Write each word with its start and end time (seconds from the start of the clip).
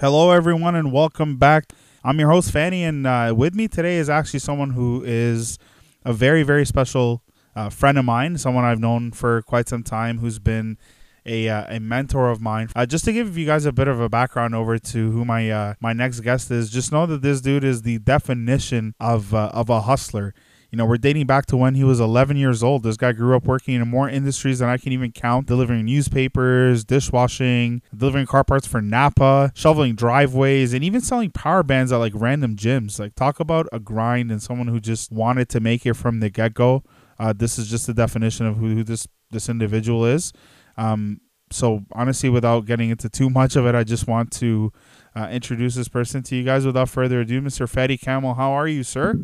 Hello, 0.00 0.32
everyone, 0.32 0.74
and 0.74 0.90
welcome 0.92 1.36
back. 1.36 1.72
I'm 2.02 2.18
your 2.18 2.28
host, 2.28 2.52
Fady, 2.52 2.80
and 2.80 3.06
uh, 3.06 3.32
with 3.36 3.54
me 3.54 3.68
today 3.68 3.96
is 3.98 4.10
actually 4.10 4.40
someone 4.40 4.70
who 4.70 5.04
is 5.06 5.56
a 6.04 6.12
very, 6.12 6.42
very 6.42 6.66
special 6.66 7.22
uh, 7.54 7.70
friend 7.70 7.96
of 7.96 8.04
mine, 8.04 8.36
someone 8.36 8.64
I've 8.64 8.80
known 8.80 9.12
for 9.12 9.40
quite 9.42 9.68
some 9.68 9.84
time, 9.84 10.18
who's 10.18 10.40
been 10.40 10.78
a, 11.24 11.48
uh, 11.48 11.76
a 11.76 11.78
mentor 11.78 12.28
of 12.28 12.40
mine. 12.40 12.70
Uh, 12.74 12.86
just 12.86 13.04
to 13.04 13.12
give 13.12 13.38
you 13.38 13.46
guys 13.46 13.66
a 13.66 13.72
bit 13.72 13.86
of 13.86 14.00
a 14.00 14.08
background 14.08 14.52
over 14.52 14.78
to 14.78 15.10
who 15.12 15.24
my 15.24 15.48
uh, 15.48 15.74
my 15.80 15.92
next 15.92 16.20
guest 16.20 16.50
is, 16.50 16.70
just 16.70 16.90
know 16.90 17.06
that 17.06 17.22
this 17.22 17.40
dude 17.40 17.62
is 17.62 17.82
the 17.82 17.98
definition 17.98 18.96
of 18.98 19.32
uh, 19.32 19.50
of 19.54 19.70
a 19.70 19.82
hustler. 19.82 20.34
You 20.74 20.78
know, 20.78 20.86
we're 20.86 20.96
dating 20.96 21.26
back 21.26 21.46
to 21.46 21.56
when 21.56 21.76
he 21.76 21.84
was 21.84 22.00
11 22.00 22.36
years 22.36 22.60
old. 22.60 22.82
This 22.82 22.96
guy 22.96 23.12
grew 23.12 23.36
up 23.36 23.44
working 23.44 23.76
in 23.76 23.86
more 23.86 24.08
industries 24.08 24.58
than 24.58 24.68
I 24.68 24.76
can 24.76 24.90
even 24.90 25.12
count, 25.12 25.46
delivering 25.46 25.84
newspapers, 25.84 26.84
dishwashing, 26.84 27.80
delivering 27.96 28.26
car 28.26 28.42
parts 28.42 28.66
for 28.66 28.82
Napa, 28.82 29.52
shoveling 29.54 29.94
driveways, 29.94 30.74
and 30.74 30.82
even 30.82 31.00
selling 31.00 31.30
power 31.30 31.62
bands 31.62 31.92
at 31.92 31.98
like 31.98 32.12
random 32.16 32.56
gyms. 32.56 32.98
Like, 32.98 33.14
talk 33.14 33.38
about 33.38 33.68
a 33.70 33.78
grind 33.78 34.32
and 34.32 34.42
someone 34.42 34.66
who 34.66 34.80
just 34.80 35.12
wanted 35.12 35.48
to 35.50 35.60
make 35.60 35.86
it 35.86 35.94
from 35.94 36.18
the 36.18 36.28
get 36.28 36.54
go. 36.54 36.82
Uh, 37.20 37.32
this 37.32 37.56
is 37.56 37.70
just 37.70 37.86
the 37.86 37.94
definition 37.94 38.44
of 38.44 38.56
who, 38.56 38.74
who 38.74 38.82
this 38.82 39.06
this 39.30 39.48
individual 39.48 40.04
is. 40.04 40.32
Um, 40.76 41.20
so 41.52 41.84
honestly, 41.92 42.30
without 42.30 42.66
getting 42.66 42.90
into 42.90 43.08
too 43.08 43.30
much 43.30 43.54
of 43.54 43.64
it, 43.64 43.76
I 43.76 43.84
just 43.84 44.08
want 44.08 44.32
to 44.32 44.72
uh, 45.14 45.28
introduce 45.30 45.76
this 45.76 45.86
person 45.86 46.24
to 46.24 46.34
you 46.34 46.42
guys. 46.42 46.66
Without 46.66 46.88
further 46.88 47.20
ado, 47.20 47.40
Mr. 47.40 47.72
Fady 47.72 48.00
Kamel, 48.00 48.34
how 48.34 48.50
are 48.50 48.66
you, 48.66 48.82
sir? 48.82 49.14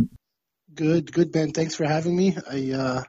Good, 0.81 1.13
good, 1.13 1.33
Ben. 1.33 1.53
Thanks 1.53 1.77
for 1.77 1.85
having 1.87 2.17
me. 2.17 2.39
I, 2.51 2.73
uh, 2.73 3.05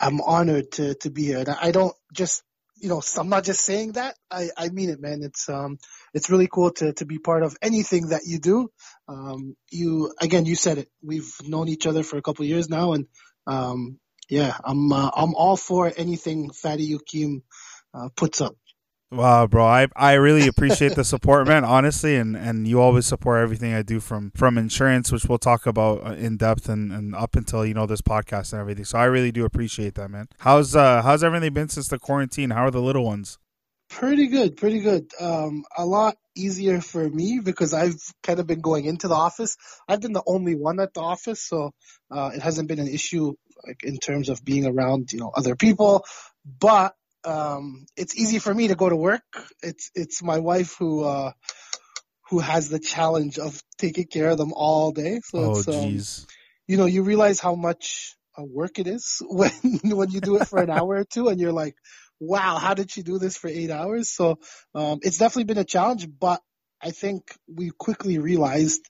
I'm 0.00 0.20
honored 0.22 0.72
to, 0.72 0.94
to 0.96 1.10
be 1.10 1.24
here. 1.26 1.40
And 1.40 1.50
I 1.50 1.70
don't 1.70 1.94
just, 2.14 2.42
you 2.76 2.88
know, 2.88 3.02
I'm 3.18 3.28
not 3.28 3.44
just 3.44 3.64
saying 3.64 3.92
that. 3.92 4.16
I, 4.30 4.50
I 4.56 4.70
mean 4.70 4.90
it, 4.90 5.00
man. 5.00 5.22
It's, 5.22 5.48
um, 5.50 5.78
it's 6.14 6.30
really 6.30 6.48
cool 6.52 6.72
to, 6.72 6.94
to 6.94 7.06
be 7.06 7.18
part 7.18 7.44
of 7.44 7.56
anything 7.62 8.08
that 8.08 8.22
you 8.26 8.40
do. 8.40 8.70
Um, 9.08 9.56
you, 9.70 10.14
again, 10.20 10.46
you 10.46 10.56
said 10.56 10.78
it. 10.78 10.88
We've 11.02 11.30
known 11.46 11.68
each 11.68 11.86
other 11.86 12.04
for 12.04 12.18
a 12.18 12.22
couple 12.22 12.46
years 12.46 12.70
now. 12.70 12.94
And, 12.94 13.06
um, 13.46 14.00
yeah, 14.30 14.56
I'm, 14.64 14.92
uh, 14.92 15.10
I'm 15.14 15.34
all 15.36 15.58
for 15.58 15.92
anything 15.96 16.50
Fady 16.50 16.90
Yukim, 16.90 17.42
uh, 17.94 18.10
puts 18.16 18.40
up. 18.40 18.56
Wow, 19.12 19.46
bro, 19.46 19.64
I 19.64 19.86
I 19.94 20.14
really 20.14 20.48
appreciate 20.48 20.96
the 20.96 21.04
support, 21.04 21.46
man. 21.46 21.64
Honestly, 21.64 22.16
and 22.16 22.36
and 22.36 22.66
you 22.66 22.80
always 22.80 23.06
support 23.06 23.40
everything 23.40 23.72
I 23.72 23.82
do 23.82 24.00
from 24.00 24.32
from 24.32 24.58
insurance, 24.58 25.12
which 25.12 25.26
we'll 25.26 25.38
talk 25.38 25.64
about 25.64 26.04
uh, 26.04 26.14
in 26.14 26.36
depth 26.36 26.68
and, 26.68 26.90
and 26.90 27.14
up 27.14 27.36
until 27.36 27.64
you 27.64 27.72
know 27.72 27.86
this 27.86 28.02
podcast 28.02 28.52
and 28.52 28.60
everything. 28.60 28.84
So 28.84 28.98
I 28.98 29.04
really 29.04 29.30
do 29.30 29.44
appreciate 29.44 29.94
that, 29.94 30.10
man. 30.10 30.26
How's 30.38 30.74
uh 30.74 31.02
how's 31.02 31.22
everything 31.22 31.54
been 31.54 31.68
since 31.68 31.86
the 31.86 32.00
quarantine? 32.00 32.50
How 32.50 32.66
are 32.66 32.70
the 32.72 32.82
little 32.82 33.04
ones? 33.04 33.38
Pretty 33.88 34.26
good, 34.26 34.56
pretty 34.56 34.80
good. 34.80 35.12
Um, 35.20 35.64
a 35.78 35.86
lot 35.86 36.16
easier 36.36 36.80
for 36.80 37.08
me 37.08 37.40
because 37.42 37.72
I've 37.72 38.00
kind 38.24 38.40
of 38.40 38.48
been 38.48 38.60
going 38.60 38.86
into 38.86 39.06
the 39.06 39.14
office. 39.14 39.56
I've 39.88 40.00
been 40.00 40.14
the 40.14 40.24
only 40.26 40.56
one 40.56 40.80
at 40.80 40.92
the 40.94 41.00
office, 41.00 41.40
so 41.40 41.72
uh, 42.10 42.32
it 42.34 42.42
hasn't 42.42 42.66
been 42.66 42.80
an 42.80 42.88
issue 42.88 43.34
like 43.64 43.84
in 43.84 43.98
terms 43.98 44.28
of 44.28 44.44
being 44.44 44.66
around, 44.66 45.12
you 45.12 45.20
know, 45.20 45.30
other 45.34 45.54
people. 45.54 46.04
But 46.44 46.96
um, 47.26 47.86
it's 47.96 48.16
easy 48.16 48.38
for 48.38 48.54
me 48.54 48.68
to 48.68 48.74
go 48.74 48.88
to 48.88 48.96
work. 48.96 49.24
It's 49.62 49.90
it's 49.94 50.22
my 50.22 50.38
wife 50.38 50.76
who 50.78 51.04
uh, 51.04 51.32
who 52.30 52.38
has 52.38 52.68
the 52.68 52.78
challenge 52.78 53.38
of 53.38 53.60
taking 53.78 54.06
care 54.06 54.30
of 54.30 54.38
them 54.38 54.52
all 54.54 54.92
day. 54.92 55.20
So 55.24 55.38
oh, 55.38 55.58
it's. 55.58 55.68
Um, 55.68 56.02
you 56.66 56.76
know, 56.76 56.86
you 56.86 57.02
realize 57.02 57.38
how 57.38 57.54
much 57.54 58.16
uh, 58.36 58.42
work 58.42 58.78
it 58.78 58.86
is 58.86 59.22
when 59.28 59.52
when 59.84 60.10
you 60.10 60.20
do 60.20 60.36
it 60.36 60.48
for 60.48 60.60
an 60.60 60.70
hour 60.70 60.96
or 60.96 61.04
two, 61.04 61.28
and 61.28 61.40
you're 61.40 61.52
like, 61.52 61.76
wow, 62.20 62.56
how 62.56 62.74
did 62.74 62.90
she 62.90 63.02
do 63.02 63.18
this 63.18 63.36
for 63.36 63.48
eight 63.48 63.70
hours? 63.70 64.10
So 64.10 64.38
um, 64.74 65.00
it's 65.02 65.18
definitely 65.18 65.44
been 65.44 65.58
a 65.58 65.64
challenge, 65.64 66.08
but 66.18 66.40
I 66.82 66.90
think 66.90 67.34
we 67.48 67.70
quickly 67.70 68.18
realized 68.18 68.82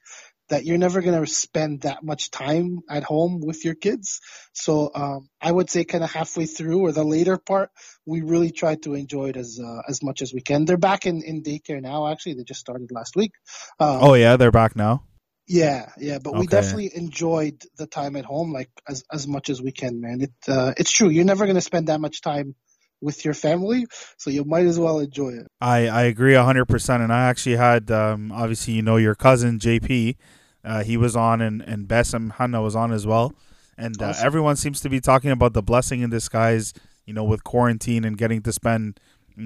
that 0.48 0.64
you're 0.64 0.78
never 0.78 1.02
going 1.02 1.20
to 1.20 1.30
spend 1.30 1.82
that 1.82 2.02
much 2.02 2.30
time 2.30 2.80
at 2.88 3.02
home 3.02 3.40
with 3.44 3.64
your 3.64 3.74
kids. 3.74 4.20
So 4.52 4.90
um, 4.94 5.28
I 5.40 5.50
would 5.50 5.70
say 5.70 5.84
kind 5.84 6.04
of 6.04 6.10
halfway 6.12 6.46
through 6.46 6.80
or 6.80 6.92
the 6.92 7.04
later 7.04 7.36
part, 7.36 7.70
we 8.04 8.22
really 8.22 8.50
try 8.50 8.76
to 8.76 8.94
enjoy 8.94 9.30
it 9.30 9.36
as 9.36 9.60
uh, 9.62 9.82
as 9.88 10.02
much 10.02 10.22
as 10.22 10.32
we 10.32 10.40
can. 10.40 10.64
They're 10.64 10.76
back 10.76 11.06
in, 11.06 11.22
in 11.22 11.42
daycare 11.42 11.82
now. 11.82 12.08
Actually, 12.08 12.34
they 12.34 12.44
just 12.44 12.60
started 12.60 12.90
last 12.92 13.16
week. 13.16 13.32
Um, 13.80 13.98
oh 14.02 14.14
yeah, 14.14 14.36
they're 14.36 14.50
back 14.50 14.76
now. 14.76 15.02
Yeah, 15.48 15.90
yeah, 15.96 16.18
but 16.18 16.30
okay. 16.30 16.40
we 16.40 16.46
definitely 16.48 16.90
enjoyed 16.92 17.62
the 17.76 17.86
time 17.86 18.16
at 18.16 18.24
home 18.24 18.52
like 18.52 18.70
as 18.88 19.04
as 19.12 19.28
much 19.28 19.48
as 19.48 19.62
we 19.62 19.70
can, 19.70 20.00
man. 20.00 20.20
It 20.22 20.32
uh, 20.48 20.74
it's 20.76 20.90
true. 20.90 21.08
You're 21.08 21.24
never 21.24 21.44
going 21.44 21.56
to 21.56 21.60
spend 21.60 21.86
that 21.88 22.00
much 22.00 22.20
time 22.20 22.56
with 23.06 23.24
your 23.24 23.32
family, 23.32 23.86
so 24.18 24.28
you 24.28 24.44
might 24.44 24.66
as 24.66 24.78
well 24.78 24.98
enjoy 24.98 25.30
it. 25.30 25.46
I 25.60 25.86
I 25.86 26.02
agree 26.02 26.34
hundred 26.34 26.66
percent, 26.66 27.02
and 27.02 27.12
I 27.12 27.28
actually 27.30 27.56
had 27.56 27.90
um, 27.90 28.32
obviously 28.32 28.74
you 28.74 28.82
know 28.82 28.96
your 28.96 29.14
cousin 29.14 29.58
JP, 29.58 30.16
uh, 30.64 30.82
he 30.82 30.96
was 30.96 31.16
on, 31.16 31.40
and 31.40 31.62
and 31.62 31.88
Bassem 31.88 32.32
Hanna 32.32 32.60
was 32.60 32.76
on 32.76 32.92
as 32.92 33.06
well, 33.06 33.32
and 33.78 34.02
uh, 34.02 34.08
awesome. 34.08 34.26
everyone 34.26 34.56
seems 34.56 34.80
to 34.80 34.90
be 34.90 35.00
talking 35.00 35.30
about 35.30 35.54
the 35.54 35.62
blessing 35.62 36.02
in 36.02 36.10
disguise, 36.10 36.74
you 37.06 37.14
know, 37.14 37.24
with 37.24 37.44
quarantine 37.44 38.04
and 38.04 38.18
getting 38.18 38.42
to 38.42 38.52
spend 38.52 38.98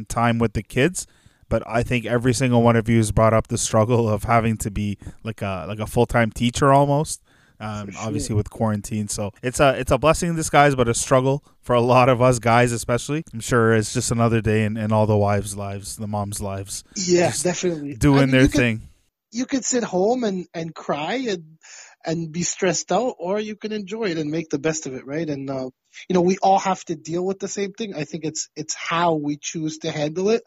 time 0.09 0.38
with 0.38 0.54
the 0.54 0.62
kids. 0.62 1.06
But 1.49 1.62
I 1.66 1.82
think 1.82 2.06
every 2.06 2.32
single 2.32 2.62
one 2.62 2.76
of 2.76 2.88
you 2.88 2.97
has 2.97 3.12
brought 3.12 3.34
up 3.34 3.49
the 3.49 3.59
struggle 3.59 4.09
of 4.09 4.22
having 4.25 4.56
to 4.59 4.70
be 4.70 4.97
like 5.22 5.43
a 5.43 5.66
like 5.69 5.81
a 5.81 5.87
full 5.87 6.06
time 6.06 6.31
teacher 6.31 6.72
almost. 6.72 7.22
Um, 7.60 7.91
sure. 7.91 8.03
obviously 8.03 8.34
with 8.34 8.48
quarantine. 8.48 9.09
So 9.09 9.32
it's 9.43 9.60
a 9.60 9.78
it's 9.78 9.93
a 9.93 9.98
blessing 9.98 10.31
in 10.31 10.37
disguise, 10.37 10.75
but 10.75 10.88
a 10.88 10.94
struggle 10.94 11.44
for 11.60 11.75
a 11.75 11.81
lot 11.81 12.09
of 12.09 12.22
us 12.22 12.38
guys, 12.38 12.72
especially. 12.72 13.22
I'm 13.34 13.41
sure 13.41 13.75
it's 13.75 13.93
just 13.93 14.10
another 14.10 14.41
day 14.41 14.65
in, 14.65 14.78
in 14.78 14.93
all 14.93 15.06
the 15.06 15.16
wives' 15.16 15.56
lives, 15.56 15.97
the 15.97 16.06
moms' 16.06 16.41
lives. 16.41 16.84
Yeah, 16.97 17.31
definitely 17.43 17.94
doing 17.94 18.22
I 18.22 18.26
mean, 18.26 18.31
their 18.31 18.47
thing. 18.47 18.78
Could, 18.78 18.88
you 19.32 19.47
could 19.47 19.65
sit 19.65 19.84
home 19.84 20.25
and 20.25 20.47
and 20.54 20.75
cry 20.75 21.15
and 21.28 21.59
and 22.04 22.32
be 22.32 22.43
stressed 22.43 22.91
out, 22.93 23.16
or 23.19 23.38
you 23.38 23.56
can 23.56 23.72
enjoy 23.72 24.04
it 24.04 24.19
and 24.19 24.31
make 24.31 24.49
the 24.49 24.59
best 24.59 24.87
of 24.87 24.94
it, 24.94 25.06
right? 25.06 25.28
And 25.28 25.50
uh, 25.50 25.69
you 26.09 26.15
know, 26.15 26.22
we 26.22 26.38
all 26.38 26.59
have 26.59 26.84
to 26.87 26.97
deal 26.97 27.25
with 27.25 27.38
the 27.38 27.49
same 27.49 27.72
thing. 27.72 27.94
I 27.94 28.04
think 28.04 28.25
it's 28.25 28.49
it's 28.56 28.75
how 28.75 29.15
we 29.15 29.37
choose 29.37 29.78
to 29.78 29.91
handle 29.91 30.31
it 30.31 30.43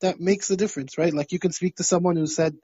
that 0.00 0.20
makes 0.20 0.48
the 0.48 0.56
difference, 0.56 0.98
right? 0.98 1.14
Like 1.14 1.32
you 1.32 1.38
can 1.38 1.52
speak 1.52 1.76
to 1.76 1.84
someone 1.84 2.16
who 2.16 2.26
said, 2.26 2.56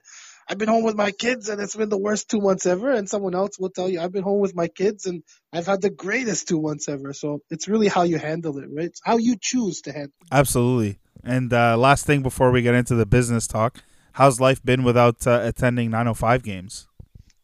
I've 0.47 0.57
been 0.57 0.69
home 0.69 0.83
with 0.83 0.95
my 0.95 1.11
kids 1.11 1.49
and 1.49 1.61
it's 1.61 1.75
been 1.75 1.89
the 1.89 1.97
worst 1.97 2.29
two 2.29 2.41
months 2.41 2.65
ever. 2.65 2.91
And 2.91 3.09
someone 3.09 3.35
else 3.35 3.57
will 3.59 3.69
tell 3.69 3.89
you, 3.89 4.01
I've 4.01 4.11
been 4.11 4.23
home 4.23 4.39
with 4.39 4.55
my 4.55 4.67
kids 4.67 5.05
and 5.05 5.23
I've 5.51 5.65
had 5.65 5.81
the 5.81 5.89
greatest 5.89 6.47
two 6.47 6.61
months 6.61 6.89
ever. 6.89 7.13
So 7.13 7.41
it's 7.49 7.67
really 7.67 7.87
how 7.87 8.03
you 8.03 8.17
handle 8.17 8.57
it, 8.57 8.67
right? 8.69 8.85
It's 8.85 9.01
how 9.03 9.17
you 9.17 9.35
choose 9.39 9.81
to 9.81 9.91
handle 9.91 10.13
it. 10.21 10.27
Absolutely. 10.31 10.99
And 11.23 11.53
uh, 11.53 11.77
last 11.77 12.05
thing 12.05 12.21
before 12.21 12.51
we 12.51 12.61
get 12.61 12.75
into 12.75 12.95
the 12.95 13.05
business 13.05 13.47
talk, 13.47 13.83
how's 14.13 14.39
life 14.39 14.63
been 14.63 14.83
without 14.83 15.25
uh, 15.25 15.39
attending 15.43 15.89
905 15.89 16.43
games? 16.43 16.87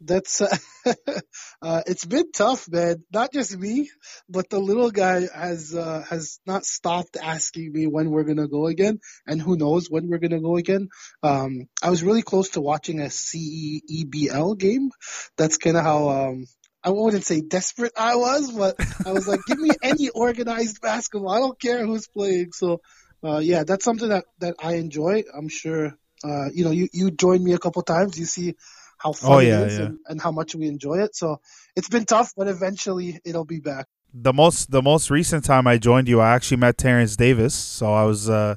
That's 0.02 0.42
uh, 0.42 0.56
uh, 1.62 1.82
it's 1.86 2.06
been 2.06 2.32
tough, 2.32 2.70
man. 2.70 3.04
Not 3.12 3.34
just 3.34 3.58
me, 3.58 3.90
but 4.30 4.50
the 4.50 4.60
little 4.60 4.92
guy 4.92 5.28
has 5.34 5.76
uh, 5.76 6.06
has 6.10 6.40
not 6.46 6.66
stopped 6.66 7.18
asking 7.22 7.74
me 7.74 7.86
when 7.86 8.10
we're 8.10 8.24
gonna 8.24 8.48
go 8.48 8.68
again, 8.68 9.00
and 9.28 9.42
who 9.42 9.58
knows 9.58 9.90
when 9.90 10.08
we're 10.08 10.20
gonna 10.20 10.40
go 10.40 10.56
again. 10.56 10.88
Um, 11.22 11.68
I 11.84 11.90
was 11.90 12.02
really 12.02 12.22
close 12.22 12.50
to 12.52 12.62
watching 12.62 13.02
a 13.02 13.06
CEBL 13.06 14.58
game. 14.58 14.92
That's 15.38 15.58
kind 15.58 15.76
of 15.76 15.84
how 15.84 16.10
um, 16.10 16.46
I 16.84 16.92
wouldn't 16.92 17.26
say 17.26 17.42
desperate 17.42 17.94
I 17.98 18.16
was, 18.16 18.52
but 18.52 18.76
I 19.06 19.12
was 19.12 19.28
like, 19.28 19.42
give 19.48 19.60
me 19.60 19.72
any 19.84 20.10
organized 20.10 20.82
basketball. 20.82 21.30
I 21.30 21.40
don't 21.40 21.60
care 21.60 21.86
who's 21.86 22.08
playing. 22.08 22.54
So, 22.54 22.82
uh, 23.24 23.40
yeah, 23.40 23.64
that's 23.66 23.84
something 23.84 24.10
that, 24.10 24.26
that 24.40 24.56
I 24.64 24.76
enjoy. 24.76 25.24
I'm 25.36 25.50
sure, 25.50 25.98
uh, 26.24 26.50
you 26.54 26.64
know, 26.64 26.72
you, 26.72 26.88
you 26.94 27.12
joined 27.12 27.44
me 27.44 27.54
a 27.54 27.60
couple 27.60 27.82
times. 27.82 28.18
You 28.18 28.26
see 28.26 28.56
how 29.00 29.14
fun 29.14 29.32
oh, 29.32 29.40
yeah, 29.40 29.62
it 29.62 29.68
is 29.68 29.80
yeah. 29.80 29.86
and, 29.86 30.00
and 30.08 30.22
how 30.22 30.32
much 30.32 30.54
we 30.54 30.68
enjoy 30.68 31.00
it. 31.00 31.16
So 31.16 31.40
it's 31.76 31.90
been 31.90 32.06
tough, 32.06 32.34
but 32.38 32.48
eventually 32.48 33.20
it'll 33.26 33.46
be 33.46 33.60
back. 33.60 33.88
The 34.14 34.34
most 34.34 34.72
the 34.72 34.82
most 34.82 35.10
recent 35.10 35.46
time 35.46 35.68
I 35.68 35.78
joined 35.78 36.08
you, 36.08 36.20
I 36.20 36.36
actually 36.36 36.58
met 36.58 36.78
Terrence 36.78 37.16
Davis. 37.16 37.54
So 37.56 37.94
I 37.94 38.04
was 38.04 38.30
uh, 38.30 38.56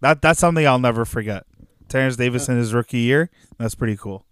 that 0.00 0.22
that's 0.22 0.40
something 0.40 0.66
I'll 0.66 0.78
never 0.78 1.04
forget. 1.04 1.44
Terrence 1.88 2.16
Davis 2.16 2.48
yeah. 2.48 2.54
in 2.54 2.60
his 2.60 2.74
rookie 2.74 2.98
year. 2.98 3.30
That's 3.58 3.74
pretty 3.74 3.96
cool. 3.96 4.26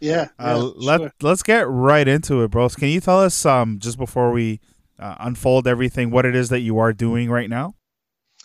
Yeah. 0.00 0.28
Uh, 0.38 0.70
let 0.76 1.00
sure. 1.00 1.12
let's 1.20 1.42
get 1.42 1.68
right 1.68 2.06
into 2.06 2.42
it, 2.42 2.50
bros. 2.50 2.76
Can 2.76 2.88
you 2.88 3.00
tell 3.00 3.20
us 3.20 3.44
um 3.44 3.78
just 3.78 3.98
before 3.98 4.30
we 4.30 4.60
uh, 4.98 5.16
unfold 5.20 5.66
everything 5.66 6.10
what 6.10 6.24
it 6.24 6.36
is 6.36 6.50
that 6.50 6.60
you 6.60 6.78
are 6.78 6.92
doing 6.92 7.30
right 7.30 7.50
now? 7.50 7.74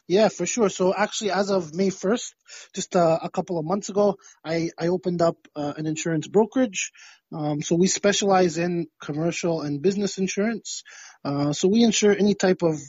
Yeah, 0.08 0.30
for 0.30 0.46
sure. 0.46 0.70
So 0.70 0.94
actually, 0.94 1.32
as 1.32 1.50
of 1.50 1.74
May 1.74 1.88
1st, 1.88 2.34
just 2.76 2.96
uh, 2.96 3.18
a 3.24 3.30
couple 3.30 3.58
of 3.58 3.66
months 3.66 3.90
ago, 3.90 4.18
I, 4.44 4.70
I 4.80 4.88
opened 4.88 5.22
up 5.22 5.38
uh, 5.56 5.74
an 5.78 5.88
insurance 5.88 6.28
brokerage. 6.28 6.92
Um, 7.34 7.64
so 7.64 7.76
we 7.76 7.88
specialize 7.88 8.60
in 8.60 8.88
commercial 9.02 9.62
and 9.62 9.82
business 9.82 10.20
insurance. 10.20 10.84
Uh, 11.24 11.54
so 11.54 11.68
we 11.68 11.84
insure 11.84 12.16
any 12.16 12.36
type 12.36 12.62
of 12.62 12.80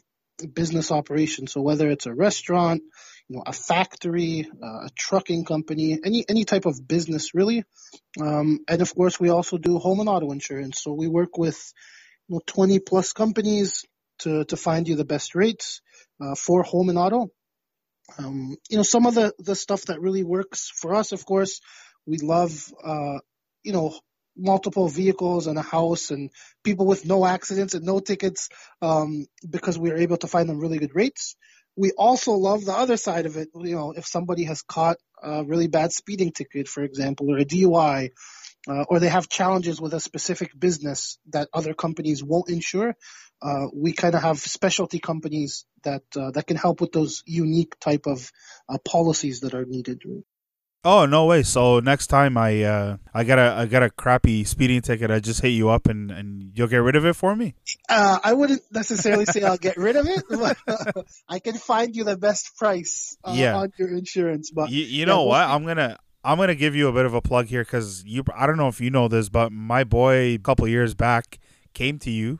business 0.52 0.92
operation. 0.92 1.46
So 1.46 1.62
whether 1.62 1.88
it's 1.88 2.04
a 2.04 2.12
restaurant, 2.12 2.82
you 3.28 3.36
know, 3.36 3.42
a 3.46 3.52
factory, 3.54 4.46
uh, 4.62 4.86
a 4.86 4.90
trucking 4.94 5.46
company, 5.46 5.98
any 6.04 6.24
any 6.28 6.44
type 6.44 6.66
of 6.66 6.86
business 6.86 7.34
really. 7.34 7.64
Um, 8.20 8.60
and 8.68 8.82
of 8.82 8.94
course, 8.94 9.18
we 9.18 9.30
also 9.30 9.56
do 9.56 9.78
home 9.78 10.00
and 10.00 10.08
auto 10.08 10.30
insurance. 10.32 10.82
So 10.82 10.92
we 10.92 11.08
work 11.08 11.38
with 11.38 11.72
you 12.28 12.34
know, 12.34 12.40
20 12.46 12.78
plus 12.80 13.14
companies 13.14 13.86
to 14.18 14.44
to 14.44 14.56
find 14.56 14.86
you 14.86 14.96
the 14.96 15.04
best 15.04 15.34
rates 15.34 15.80
uh, 16.20 16.34
for 16.34 16.62
home 16.62 16.88
and 16.88 16.98
auto. 16.98 17.30
Um, 18.18 18.56
you 18.70 18.76
know, 18.76 18.82
some 18.82 19.06
of 19.06 19.14
the, 19.14 19.32
the 19.38 19.54
stuff 19.54 19.82
that 19.86 20.00
really 20.00 20.22
works 20.22 20.70
for 20.70 20.94
us, 20.94 21.12
of 21.12 21.24
course, 21.26 21.60
we 22.06 22.18
love, 22.18 22.72
uh, 22.84 23.18
you 23.62 23.72
know, 23.72 23.98
multiple 24.36 24.88
vehicles 24.88 25.46
and 25.46 25.58
a 25.58 25.62
house 25.62 26.10
and 26.10 26.30
people 26.62 26.86
with 26.86 27.06
no 27.06 27.24
accidents 27.24 27.74
and 27.74 27.84
no 27.84 28.00
tickets 28.00 28.48
um, 28.82 29.26
because 29.48 29.78
we 29.78 29.90
are 29.90 29.96
able 29.96 30.18
to 30.18 30.26
find 30.26 30.48
them 30.48 30.60
really 30.60 30.78
good 30.78 30.94
rates. 30.94 31.36
We 31.74 31.92
also 31.92 32.32
love 32.32 32.64
the 32.64 32.72
other 32.72 32.96
side 32.96 33.26
of 33.26 33.36
it. 33.36 33.48
You 33.54 33.74
know, 33.74 33.92
if 33.92 34.06
somebody 34.06 34.44
has 34.44 34.62
caught 34.62 34.96
a 35.22 35.44
really 35.44 35.68
bad 35.68 35.92
speeding 35.92 36.32
ticket, 36.32 36.68
for 36.68 36.82
example, 36.82 37.30
or 37.30 37.38
a 37.38 37.44
DUI, 37.44 38.10
uh, 38.68 38.84
or 38.88 38.98
they 38.98 39.08
have 39.08 39.28
challenges 39.28 39.80
with 39.80 39.94
a 39.94 40.00
specific 40.00 40.58
business 40.58 41.18
that 41.32 41.48
other 41.52 41.74
companies 41.74 42.22
won't 42.22 42.48
insure, 42.48 42.94
uh, 43.42 43.66
we 43.72 43.92
kind 43.92 44.14
of 44.14 44.22
have 44.22 44.38
specialty 44.38 44.98
companies 44.98 45.64
that 45.84 46.02
uh, 46.16 46.30
that 46.32 46.46
can 46.46 46.56
help 46.56 46.80
with 46.80 46.92
those 46.92 47.22
unique 47.26 47.78
type 47.80 48.06
of 48.06 48.30
uh, 48.68 48.78
policies 48.78 49.40
that 49.40 49.54
are 49.54 49.64
needed. 49.64 50.02
Oh 50.84 51.04
no 51.04 51.26
way! 51.26 51.42
So 51.42 51.80
next 51.80 52.06
time 52.06 52.38
I 52.38 52.62
uh, 52.62 52.96
I 53.12 53.24
got 53.24 53.38
a 53.38 53.54
I 53.58 53.66
got 53.66 53.82
a 53.82 53.90
crappy 53.90 54.44
speeding 54.44 54.80
ticket, 54.82 55.10
I 55.10 55.18
just 55.18 55.42
hit 55.42 55.48
you 55.48 55.68
up 55.68 55.88
and, 55.88 56.10
and 56.10 56.52
you'll 56.54 56.68
get 56.68 56.78
rid 56.78 56.96
of 56.96 57.04
it 57.04 57.14
for 57.14 57.34
me. 57.34 57.54
Uh, 57.88 58.20
I 58.22 58.32
wouldn't 58.32 58.62
necessarily 58.70 59.24
say 59.24 59.42
I'll 59.42 59.56
get 59.58 59.76
rid 59.76 59.96
of 59.96 60.06
it, 60.06 60.22
but 60.30 60.56
I 61.28 61.40
can 61.40 61.54
find 61.54 61.94
you 61.94 62.04
the 62.04 62.16
best 62.16 62.56
price 62.56 63.16
uh, 63.24 63.32
yeah. 63.34 63.56
on 63.56 63.72
your 63.78 63.88
insurance. 63.88 64.52
But 64.52 64.70
you, 64.70 64.84
you 64.84 65.06
know 65.06 65.24
what? 65.24 65.42
I'm 65.42 65.66
gonna 65.66 65.98
I'm 66.24 66.38
gonna 66.38 66.54
give 66.54 66.76
you 66.76 66.88
a 66.88 66.92
bit 66.92 67.04
of 67.04 67.14
a 67.14 67.20
plug 67.20 67.46
here 67.46 67.64
because 67.64 68.04
you 68.04 68.22
I 68.34 68.46
don't 68.46 68.56
know 68.56 68.68
if 68.68 68.80
you 68.80 68.90
know 68.90 69.08
this, 69.08 69.28
but 69.28 69.50
my 69.50 69.82
boy 69.82 70.34
a 70.34 70.38
couple 70.38 70.68
years 70.68 70.94
back 70.94 71.38
came 71.74 71.98
to 71.98 72.10
you 72.10 72.38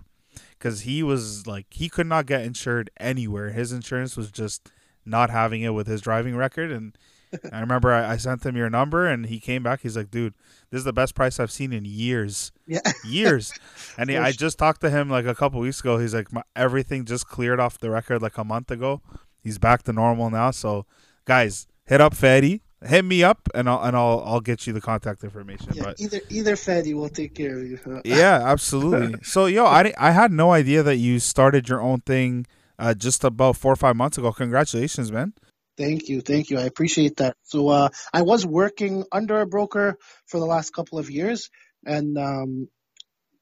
because 0.58 0.82
he 0.82 1.02
was 1.02 1.46
like 1.46 1.66
he 1.70 1.88
could 1.88 2.06
not 2.06 2.26
get 2.26 2.42
insured 2.42 2.90
anywhere. 2.98 3.50
His 3.50 3.72
insurance 3.72 4.16
was 4.16 4.30
just 4.30 4.70
not 5.04 5.30
having 5.30 5.62
it 5.62 5.70
with 5.70 5.86
his 5.86 6.00
driving 6.00 6.36
record 6.36 6.72
and 6.72 6.96
I 7.52 7.60
remember 7.60 7.92
I, 7.92 8.12
I, 8.12 8.16
sent 8.16 8.44
him 8.44 8.56
your 8.56 8.70
number, 8.70 9.06
and 9.06 9.26
he 9.26 9.40
came 9.40 9.62
back. 9.62 9.80
He's 9.80 9.96
like, 9.96 10.10
"Dude, 10.10 10.34
this 10.70 10.78
is 10.78 10.84
the 10.84 10.92
best 10.92 11.14
price 11.14 11.40
I've 11.40 11.50
seen 11.50 11.72
in 11.72 11.84
years, 11.84 12.52
yeah, 12.66 12.80
years." 13.04 13.52
And 13.98 14.10
he, 14.10 14.16
I 14.16 14.32
just 14.32 14.58
talked 14.58 14.82
to 14.82 14.90
him 14.90 15.08
like 15.08 15.24
a 15.24 15.34
couple 15.34 15.58
weeks 15.60 15.80
ago. 15.80 15.98
He's 15.98 16.14
like, 16.14 16.28
"Everything 16.54 17.04
just 17.04 17.26
cleared 17.26 17.60
off 17.60 17.78
the 17.78 17.90
record 17.90 18.22
like 18.22 18.38
a 18.38 18.44
month 18.44 18.70
ago. 18.70 19.00
He's 19.42 19.58
back 19.58 19.82
to 19.84 19.92
normal 19.92 20.30
now." 20.30 20.50
So, 20.50 20.86
guys, 21.24 21.66
hit 21.86 22.00
up 22.00 22.14
Fady, 22.14 22.60
hit 22.86 23.04
me 23.04 23.22
up, 23.22 23.48
and 23.54 23.68
I'll 23.68 23.82
and 23.82 23.96
I'll 23.96 24.22
I'll 24.24 24.40
get 24.40 24.66
you 24.66 24.72
the 24.72 24.80
contact 24.80 25.24
information. 25.24 25.68
Yeah, 25.74 25.84
but 25.84 26.00
either 26.00 26.20
either 26.30 26.56
Fady 26.56 26.94
will 26.94 27.08
take 27.08 27.34
care 27.34 27.58
of 27.58 27.64
you. 27.64 27.78
yeah, 28.04 28.40
absolutely. 28.44 29.16
so, 29.22 29.46
yo, 29.46 29.64
I 29.66 29.92
I 29.98 30.12
had 30.12 30.32
no 30.32 30.52
idea 30.52 30.82
that 30.82 30.96
you 30.96 31.18
started 31.18 31.68
your 31.68 31.80
own 31.80 32.00
thing. 32.00 32.46
Uh, 32.78 32.92
just 32.92 33.24
about 33.24 33.56
four 33.56 33.72
or 33.72 33.76
five 33.76 33.96
months 33.96 34.18
ago. 34.18 34.30
Congratulations, 34.32 35.10
man. 35.10 35.32
Thank 35.78 36.08
you, 36.08 36.20
thank 36.20 36.50
you. 36.50 36.58
I 36.58 36.62
appreciate 36.62 37.16
that. 37.18 37.36
So 37.42 37.68
uh, 37.68 37.88
I 38.12 38.22
was 38.22 38.46
working 38.46 39.04
under 39.12 39.40
a 39.40 39.46
broker 39.46 39.98
for 40.26 40.40
the 40.40 40.46
last 40.46 40.74
couple 40.74 40.98
of 40.98 41.10
years, 41.10 41.50
and 41.86 42.18
um, 42.18 42.68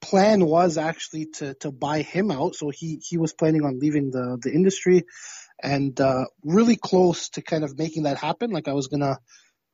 plan 0.05 0.45
was 0.45 0.77
actually 0.77 1.27
to 1.27 1.55
to 1.55 1.73
buy 1.73 2.03
him 2.03 2.31
out. 2.31 2.55
So 2.55 2.71
he 2.71 3.01
he 3.03 3.17
was 3.17 3.33
planning 3.33 3.65
on 3.65 3.79
leaving 3.79 4.11
the 4.11 4.39
the 4.41 4.53
industry, 4.53 5.05
and 5.65 6.01
uh, 6.01 6.27
really 6.45 6.77
close 6.77 7.31
to 7.31 7.43
kind 7.43 7.65
of 7.65 7.77
making 7.79 8.05
that 8.05 8.19
happen. 8.19 8.51
Like 8.51 8.69
I 8.69 8.75
was 8.75 8.89
gonna. 8.89 9.19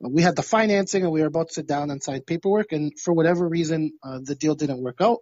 We 0.03 0.23
had 0.23 0.35
the 0.35 0.41
financing 0.41 1.03
and 1.03 1.11
we 1.11 1.21
were 1.21 1.27
about 1.27 1.49
to 1.49 1.53
sit 1.53 1.67
down 1.67 1.91
and 1.91 2.01
sign 2.01 2.21
paperwork, 2.21 2.71
and 2.71 2.91
for 2.99 3.13
whatever 3.13 3.47
reason, 3.47 3.91
uh, 4.03 4.19
the 4.23 4.35
deal 4.35 4.55
didn't 4.55 4.81
work 4.81 4.97
out. 4.99 5.19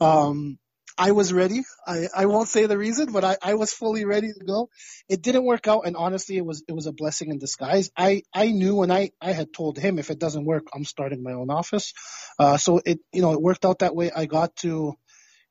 Um, 0.00 0.58
I 0.96 1.12
was 1.12 1.32
ready. 1.32 1.62
I, 1.86 2.08
I 2.14 2.26
won't 2.26 2.48
say 2.48 2.66
the 2.66 2.78
reason, 2.78 3.12
but 3.12 3.24
I, 3.24 3.36
I 3.42 3.54
was 3.54 3.72
fully 3.72 4.04
ready 4.04 4.28
to 4.32 4.44
go. 4.44 4.68
It 5.08 5.22
didn't 5.22 5.44
work 5.44 5.66
out, 5.66 5.82
and 5.86 5.96
honestly, 5.96 6.36
it 6.36 6.44
was 6.44 6.62
it 6.68 6.72
was 6.72 6.86
a 6.86 6.92
blessing 6.92 7.30
in 7.30 7.38
disguise. 7.38 7.90
I 7.96 8.22
I 8.34 8.48
knew 8.52 8.76
when 8.76 8.90
I 8.90 9.10
I 9.20 9.32
had 9.32 9.52
told 9.52 9.78
him 9.78 9.98
if 9.98 10.10
it 10.10 10.18
doesn't 10.18 10.44
work, 10.44 10.64
I'm 10.74 10.84
starting 10.84 11.22
my 11.22 11.32
own 11.32 11.50
office. 11.50 11.92
Uh, 12.38 12.56
so 12.56 12.80
it 12.84 13.00
you 13.12 13.22
know 13.22 13.32
it 13.32 13.40
worked 13.40 13.64
out 13.64 13.80
that 13.80 13.96
way. 13.96 14.10
I 14.14 14.26
got 14.26 14.54
to 14.56 14.94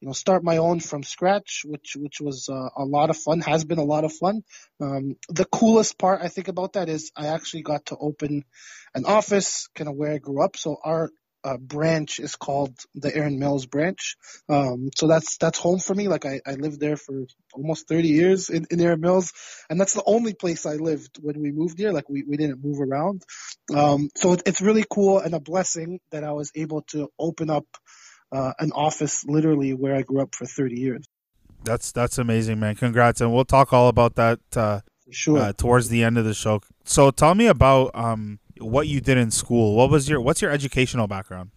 you 0.01 0.07
know 0.07 0.13
start 0.13 0.43
my 0.43 0.57
own 0.57 0.79
from 0.79 1.03
scratch, 1.03 1.61
which 1.63 1.95
which 1.95 2.19
was 2.19 2.49
uh, 2.49 2.69
a 2.75 2.83
lot 2.83 3.09
of 3.09 3.17
fun. 3.17 3.39
Has 3.41 3.63
been 3.63 3.79
a 3.79 3.83
lot 3.83 4.03
of 4.03 4.11
fun. 4.11 4.43
Um, 4.81 5.15
the 5.29 5.45
coolest 5.45 5.97
part 5.97 6.21
I 6.21 6.27
think 6.27 6.47
about 6.47 6.73
that 6.73 6.89
is 6.89 7.11
I 7.15 7.27
actually 7.27 7.61
got 7.61 7.85
to 7.87 7.97
open 7.97 8.43
an 8.95 9.05
office, 9.05 9.69
kind 9.75 9.89
of 9.89 9.95
where 9.95 10.13
I 10.13 10.17
grew 10.17 10.43
up. 10.43 10.57
So 10.57 10.77
our 10.83 11.11
uh, 11.43 11.57
branch 11.57 12.19
is 12.19 12.35
called 12.35 12.77
the 12.93 13.15
Erin 13.15 13.39
Mills 13.39 13.65
branch. 13.65 14.15
Um, 14.49 14.89
so 14.95 15.07
that's 15.07 15.37
that's 15.37 15.59
home 15.59 15.79
for 15.79 15.93
me. 15.93 16.07
Like 16.07 16.25
I, 16.25 16.41
I 16.45 16.53
lived 16.53 16.79
there 16.79 16.97
for 16.97 17.25
almost 17.53 17.87
30 17.87 18.07
years 18.07 18.49
in, 18.49 18.65
in 18.69 18.81
Erin 18.81 19.01
Mills, 19.01 19.33
and 19.69 19.79
that's 19.79 19.93
the 19.93 20.03
only 20.05 20.33
place 20.33 20.65
I 20.65 20.75
lived 20.75 21.19
when 21.21 21.39
we 21.39 21.51
moved 21.51 21.77
here. 21.77 21.91
Like 21.91 22.09
we, 22.09 22.23
we 22.23 22.37
didn't 22.37 22.63
move 22.63 22.79
around. 22.79 23.23
Um, 23.75 24.09
so 24.15 24.33
it, 24.33 24.43
it's 24.45 24.61
really 24.61 24.85
cool 24.89 25.19
and 25.19 25.33
a 25.33 25.39
blessing 25.39 25.99
that 26.11 26.23
I 26.23 26.31
was 26.31 26.51
able 26.55 26.81
to 26.89 27.09
open 27.19 27.49
up 27.49 27.65
uh, 28.31 28.53
an 28.59 28.71
office 28.73 29.25
literally 29.25 29.73
where 29.73 29.95
I 29.95 30.01
grew 30.01 30.21
up 30.21 30.35
for 30.35 30.45
30 30.45 30.79
years. 30.79 31.05
That's 31.63 31.91
that's 31.91 32.17
amazing, 32.17 32.59
man. 32.59 32.75
Congrats, 32.75 33.21
and 33.21 33.31
we'll 33.31 33.45
talk 33.45 33.71
all 33.71 33.87
about 33.87 34.15
that. 34.15 34.39
Uh, 34.55 34.81
sure. 35.11 35.37
Uh, 35.37 35.53
towards 35.53 35.89
the 35.89 36.03
end 36.03 36.17
of 36.17 36.25
the 36.25 36.33
show. 36.33 36.61
So 36.85 37.11
tell 37.11 37.35
me 37.35 37.45
about 37.45 37.91
um, 37.93 38.39
what 38.57 38.87
you 38.87 38.99
did 38.99 39.17
in 39.17 39.29
school. 39.29 39.75
What 39.75 39.91
was 39.91 40.09
your 40.09 40.21
what's 40.21 40.41
your 40.41 40.49
educational 40.49 41.07
background? 41.07 41.51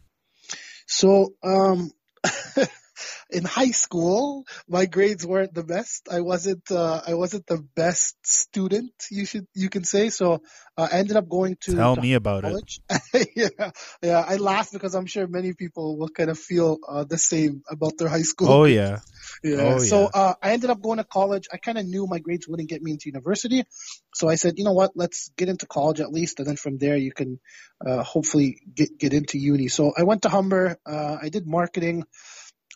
So, 0.86 1.34
um, 1.42 1.90
in 3.30 3.44
high 3.44 3.70
school, 3.70 4.44
my 4.68 4.86
grades 4.86 5.26
weren't 5.26 5.54
the 5.54 5.64
best. 5.64 6.08
I 6.10 6.20
wasn't 6.20 6.70
uh, 6.70 7.00
I 7.06 7.14
wasn't 7.14 7.46
the 7.46 7.62
best 7.74 8.16
student. 8.22 8.92
You 9.10 9.26
should 9.26 9.46
you 9.54 9.68
can 9.68 9.84
say 9.84 10.10
so. 10.10 10.42
Uh, 10.76 10.88
I 10.90 10.98
ended 10.98 11.16
up 11.16 11.28
going 11.28 11.56
to 11.62 11.76
tell 11.76 11.94
to 11.94 12.00
me 12.00 12.14
about 12.14 12.42
college. 12.42 12.80
it. 12.90 13.28
yeah, 13.36 13.70
yeah. 14.02 14.24
I 14.26 14.36
laugh 14.36 14.70
because 14.72 14.94
I'm 14.94 15.06
sure 15.06 15.26
many 15.26 15.52
people 15.54 15.96
will 15.98 16.08
kind 16.08 16.30
of 16.30 16.38
feel 16.38 16.78
uh, 16.88 17.04
the 17.04 17.18
same 17.18 17.62
about 17.70 17.96
their 17.98 18.08
high 18.08 18.22
school. 18.22 18.48
Oh 18.50 18.64
yeah. 18.64 19.00
Yeah. 19.42 19.74
Oh, 19.74 19.78
so 19.78 20.08
uh, 20.12 20.34
I 20.42 20.52
ended 20.52 20.70
up 20.70 20.80
going 20.80 20.98
to 20.98 21.04
college. 21.04 21.48
I 21.52 21.56
kind 21.56 21.76
of 21.76 21.86
knew 21.86 22.06
my 22.06 22.18
grades 22.18 22.46
wouldn't 22.46 22.68
get 22.68 22.82
me 22.82 22.92
into 22.92 23.08
university, 23.08 23.64
so 24.14 24.28
I 24.28 24.36
said, 24.36 24.54
you 24.58 24.64
know 24.64 24.72
what, 24.72 24.92
let's 24.94 25.30
get 25.36 25.48
into 25.48 25.66
college 25.66 26.00
at 26.00 26.12
least, 26.12 26.38
and 26.38 26.48
then 26.48 26.56
from 26.56 26.78
there 26.78 26.96
you 26.96 27.12
can 27.12 27.40
uh, 27.84 28.02
hopefully 28.02 28.60
get 28.74 28.96
get 28.98 29.12
into 29.12 29.38
uni. 29.38 29.68
So 29.68 29.92
I 29.96 30.04
went 30.04 30.22
to 30.22 30.28
Humber. 30.28 30.78
Uh, 30.86 31.16
I 31.20 31.30
did 31.30 31.46
marketing. 31.46 32.04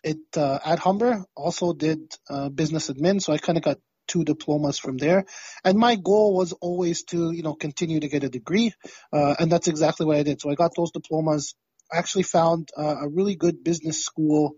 It 0.03 0.19
uh, 0.37 0.59
at 0.65 0.79
Humber 0.79 1.25
also 1.35 1.73
did 1.73 2.01
uh, 2.31 2.49
business 2.49 2.89
admin, 2.91 3.21
so 3.21 3.33
I 3.33 3.39
kind 3.39 3.59
of 3.59 3.65
got 3.65 3.79
two 4.07 4.25
diplomas 4.25 4.79
from 4.79 4.97
there. 4.97 5.25
And 5.65 5.79
my 5.79 5.97
goal 5.97 6.35
was 6.35 6.53
always 6.53 7.05
to, 7.05 7.31
you 7.31 7.43
know, 7.43 7.55
continue 7.55 8.01
to 8.01 8.09
get 8.09 8.25
a 8.25 8.29
degree. 8.29 8.73
Uh, 9.13 9.35
and 9.39 9.53
that's 9.53 9.69
exactly 9.69 10.07
what 10.07 10.17
I 10.17 10.23
did. 10.23 10.41
So 10.41 10.51
I 10.51 10.55
got 10.55 10.73
those 10.77 10.91
diplomas. 10.93 11.55
I 11.93 11.99
actually 11.99 12.23
found 12.25 12.71
uh, 12.77 12.97
a 13.03 13.09
really 13.09 13.37
good 13.37 13.63
business 13.63 14.05
school 14.05 14.57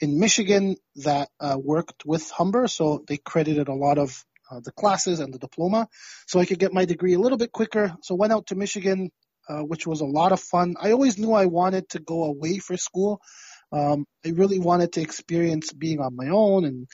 in 0.00 0.18
Michigan 0.20 0.76
that 0.96 1.28
uh, 1.40 1.56
worked 1.60 2.04
with 2.04 2.30
Humber, 2.30 2.68
so 2.68 3.04
they 3.06 3.16
credited 3.16 3.68
a 3.68 3.74
lot 3.74 3.98
of 3.98 4.24
uh, 4.50 4.60
the 4.62 4.72
classes 4.72 5.20
and 5.20 5.34
the 5.34 5.38
diploma, 5.38 5.88
so 6.26 6.40
I 6.40 6.46
could 6.46 6.58
get 6.58 6.72
my 6.72 6.84
degree 6.84 7.14
a 7.14 7.18
little 7.18 7.36
bit 7.36 7.52
quicker. 7.52 7.94
So 8.02 8.14
went 8.14 8.32
out 8.32 8.46
to 8.46 8.54
Michigan, 8.54 9.10
uh, 9.48 9.60
which 9.60 9.86
was 9.86 10.00
a 10.00 10.06
lot 10.06 10.32
of 10.32 10.40
fun. 10.40 10.76
I 10.80 10.92
always 10.92 11.18
knew 11.18 11.32
I 11.32 11.46
wanted 11.46 11.88
to 11.90 11.98
go 11.98 12.24
away 12.24 12.58
for 12.58 12.76
school. 12.76 13.20
Um, 13.72 14.06
I 14.24 14.30
really 14.30 14.58
wanted 14.58 14.92
to 14.94 15.00
experience 15.02 15.72
being 15.72 16.00
on 16.00 16.16
my 16.16 16.28
own 16.28 16.64
and 16.64 16.86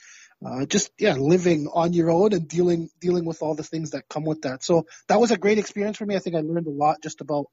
uh, 0.45 0.65
just 0.65 0.91
yeah, 0.99 1.15
living 1.15 1.67
on 1.73 1.93
your 1.93 2.11
own 2.11 2.33
and 2.33 2.47
dealing 2.47 2.89
dealing 2.99 3.25
with 3.25 3.41
all 3.41 3.55
the 3.55 3.63
things 3.63 3.91
that 3.91 4.09
come 4.09 4.25
with 4.25 4.41
that. 4.41 4.63
So 4.63 4.85
that 5.07 5.19
was 5.19 5.31
a 5.31 5.37
great 5.37 5.57
experience 5.57 5.97
for 5.97 6.05
me. 6.05 6.15
I 6.15 6.19
think 6.19 6.35
I 6.35 6.41
learned 6.41 6.67
a 6.67 6.71
lot 6.71 7.01
just 7.01 7.21
about 7.21 7.45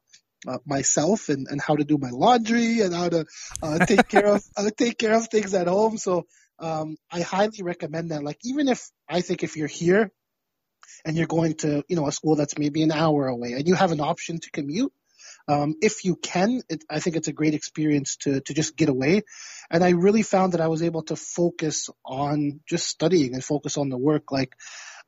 uh, 0.47 0.59
myself 0.67 1.29
and, 1.29 1.47
and 1.49 1.61
how 1.61 1.77
to 1.77 1.85
do 1.85 1.99
my 1.99 2.11
laundry 2.11 2.81
and 2.81 2.95
how 2.95 3.09
to 3.09 3.25
uh, 3.63 3.87
take 3.87 4.09
care 4.09 4.27
of 4.27 4.43
uh, 4.57 4.71
take 4.77 4.99
care 4.99 5.15
of 5.15 5.29
things 5.29 5.55
at 5.55 5.69
home. 5.69 5.97
So 5.97 6.25
um, 6.59 6.97
I 7.11 7.21
highly 7.21 7.63
recommend 7.63 8.11
that. 8.11 8.23
Like 8.23 8.39
even 8.45 8.69
if 8.69 8.91
I 9.09 9.21
think 9.21 9.43
if 9.43 9.57
you're 9.57 9.69
here 9.69 10.11
and 11.05 11.17
you're 11.17 11.27
going 11.27 11.55
to 11.59 11.85
you 11.89 11.97
know 11.97 12.09
a 12.09 12.13
school 12.13 12.37
that's 12.37 12.59
maybe 12.59 12.83
an 12.83 12.93
hour 12.93 13.29
away 13.29 13.53
and 13.53 13.67
you 13.67 13.75
have 13.75 13.93
an 13.93 14.01
option 14.01 14.39
to 14.41 14.51
commute, 14.51 14.93
um, 15.53 15.75
if 15.81 16.05
you 16.05 16.17
can, 16.17 16.63
it, 16.69 16.85
I 16.89 17.01
think 17.01 17.17
it's 17.17 17.29
a 17.29 17.39
great 17.41 17.55
experience 17.55 18.17
to 18.25 18.41
to 18.41 18.55
just 18.55 18.77
get 18.77 18.89
away. 18.89 19.23
And 19.71 19.85
I 19.85 19.91
really 19.91 20.23
found 20.23 20.53
that 20.53 20.61
I 20.61 20.69
was 20.69 20.83
able 20.83 21.03
to 21.05 21.17
focus 21.17 21.91
on 22.05 22.61
just 22.69 22.87
studying 22.87 23.35
and 23.35 23.45
focus 23.45 23.77
on 23.77 23.89
the 23.89 23.99
work. 23.99 24.33
Like 24.33 24.53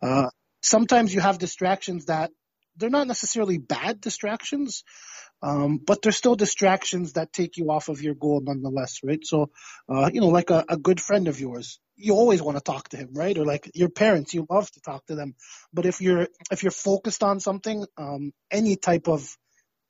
uh, 0.02 0.28
sometimes 0.62 1.14
you 1.14 1.20
have 1.20 1.38
distractions 1.38 2.06
that 2.06 2.30
they're 2.76 2.90
not 2.90 3.06
necessarily 3.06 3.58
bad 3.58 4.00
distractions, 4.00 4.84
um, 5.42 5.78
but 5.78 6.02
there's 6.02 6.16
still 6.16 6.34
distractions 6.36 7.12
that 7.12 7.32
take 7.32 7.56
you 7.56 7.70
off 7.70 7.88
of 7.88 8.02
your 8.02 8.14
goal 8.14 8.40
nonetheless, 8.42 9.00
right? 9.04 9.20
So, 9.22 9.50
uh, 9.88 10.10
you 10.12 10.20
know, 10.20 10.28
like 10.28 10.50
a, 10.50 10.64
a 10.68 10.76
good 10.76 11.00
friend 11.00 11.28
of 11.28 11.38
yours, 11.38 11.78
you 11.96 12.14
always 12.14 12.42
want 12.42 12.56
to 12.56 12.62
talk 12.62 12.88
to 12.88 12.96
him, 12.96 13.10
right? 13.12 13.36
Or 13.38 13.44
like 13.44 13.70
your 13.74 13.90
parents, 13.90 14.34
you 14.34 14.46
love 14.50 14.70
to 14.72 14.80
talk 14.80 15.06
to 15.06 15.14
them. 15.14 15.34
But 15.72 15.86
if 15.86 16.00
you're, 16.00 16.28
if 16.50 16.62
you're 16.62 16.72
focused 16.72 17.22
on 17.22 17.40
something, 17.40 17.86
um, 17.96 18.32
any 18.50 18.76
type 18.76 19.06
of, 19.06 19.36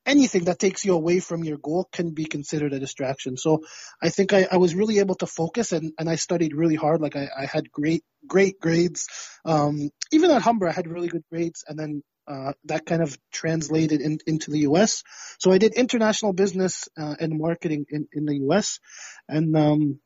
anything 0.06 0.44
that 0.44 0.58
takes 0.58 0.84
you 0.84 0.94
away 0.94 1.20
from 1.20 1.44
your 1.44 1.58
goal 1.58 1.88
can 1.92 2.10
be 2.10 2.24
considered 2.24 2.72
a 2.72 2.80
distraction. 2.80 3.36
So 3.36 3.64
I 4.02 4.10
think 4.10 4.32
I, 4.32 4.46
I 4.50 4.56
was 4.56 4.74
really 4.74 4.98
able 4.98 5.14
to 5.16 5.26
focus 5.26 5.72
and, 5.72 5.92
and 5.98 6.08
I 6.08 6.16
studied 6.16 6.54
really 6.54 6.74
hard. 6.74 7.00
Like 7.00 7.16
I, 7.16 7.28
I 7.36 7.46
had 7.46 7.70
great, 7.70 8.02
great 8.26 8.60
grades. 8.60 9.08
Um, 9.44 9.90
even 10.12 10.30
at 10.30 10.42
Humber, 10.42 10.68
I 10.68 10.72
had 10.72 10.88
really 10.88 11.08
good 11.08 11.24
grades. 11.30 11.64
And 11.66 11.78
then 11.78 12.02
uh, 12.26 12.52
that 12.64 12.86
kind 12.86 13.02
of 13.02 13.16
translated 13.32 14.00
in, 14.00 14.18
into 14.26 14.50
the 14.50 14.60
U.S. 14.60 15.02
So 15.38 15.52
I 15.52 15.58
did 15.58 15.74
international 15.74 16.32
business 16.32 16.88
uh, 16.98 17.14
and 17.20 17.38
marketing 17.38 17.86
in, 17.90 18.08
in 18.12 18.24
the 18.24 18.36
U.S. 18.40 18.80
And 19.28 19.54
um, 19.56 20.00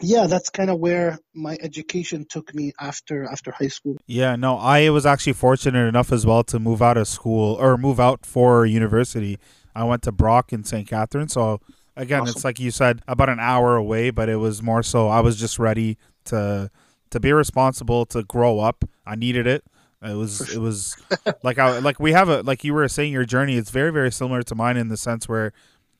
yeah, 0.00 0.26
that's 0.26 0.50
kind 0.50 0.70
of 0.70 0.78
where 0.78 1.18
my 1.34 1.56
education 1.60 2.26
took 2.28 2.54
me 2.54 2.72
after 2.80 3.24
after 3.24 3.52
high 3.52 3.68
school. 3.68 3.96
Yeah, 4.06 4.36
no, 4.36 4.56
I 4.56 4.90
was 4.90 5.06
actually 5.06 5.34
fortunate 5.34 5.86
enough 5.86 6.12
as 6.12 6.26
well 6.26 6.42
to 6.44 6.58
move 6.58 6.82
out 6.82 6.96
of 6.96 7.08
school 7.08 7.54
or 7.54 7.76
move 7.76 8.00
out 8.00 8.26
for 8.26 8.66
university. 8.66 9.38
I 9.74 9.84
went 9.84 10.02
to 10.02 10.12
Brock 10.12 10.52
in 10.52 10.64
St. 10.64 10.88
Catherine, 10.88 11.28
so 11.28 11.60
again, 11.96 12.22
awesome. 12.22 12.34
it's 12.34 12.44
like 12.44 12.58
you 12.58 12.70
said, 12.70 13.02
about 13.06 13.28
an 13.28 13.40
hour 13.40 13.76
away, 13.76 14.10
but 14.10 14.28
it 14.28 14.36
was 14.36 14.62
more 14.62 14.82
so 14.82 15.08
I 15.08 15.20
was 15.20 15.36
just 15.36 15.58
ready 15.58 15.96
to 16.26 16.70
to 17.10 17.20
be 17.20 17.32
responsible, 17.32 18.04
to 18.06 18.24
grow 18.24 18.58
up. 18.58 18.84
I 19.06 19.14
needed 19.14 19.46
it. 19.46 19.64
It 20.02 20.16
was 20.16 20.52
it 20.52 20.58
was 20.58 20.96
like 21.42 21.58
I 21.58 21.78
like 21.78 22.00
we 22.00 22.12
have 22.12 22.28
a 22.28 22.42
like 22.42 22.64
you 22.64 22.74
were 22.74 22.88
saying 22.88 23.12
your 23.12 23.24
journey. 23.24 23.56
It's 23.56 23.70
very 23.70 23.92
very 23.92 24.10
similar 24.10 24.42
to 24.42 24.54
mine 24.54 24.76
in 24.76 24.88
the 24.88 24.96
sense 24.96 25.28
where 25.28 25.52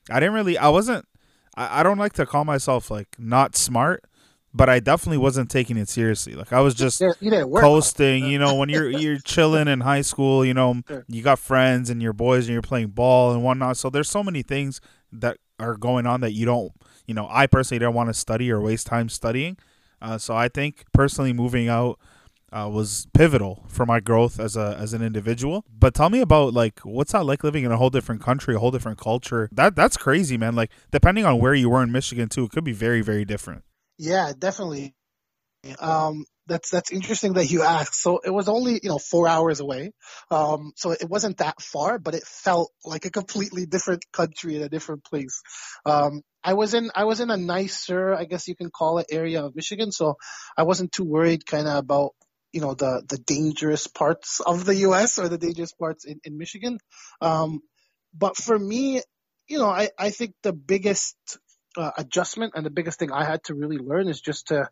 I 0.09 0.19
didn't 0.19 0.35
really 0.35 0.57
I 0.57 0.67
wasn't 0.69 1.05
I, 1.55 1.79
I 1.79 1.83
don't 1.83 1.97
like 1.97 2.13
to 2.13 2.25
call 2.25 2.45
myself 2.45 2.89
like 2.91 3.15
not 3.17 3.55
smart, 3.55 4.03
but 4.53 4.69
I 4.69 4.79
definitely 4.79 5.17
wasn't 5.17 5.49
taking 5.49 5.77
it 5.77 5.89
seriously. 5.89 6.33
Like 6.33 6.53
I 6.53 6.61
was 6.61 6.73
just 6.75 6.99
coasting. 7.61 8.25
You 8.25 8.39
know, 8.39 8.55
when 8.55 8.69
you're 8.69 8.89
you're 8.89 9.19
chilling 9.19 9.67
in 9.67 9.81
high 9.81 10.01
school, 10.01 10.45
you 10.45 10.53
know, 10.53 10.81
you 11.07 11.21
got 11.21 11.39
friends 11.39 11.89
and 11.89 12.01
your 12.01 12.13
boys 12.13 12.45
and 12.45 12.53
you're 12.53 12.61
playing 12.61 12.87
ball 12.89 13.33
and 13.33 13.43
whatnot. 13.43 13.77
So 13.77 13.89
there's 13.89 14.09
so 14.09 14.23
many 14.23 14.41
things 14.43 14.79
that 15.11 15.37
are 15.59 15.75
going 15.77 16.05
on 16.05 16.21
that 16.21 16.33
you 16.33 16.45
don't. 16.45 16.71
You 17.05 17.13
know, 17.13 17.27
I 17.29 17.47
personally 17.47 17.79
don't 17.79 17.93
want 17.93 18.09
to 18.09 18.13
study 18.13 18.51
or 18.51 18.59
waste 18.61 18.87
time 18.87 19.09
studying. 19.09 19.57
Uh, 20.01 20.17
so 20.17 20.35
I 20.35 20.49
think 20.49 20.85
personally 20.93 21.33
moving 21.33 21.67
out 21.69 21.99
uh, 22.55 22.69
was 22.69 23.07
pivotal 23.13 23.65
for 23.67 23.85
my 23.85 23.99
growth 23.99 24.39
as 24.39 24.55
a 24.55 24.77
as 24.79 24.93
an 24.93 25.01
individual. 25.01 25.65
But 25.77 25.93
tell 25.93 26.09
me 26.09 26.21
about 26.21 26.53
like 26.53 26.79
what's 26.79 27.11
that 27.11 27.25
like 27.25 27.43
living 27.43 27.65
in 27.65 27.71
a 27.71 27.77
whole 27.77 27.89
different 27.89 28.21
country, 28.21 28.55
a 28.55 28.59
whole 28.59 28.71
different 28.71 28.97
culture. 28.97 29.49
That 29.51 29.75
that's 29.75 29.97
crazy, 29.97 30.37
man. 30.37 30.55
Like 30.55 30.71
depending 30.91 31.25
on 31.25 31.39
where 31.39 31.53
you 31.53 31.69
were 31.69 31.83
in 31.83 31.91
Michigan 31.91 32.29
too, 32.29 32.45
it 32.45 32.51
could 32.51 32.63
be 32.63 32.71
very 32.71 33.01
very 33.01 33.25
different. 33.25 33.63
Yeah, 33.97 34.31
definitely. 34.37 34.95
Um, 35.79 36.25
that's 36.47 36.69
that's 36.69 36.91
interesting 36.91 37.33
that 37.33 37.49
you 37.49 37.63
asked. 37.63 37.95
So 37.95 38.19
it 38.23 38.29
was 38.29 38.47
only 38.47 38.79
you 38.81 38.89
know 38.89 38.99
four 38.99 39.27
hours 39.27 39.59
away, 39.59 39.91
um, 40.31 40.71
so 40.75 40.91
it 40.91 41.09
wasn't 41.09 41.37
that 41.37 41.61
far, 41.61 41.99
but 41.99 42.13
it 42.13 42.23
felt 42.23 42.71
like 42.85 43.05
a 43.05 43.09
completely 43.09 43.65
different 43.65 44.03
country 44.13 44.55
in 44.55 44.61
a 44.61 44.69
different 44.69 45.03
place. 45.03 45.41
Um, 45.85 46.21
I 46.43 46.53
was 46.53 46.73
in 46.75 46.91
I 46.93 47.05
was 47.05 47.19
in 47.19 47.31
a 47.31 47.37
nicer, 47.37 48.13
I 48.13 48.25
guess 48.25 48.47
you 48.47 48.55
can 48.55 48.69
call 48.69 48.99
it, 48.99 49.07
area 49.09 49.43
of 49.43 49.55
Michigan, 49.55 49.91
so 49.91 50.15
I 50.55 50.63
wasn't 50.63 50.91
too 50.91 51.03
worried 51.03 51.45
kind 51.45 51.67
of 51.67 51.77
about 51.77 52.11
you 52.55 52.61
know 52.61 52.73
the 52.73 53.03
the 53.09 53.17
dangerous 53.17 53.85
parts 53.85 54.39
of 54.39 54.63
the 54.65 54.75
U.S. 54.87 55.19
or 55.19 55.27
the 55.27 55.37
dangerous 55.37 55.73
parts 55.73 56.05
in, 56.05 56.21
in 56.23 56.37
Michigan. 56.37 56.77
Um, 57.19 57.59
but 58.17 58.37
for 58.37 58.57
me, 58.57 59.01
you 59.49 59.57
know, 59.57 59.67
I 59.67 59.89
I 59.99 60.09
think 60.11 60.35
the 60.41 60.53
biggest 60.53 61.17
uh, 61.77 61.91
adjustment 61.97 62.53
and 62.55 62.65
the 62.65 62.71
biggest 62.71 62.97
thing 62.97 63.11
I 63.11 63.25
had 63.25 63.43
to 63.45 63.55
really 63.55 63.77
learn 63.77 64.07
is 64.07 64.21
just 64.21 64.47
to 64.47 64.69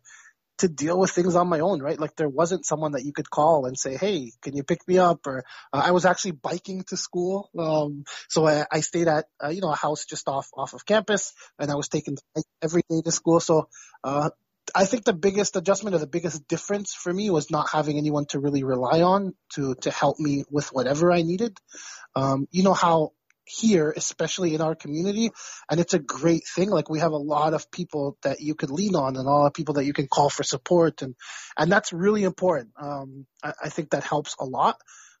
to 0.58 0.68
deal 0.68 0.98
with 0.98 1.10
things 1.10 1.34
on 1.34 1.48
my 1.48 1.60
own, 1.60 1.82
right? 1.82 1.98
Like 1.98 2.14
there 2.16 2.28
wasn't 2.28 2.64
someone 2.64 2.92
that 2.92 3.04
you 3.04 3.12
could 3.12 3.28
call 3.28 3.66
and 3.66 3.78
say, 3.78 3.96
"Hey, 3.96 4.32
can 4.40 4.56
you 4.56 4.62
pick 4.62 4.86
me 4.88 4.98
up?" 4.98 5.26
Or 5.26 5.44
uh, 5.72 5.82
I 5.84 5.90
was 5.90 6.06
actually 6.06 6.32
biking 6.32 6.84
to 6.88 6.96
school, 6.96 7.50
um, 7.58 8.04
so 8.30 8.46
I, 8.46 8.64
I 8.72 8.80
stayed 8.80 9.08
at 9.08 9.26
uh, 9.44 9.48
you 9.48 9.60
know 9.60 9.72
a 9.72 9.76
house 9.76 10.06
just 10.06 10.26
off 10.26 10.48
off 10.56 10.72
of 10.72 10.86
campus, 10.86 11.34
and 11.58 11.70
I 11.70 11.74
was 11.74 11.88
taking 11.88 12.16
every 12.62 12.82
day 12.88 13.02
to 13.04 13.12
school. 13.12 13.40
So 13.40 13.68
uh, 14.04 14.30
I 14.74 14.84
think 14.86 15.04
the 15.04 15.12
biggest 15.12 15.56
adjustment 15.56 15.94
or 15.94 15.98
the 15.98 16.06
biggest 16.06 16.46
difference 16.48 16.94
for 16.94 17.12
me 17.12 17.30
was 17.30 17.50
not 17.50 17.68
having 17.70 17.98
anyone 17.98 18.26
to 18.26 18.38
really 18.38 18.64
rely 18.64 19.02
on 19.02 19.34
to 19.54 19.74
to 19.82 19.90
help 19.90 20.18
me 20.18 20.44
with 20.50 20.68
whatever 20.68 21.12
I 21.12 21.22
needed. 21.22 21.56
Um, 22.16 22.46
you 22.50 22.62
know 22.62 22.74
how 22.74 23.12
here, 23.46 23.92
especially 23.94 24.54
in 24.54 24.60
our 24.60 24.74
community, 24.74 25.30
and 25.70 25.78
it's 25.80 25.94
a 25.94 25.98
great 25.98 26.44
thing. 26.46 26.70
Like 26.70 26.88
we 26.88 27.00
have 27.00 27.12
a 27.12 27.16
lot 27.16 27.54
of 27.54 27.70
people 27.70 28.16
that 28.22 28.40
you 28.40 28.54
could 28.54 28.70
lean 28.70 28.94
on, 28.94 29.16
and 29.16 29.26
a 29.26 29.30
lot 29.30 29.46
of 29.46 29.54
people 29.54 29.74
that 29.74 29.84
you 29.84 29.92
can 29.92 30.08
call 30.08 30.30
for 30.30 30.42
support, 30.42 31.02
and 31.02 31.14
and 31.58 31.70
that's 31.70 31.92
really 31.92 32.22
important. 32.22 32.70
Um, 32.80 33.26
I, 33.42 33.52
I 33.64 33.68
think 33.68 33.90
that 33.90 34.04
helps 34.04 34.36
a 34.40 34.44
lot, 34.44 34.76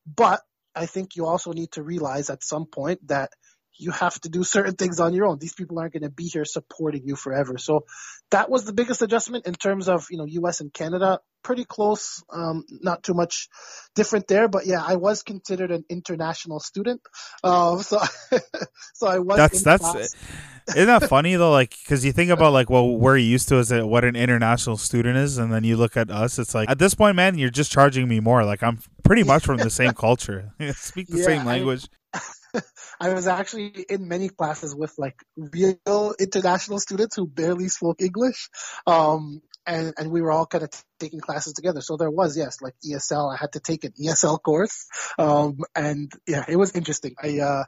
but 0.06 0.40
I 0.74 0.86
think 0.86 1.16
you 1.16 1.26
also 1.26 1.52
need 1.52 1.72
to 1.72 1.82
realize 1.82 2.30
at 2.30 2.42
some 2.42 2.66
point 2.66 3.06
that 3.08 3.30
you 3.76 3.90
have 3.90 4.18
to 4.20 4.28
do 4.28 4.44
certain 4.44 4.74
things 4.74 5.00
on 5.00 5.14
your 5.14 5.26
own. 5.26 5.38
These 5.38 5.54
people 5.54 5.78
aren't 5.78 5.92
going 5.92 6.02
to 6.02 6.10
be 6.10 6.24
here 6.24 6.44
supporting 6.44 7.06
you 7.06 7.16
forever. 7.16 7.58
So 7.58 7.86
that 8.30 8.48
was 8.48 8.64
the 8.64 8.72
biggest 8.72 9.02
adjustment 9.02 9.46
in 9.46 9.54
terms 9.54 9.88
of, 9.88 10.06
you 10.10 10.18
know, 10.18 10.24
US 10.26 10.60
and 10.60 10.72
Canada. 10.72 11.20
Pretty 11.42 11.64
close, 11.64 12.22
um, 12.32 12.64
not 12.70 13.02
too 13.02 13.12
much 13.12 13.48
different 13.94 14.28
there, 14.28 14.48
but 14.48 14.64
yeah, 14.64 14.82
I 14.82 14.96
was 14.96 15.22
considered 15.22 15.70
an 15.70 15.84
international 15.90 16.58
student. 16.58 17.02
Um, 17.42 17.82
so, 17.82 18.00
so 18.94 19.06
I 19.06 19.18
was. 19.18 19.36
That's, 19.36 19.62
that's, 19.62 19.90
class. 19.90 20.14
isn't 20.68 20.86
that 20.86 21.04
funny 21.08 21.34
though? 21.34 21.50
Like, 21.50 21.74
cause 21.86 22.02
you 22.02 22.12
think 22.12 22.30
about 22.30 22.54
like, 22.54 22.70
well, 22.70 22.96
we're 22.96 23.18
used 23.18 23.48
to 23.48 23.58
is 23.58 23.68
that 23.68 23.86
what 23.86 24.04
an 24.04 24.16
international 24.16 24.78
student 24.78 25.18
is. 25.18 25.36
And 25.36 25.52
then 25.52 25.64
you 25.64 25.76
look 25.76 25.96
at 25.96 26.10
us, 26.10 26.38
it's 26.38 26.54
like, 26.54 26.70
at 26.70 26.78
this 26.78 26.94
point, 26.94 27.16
man, 27.16 27.36
you're 27.36 27.50
just 27.50 27.70
charging 27.70 28.08
me 28.08 28.20
more. 28.20 28.44
Like, 28.44 28.62
I'm 28.62 28.78
pretty 29.02 29.24
much 29.24 29.44
from 29.44 29.58
the 29.58 29.70
same 29.70 29.92
culture, 29.92 30.52
speak 30.74 31.08
the 31.08 31.18
yeah, 31.18 31.24
same 31.24 31.44
language. 31.44 31.88
I, 32.14 32.20
I 33.00 33.12
was 33.12 33.26
actually 33.26 33.84
in 33.88 34.08
many 34.08 34.28
classes 34.28 34.74
with 34.74 34.94
like 34.98 35.16
real 35.36 36.14
international 36.18 36.78
students 36.78 37.16
who 37.16 37.26
barely 37.26 37.68
spoke 37.68 38.00
English. 38.00 38.48
Um, 38.86 39.42
and, 39.66 39.94
and 39.96 40.10
we 40.10 40.20
were 40.20 40.30
all 40.30 40.46
kind 40.46 40.64
of 40.64 40.70
t- 40.70 40.78
taking 41.00 41.20
classes 41.20 41.54
together. 41.54 41.80
So 41.80 41.96
there 41.96 42.10
was, 42.10 42.36
yes, 42.36 42.60
like 42.60 42.74
ESL. 42.86 43.32
I 43.32 43.38
had 43.40 43.52
to 43.52 43.60
take 43.60 43.84
an 43.84 43.92
ESL 43.92 44.42
course. 44.42 44.86
Um, 45.18 45.58
and 45.74 46.12
yeah, 46.26 46.44
it 46.48 46.56
was 46.56 46.72
interesting. 46.72 47.14
I, 47.22 47.38
uh, 47.38 47.64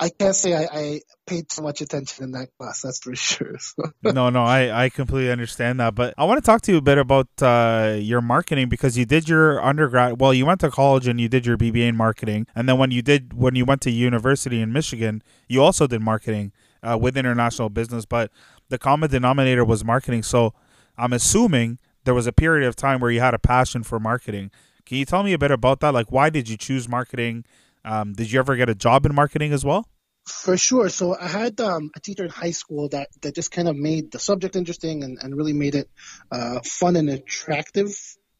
I 0.00 0.10
can't 0.10 0.34
say 0.34 0.54
I, 0.54 0.68
I, 0.72 1.00
paid 1.26 1.48
too 1.48 1.60
much 1.60 1.80
attention 1.80 2.24
in 2.24 2.30
that 2.32 2.48
class. 2.58 2.82
That's 2.82 3.00
for 3.00 3.14
sure. 3.14 3.56
no, 4.02 4.30
no, 4.30 4.44
I, 4.44 4.84
I 4.84 4.88
completely 4.88 5.30
understand 5.30 5.78
that. 5.80 5.94
But 5.94 6.14
I 6.16 6.24
want 6.24 6.42
to 6.42 6.46
talk 6.46 6.62
to 6.62 6.72
you 6.72 6.78
a 6.78 6.82
bit 6.82 6.96
about 6.96 7.28
uh, 7.42 7.96
your 7.98 8.22
marketing 8.22 8.68
because 8.68 8.96
you 8.96 9.04
did 9.04 9.28
your 9.28 9.62
undergrad. 9.62 10.20
Well, 10.20 10.32
you 10.32 10.46
went 10.46 10.60
to 10.60 10.70
college 10.70 11.06
and 11.06 11.20
you 11.20 11.28
did 11.28 11.44
your 11.44 11.58
BBA 11.58 11.88
in 11.88 11.96
marketing, 11.96 12.46
and 12.54 12.68
then 12.68 12.78
when 12.78 12.90
you 12.90 13.02
did 13.02 13.34
when 13.34 13.54
you 13.56 13.64
went 13.64 13.82
to 13.82 13.90
university 13.90 14.62
in 14.62 14.72
Michigan, 14.72 15.22
you 15.48 15.62
also 15.62 15.86
did 15.86 16.00
marketing 16.00 16.52
uh, 16.82 16.96
with 16.98 17.16
international 17.16 17.68
business. 17.68 18.04
But 18.06 18.30
the 18.68 18.78
common 18.78 19.10
denominator 19.10 19.64
was 19.64 19.84
marketing. 19.84 20.22
So 20.22 20.54
I'm 20.96 21.12
assuming 21.12 21.78
there 22.04 22.14
was 22.14 22.26
a 22.26 22.32
period 22.32 22.66
of 22.66 22.76
time 22.76 23.00
where 23.00 23.10
you 23.10 23.20
had 23.20 23.34
a 23.34 23.38
passion 23.38 23.82
for 23.82 24.00
marketing. 24.00 24.50
Can 24.86 24.96
you 24.96 25.04
tell 25.04 25.22
me 25.22 25.34
a 25.34 25.38
bit 25.38 25.50
about 25.50 25.80
that? 25.80 25.92
Like, 25.92 26.10
why 26.10 26.30
did 26.30 26.48
you 26.48 26.56
choose 26.56 26.88
marketing? 26.88 27.44
Um, 27.84 28.12
did 28.12 28.30
you 28.30 28.38
ever 28.38 28.56
get 28.56 28.68
a 28.68 28.74
job 28.74 29.06
in 29.06 29.14
marketing 29.14 29.52
as 29.52 29.64
well? 29.64 29.88
For 30.26 30.56
sure. 30.58 30.90
So 30.90 31.16
I 31.18 31.26
had 31.26 31.60
um, 31.60 31.90
a 31.96 32.00
teacher 32.00 32.24
in 32.24 32.30
high 32.30 32.50
school 32.50 32.88
that, 32.90 33.08
that 33.22 33.34
just 33.34 33.50
kind 33.50 33.66
of 33.66 33.76
made 33.76 34.12
the 34.12 34.18
subject 34.18 34.56
interesting 34.56 35.02
and, 35.02 35.18
and 35.22 35.34
really 35.34 35.54
made 35.54 35.74
it 35.74 35.88
uh, 36.30 36.60
fun 36.64 36.96
and 36.96 37.08
attractive 37.08 37.88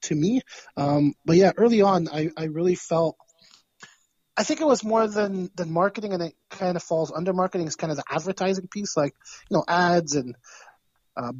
to 0.02 0.14
me. 0.14 0.42
Um, 0.76 1.14
but 1.24 1.36
yeah, 1.36 1.52
early 1.56 1.80
on, 1.80 2.08
I, 2.08 2.30
I 2.36 2.44
really 2.44 2.74
felt 2.74 3.16
I 4.38 4.44
think 4.44 4.60
it 4.60 4.66
was 4.66 4.84
more 4.84 5.08
than 5.08 5.50
than 5.56 5.72
marketing, 5.72 6.12
and 6.12 6.22
it 6.22 6.34
kind 6.48 6.76
of 6.76 6.82
falls 6.82 7.10
under 7.10 7.32
marketing. 7.32 7.66
Is 7.66 7.74
kind 7.74 7.90
of 7.90 7.96
the 7.96 8.04
advertising 8.08 8.68
piece, 8.68 8.96
like 8.96 9.12
you 9.50 9.56
know 9.56 9.64
ads 9.66 10.14
and 10.14 10.36
uh, 11.16 11.32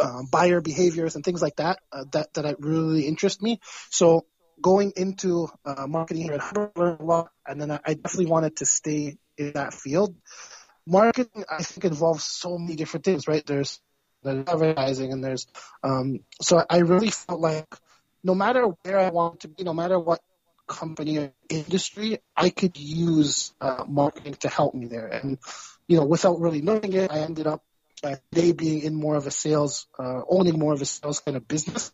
uh, 0.00 0.22
buyer 0.30 0.60
behaviors 0.60 1.16
and 1.16 1.24
things 1.24 1.42
like 1.42 1.56
that. 1.56 1.80
Uh, 1.92 2.04
that 2.12 2.32
that 2.34 2.60
really 2.60 3.08
interest 3.08 3.42
me. 3.42 3.58
So 3.90 4.24
going 4.60 4.92
into 4.96 5.48
uh, 5.64 5.86
marketing 5.86 6.24
here 6.24 6.34
at 6.34 6.40
Harvard 6.40 7.00
a 7.00 7.04
lot, 7.04 7.30
and 7.46 7.60
then 7.60 7.70
I, 7.70 7.80
I 7.84 7.94
definitely 7.94 8.26
wanted 8.26 8.56
to 8.56 8.66
stay 8.66 9.16
in 9.36 9.52
that 9.52 9.74
field. 9.74 10.16
Marketing, 10.86 11.44
I 11.50 11.62
think, 11.62 11.84
involves 11.84 12.24
so 12.24 12.58
many 12.58 12.76
different 12.76 13.04
things, 13.04 13.28
right? 13.28 13.44
There's 13.44 13.80
there's 14.22 14.44
advertising, 14.48 15.12
and 15.12 15.22
there's 15.22 15.46
um, 15.82 16.20
so 16.40 16.64
I 16.68 16.78
really 16.78 17.10
felt 17.10 17.40
like 17.40 17.66
no 18.24 18.34
matter 18.34 18.64
where 18.82 18.98
I 18.98 19.10
want 19.10 19.40
to 19.40 19.48
be, 19.48 19.64
no 19.64 19.74
matter 19.74 19.98
what 19.98 20.20
company 20.66 21.18
or 21.18 21.32
industry, 21.48 22.18
I 22.36 22.50
could 22.50 22.78
use 22.78 23.52
uh, 23.60 23.84
marketing 23.88 24.34
to 24.40 24.48
help 24.48 24.74
me 24.74 24.86
there. 24.86 25.06
And 25.06 25.38
you 25.88 25.96
know, 25.96 26.04
without 26.04 26.40
really 26.40 26.62
knowing 26.62 26.92
it, 26.92 27.10
I 27.10 27.20
ended 27.20 27.46
up 27.46 27.62
uh, 28.04 28.16
today 28.32 28.52
being 28.52 28.82
in 28.82 28.94
more 28.94 29.16
of 29.16 29.26
a 29.26 29.30
sales, 29.30 29.86
uh, 29.98 30.20
owning 30.28 30.58
more 30.58 30.72
of 30.72 30.82
a 30.82 30.84
sales 30.84 31.20
kind 31.20 31.36
of 31.36 31.48
business. 31.48 31.92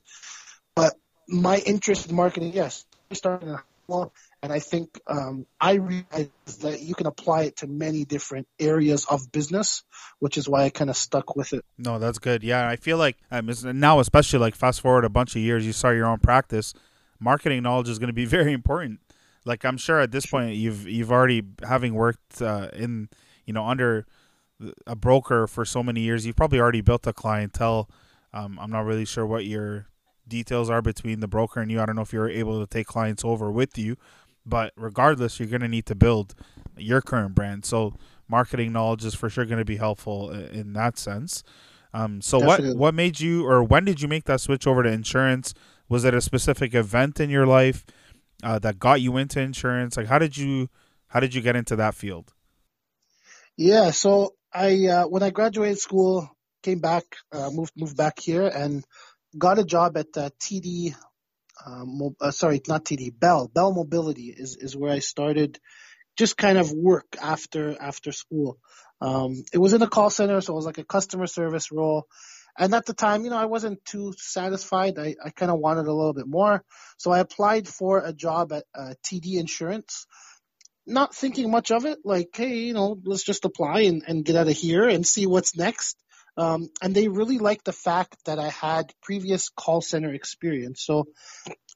But 0.74 0.94
my 1.28 1.58
interest 1.58 2.08
in 2.10 2.16
marketing, 2.16 2.52
yes, 2.52 2.84
started 3.12 3.48
in 3.48 3.58
well, 3.86 4.12
and 4.42 4.52
I 4.52 4.60
think 4.60 5.00
um, 5.06 5.46
I 5.60 5.74
realized 5.74 6.62
that 6.62 6.80
you 6.80 6.94
can 6.94 7.06
apply 7.06 7.42
it 7.44 7.56
to 7.56 7.66
many 7.66 8.04
different 8.04 8.48
areas 8.58 9.04
of 9.04 9.30
business, 9.30 9.82
which 10.20 10.38
is 10.38 10.48
why 10.48 10.64
I 10.64 10.70
kind 10.70 10.88
of 10.88 10.96
stuck 10.96 11.36
with 11.36 11.52
it. 11.52 11.64
No, 11.76 11.98
that's 11.98 12.18
good. 12.18 12.42
Yeah, 12.42 12.68
I 12.68 12.76
feel 12.76 12.96
like 12.96 13.16
um, 13.30 13.50
now, 13.74 14.00
especially 14.00 14.38
like 14.38 14.54
fast 14.54 14.80
forward 14.80 15.04
a 15.04 15.10
bunch 15.10 15.36
of 15.36 15.42
years, 15.42 15.66
you 15.66 15.72
start 15.72 15.96
your 15.96 16.06
own 16.06 16.18
practice. 16.18 16.72
Marketing 17.20 17.62
knowledge 17.62 17.88
is 17.88 17.98
going 17.98 18.08
to 18.08 18.14
be 18.14 18.24
very 18.38 18.52
important. 18.52 19.00
Like 19.44 19.64
I'm 19.64 19.76
sure 19.76 20.00
at 20.00 20.10
this 20.10 20.26
point 20.26 20.54
you've 20.54 20.88
you've 20.88 21.12
already 21.12 21.42
having 21.66 21.94
worked 21.94 22.40
uh, 22.40 22.68
in 22.72 23.10
you 23.44 23.52
know 23.52 23.66
under 23.66 24.06
a 24.86 24.96
broker 24.96 25.46
for 25.46 25.64
so 25.64 25.82
many 25.82 26.00
years, 26.00 26.24
you've 26.24 26.36
probably 26.36 26.60
already 26.60 26.80
built 26.80 27.06
a 27.06 27.12
clientele. 27.12 27.90
Um, 28.32 28.58
I'm 28.60 28.70
not 28.70 28.86
really 28.86 29.04
sure 29.04 29.26
what 29.26 29.44
your 29.44 29.86
details 30.28 30.70
are 30.70 30.82
between 30.82 31.20
the 31.20 31.28
broker 31.28 31.60
and 31.60 31.70
you. 31.70 31.80
I 31.80 31.86
don't 31.86 31.96
know 31.96 32.02
if 32.02 32.12
you're 32.12 32.28
able 32.28 32.60
to 32.60 32.66
take 32.66 32.86
clients 32.86 33.24
over 33.24 33.50
with 33.50 33.76
you, 33.78 33.96
but 34.44 34.72
regardless, 34.76 35.38
you're 35.38 35.48
going 35.48 35.62
to 35.62 35.68
need 35.68 35.86
to 35.86 35.94
build 35.94 36.34
your 36.76 37.00
current 37.00 37.34
brand. 37.34 37.64
So 37.64 37.94
marketing 38.28 38.72
knowledge 38.72 39.04
is 39.04 39.14
for 39.14 39.28
sure 39.28 39.44
going 39.44 39.58
to 39.58 39.64
be 39.64 39.76
helpful 39.76 40.30
in 40.30 40.72
that 40.74 40.98
sense. 40.98 41.42
Um, 41.92 42.20
so 42.20 42.40
Definitely. 42.40 42.70
what 42.70 42.78
what 42.78 42.94
made 42.94 43.20
you 43.20 43.46
or 43.46 43.62
when 43.62 43.84
did 43.84 44.02
you 44.02 44.08
make 44.08 44.24
that 44.24 44.40
switch 44.40 44.66
over 44.66 44.82
to 44.82 44.90
insurance? 44.90 45.54
Was 45.88 46.04
it 46.04 46.12
a 46.12 46.20
specific 46.20 46.74
event 46.74 47.20
in 47.20 47.30
your 47.30 47.46
life 47.46 47.86
uh, 48.42 48.58
that 48.60 48.80
got 48.80 49.00
you 49.00 49.16
into 49.16 49.40
insurance? 49.40 49.96
Like 49.96 50.08
how 50.08 50.18
did 50.18 50.36
you 50.36 50.68
how 51.06 51.20
did 51.20 51.34
you 51.34 51.40
get 51.40 51.54
into 51.54 51.76
that 51.76 51.94
field? 51.94 52.32
Yeah, 53.56 53.92
so 53.92 54.34
I 54.52 54.86
uh, 54.86 55.06
when 55.06 55.22
I 55.22 55.30
graduated 55.30 55.78
school, 55.78 56.28
came 56.64 56.80
back, 56.80 57.04
uh, 57.30 57.50
moved 57.50 57.74
moved 57.76 57.96
back 57.96 58.18
here, 58.18 58.48
and 58.48 58.84
got 59.36 59.58
a 59.58 59.64
job 59.64 59.96
at 59.96 60.16
uh, 60.16 60.30
TD. 60.40 60.94
Um, 61.64 62.14
uh, 62.20 62.30
sorry, 62.30 62.60
not 62.68 62.84
TD. 62.84 63.18
Bell 63.18 63.48
Bell 63.52 63.72
Mobility 63.72 64.34
is 64.36 64.56
is 64.56 64.76
where 64.76 64.92
I 64.92 64.98
started. 64.98 65.58
Just 66.16 66.36
kind 66.36 66.58
of 66.58 66.72
work 66.72 67.16
after 67.20 67.76
after 67.80 68.12
school. 68.12 68.58
Um, 69.00 69.42
it 69.52 69.58
was 69.58 69.74
in 69.74 69.82
a 69.82 69.88
call 69.88 70.10
center, 70.10 70.40
so 70.40 70.52
it 70.52 70.56
was 70.56 70.66
like 70.66 70.78
a 70.78 70.84
customer 70.84 71.26
service 71.26 71.70
role. 71.72 72.06
And 72.56 72.72
at 72.74 72.86
the 72.86 72.94
time, 72.94 73.24
you 73.24 73.30
know, 73.30 73.36
I 73.36 73.46
wasn't 73.46 73.84
too 73.84 74.14
satisfied. 74.16 74.98
I, 74.98 75.16
I 75.22 75.30
kind 75.30 75.50
of 75.50 75.58
wanted 75.58 75.86
a 75.86 75.92
little 75.92 76.12
bit 76.12 76.26
more. 76.26 76.64
So 76.98 77.10
I 77.10 77.18
applied 77.18 77.66
for 77.66 77.98
a 77.98 78.12
job 78.12 78.52
at 78.52 78.64
uh, 78.74 78.94
TD 79.04 79.40
Insurance, 79.40 80.06
not 80.86 81.14
thinking 81.14 81.50
much 81.50 81.72
of 81.72 81.84
it. 81.84 81.98
Like, 82.04 82.28
hey, 82.32 82.58
you 82.58 82.74
know, 82.74 82.96
let's 83.04 83.24
just 83.24 83.44
apply 83.44 83.80
and, 83.82 84.04
and 84.06 84.24
get 84.24 84.36
out 84.36 84.46
of 84.46 84.56
here 84.56 84.88
and 84.88 85.04
see 85.04 85.26
what's 85.26 85.56
next. 85.56 85.96
Um, 86.36 86.68
and 86.82 86.94
they 86.94 87.08
really 87.08 87.38
liked 87.38 87.64
the 87.64 87.72
fact 87.72 88.16
that 88.26 88.38
I 88.38 88.48
had 88.48 88.92
previous 89.02 89.50
call 89.50 89.80
center 89.80 90.12
experience. 90.12 90.84
So, 90.84 91.04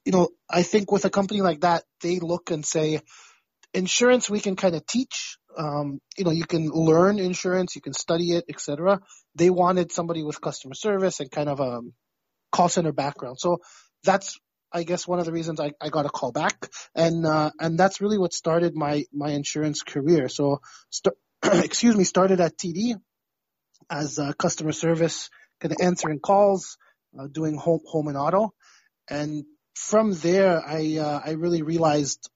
you 0.05 0.11
know, 0.11 0.29
I 0.49 0.63
think 0.63 0.91
with 0.91 1.05
a 1.05 1.09
company 1.09 1.41
like 1.41 1.61
that, 1.61 1.83
they 2.01 2.19
look 2.19 2.51
and 2.51 2.65
say, 2.65 3.01
insurance 3.73 4.29
we 4.29 4.39
can 4.39 4.55
kind 4.55 4.75
of 4.75 4.85
teach. 4.85 5.37
Um, 5.57 5.99
you 6.17 6.25
know, 6.25 6.31
you 6.31 6.45
can 6.45 6.67
learn 6.67 7.19
insurance, 7.19 7.75
you 7.75 7.81
can 7.81 7.93
study 7.93 8.31
it, 8.31 8.45
etc. 8.49 8.99
They 9.35 9.49
wanted 9.49 9.91
somebody 9.91 10.23
with 10.23 10.41
customer 10.41 10.73
service 10.73 11.19
and 11.19 11.31
kind 11.31 11.49
of 11.49 11.59
a 11.59 11.81
call 12.51 12.69
center 12.69 12.91
background. 12.91 13.39
So 13.39 13.59
that's 14.03 14.37
I 14.71 14.83
guess 14.83 15.07
one 15.07 15.19
of 15.19 15.25
the 15.25 15.31
reasons 15.31 15.59
I, 15.59 15.71
I 15.81 15.89
got 15.89 16.05
a 16.05 16.09
call 16.09 16.31
back, 16.31 16.69
and 16.93 17.25
uh, 17.25 17.49
and 17.59 17.77
that's 17.77 18.01
really 18.01 18.19
what 18.19 18.33
started 18.33 18.75
my 18.75 19.05
my 19.11 19.31
insurance 19.31 19.81
career. 19.81 20.29
So, 20.29 20.61
st- 20.91 21.15
excuse 21.43 21.95
me, 21.95 22.03
started 22.03 22.39
at 22.39 22.55
TD 22.55 22.95
as 23.89 24.19
uh, 24.19 24.33
customer 24.33 24.71
service, 24.71 25.29
kind 25.59 25.71
of 25.71 25.77
answering 25.81 26.19
calls, 26.19 26.77
uh, 27.19 27.27
doing 27.27 27.57
home 27.57 27.81
home 27.85 28.07
and 28.07 28.17
auto, 28.17 28.53
and 29.09 29.43
from 29.75 30.13
there 30.13 30.61
I 30.65 30.97
uh, 30.97 31.21
I 31.25 31.31
really 31.31 31.61
realized 31.61 32.29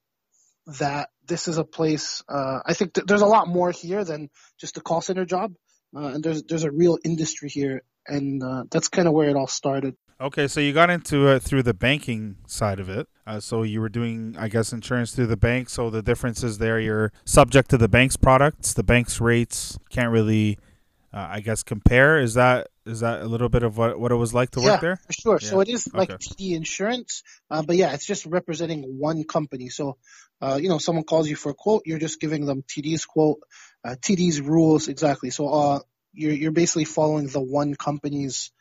that 0.79 1.09
this 1.27 1.47
is 1.47 1.57
a 1.57 1.63
place. 1.63 2.23
Uh, 2.27 2.59
I 2.65 2.73
think 2.73 2.93
th- 2.93 3.05
there's 3.05 3.21
a 3.21 3.27
lot 3.27 3.47
more 3.47 3.71
here 3.71 4.03
than 4.03 4.29
just 4.59 4.77
a 4.77 4.81
call 4.81 5.01
center 5.01 5.25
job, 5.25 5.53
uh, 5.95 6.07
and 6.07 6.23
there's 6.23 6.43
there's 6.43 6.63
a 6.63 6.71
real 6.71 6.97
industry 7.03 7.49
here, 7.49 7.83
and 8.07 8.41
uh, 8.43 8.63
that's 8.71 8.87
kind 8.87 9.07
of 9.07 9.13
where 9.13 9.29
it 9.29 9.35
all 9.35 9.47
started. 9.47 9.95
Okay, 10.21 10.47
so 10.47 10.59
you 10.59 10.71
got 10.71 10.89
into 10.89 11.27
it 11.27 11.41
through 11.41 11.63
the 11.63 11.73
banking 11.73 12.37
side 12.47 12.79
of 12.79 12.87
it. 12.87 13.07
Uh, 13.25 13.39
so 13.39 13.63
you 13.63 13.81
were 13.81 13.89
doing, 13.89 14.35
I 14.37 14.47
guess, 14.47 14.71
insurance 14.71 15.13
through 15.13 15.27
the 15.27 15.37
bank. 15.37 15.69
So 15.69 15.89
the 15.89 16.01
difference 16.01 16.43
is 16.43 16.59
there 16.59 16.79
you're 16.79 17.11
subject 17.25 17.69
to 17.71 17.77
the 17.77 17.89
bank's 17.89 18.15
products, 18.15 18.73
the 18.73 18.83
bank's 18.83 19.19
rates. 19.19 19.77
Can't 19.89 20.11
really 20.11 20.57
uh, 21.13 21.27
I 21.29 21.41
guess 21.41 21.63
compare. 21.63 22.19
Is 22.19 22.33
that 22.33 22.69
is 22.85 23.01
that 23.01 23.21
a 23.21 23.25
little 23.25 23.49
bit 23.49 23.63
of 23.63 23.77
what, 23.77 23.99
what 23.99 24.11
it 24.11 24.15
was 24.15 24.33
like 24.33 24.51
to 24.51 24.61
yeah, 24.61 24.71
work 24.71 24.81
there? 24.81 24.95
For 25.07 25.13
sure. 25.13 25.39
Yeah. 25.41 25.49
So 25.49 25.59
it 25.59 25.69
is 25.69 25.87
like 25.93 26.09
okay. 26.09 26.17
TD 26.17 26.55
Insurance, 26.55 27.23
uh, 27.51 27.61
but 27.61 27.75
yeah, 27.75 27.93
it's 27.93 28.05
just 28.05 28.25
representing 28.25 28.83
one 28.99 29.23
company. 29.23 29.69
So, 29.69 29.97
uh, 30.41 30.59
you 30.61 30.69
know, 30.69 30.79
someone 30.79 31.03
calls 31.03 31.29
you 31.29 31.35
for 31.35 31.51
a 31.51 31.53
quote, 31.53 31.83
you're 31.85 31.99
just 31.99 32.19
giving 32.19 32.45
them 32.45 32.63
TD's 32.63 33.05
quote, 33.05 33.39
uh, 33.85 33.95
TD's 34.01 34.41
rules 34.41 34.87
exactly. 34.87 35.29
So, 35.29 35.47
uh, 35.49 35.79
you're 36.13 36.33
you're 36.33 36.51
basically 36.51 36.85
following 36.85 37.27
the 37.27 37.41
one 37.41 37.75
company's 37.75 38.51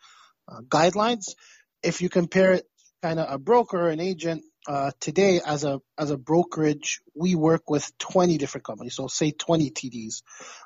uh, 0.48 0.60
guidelines. 0.60 1.34
If 1.82 2.00
you 2.00 2.08
compare 2.08 2.52
it, 2.52 2.66
kind 3.02 3.18
of 3.18 3.32
a 3.32 3.38
broker, 3.38 3.88
an 3.88 3.98
agent, 3.98 4.44
uh, 4.66 4.92
today 5.00 5.40
as 5.44 5.64
a 5.64 5.80
as 5.98 6.10
a 6.10 6.16
brokerage, 6.16 7.00
we 7.14 7.34
work 7.34 7.68
with 7.68 7.90
20 7.98 8.38
different 8.38 8.64
companies. 8.64 8.94
So 8.94 9.08
say 9.08 9.32
20 9.32 9.70
TDs, 9.70 10.22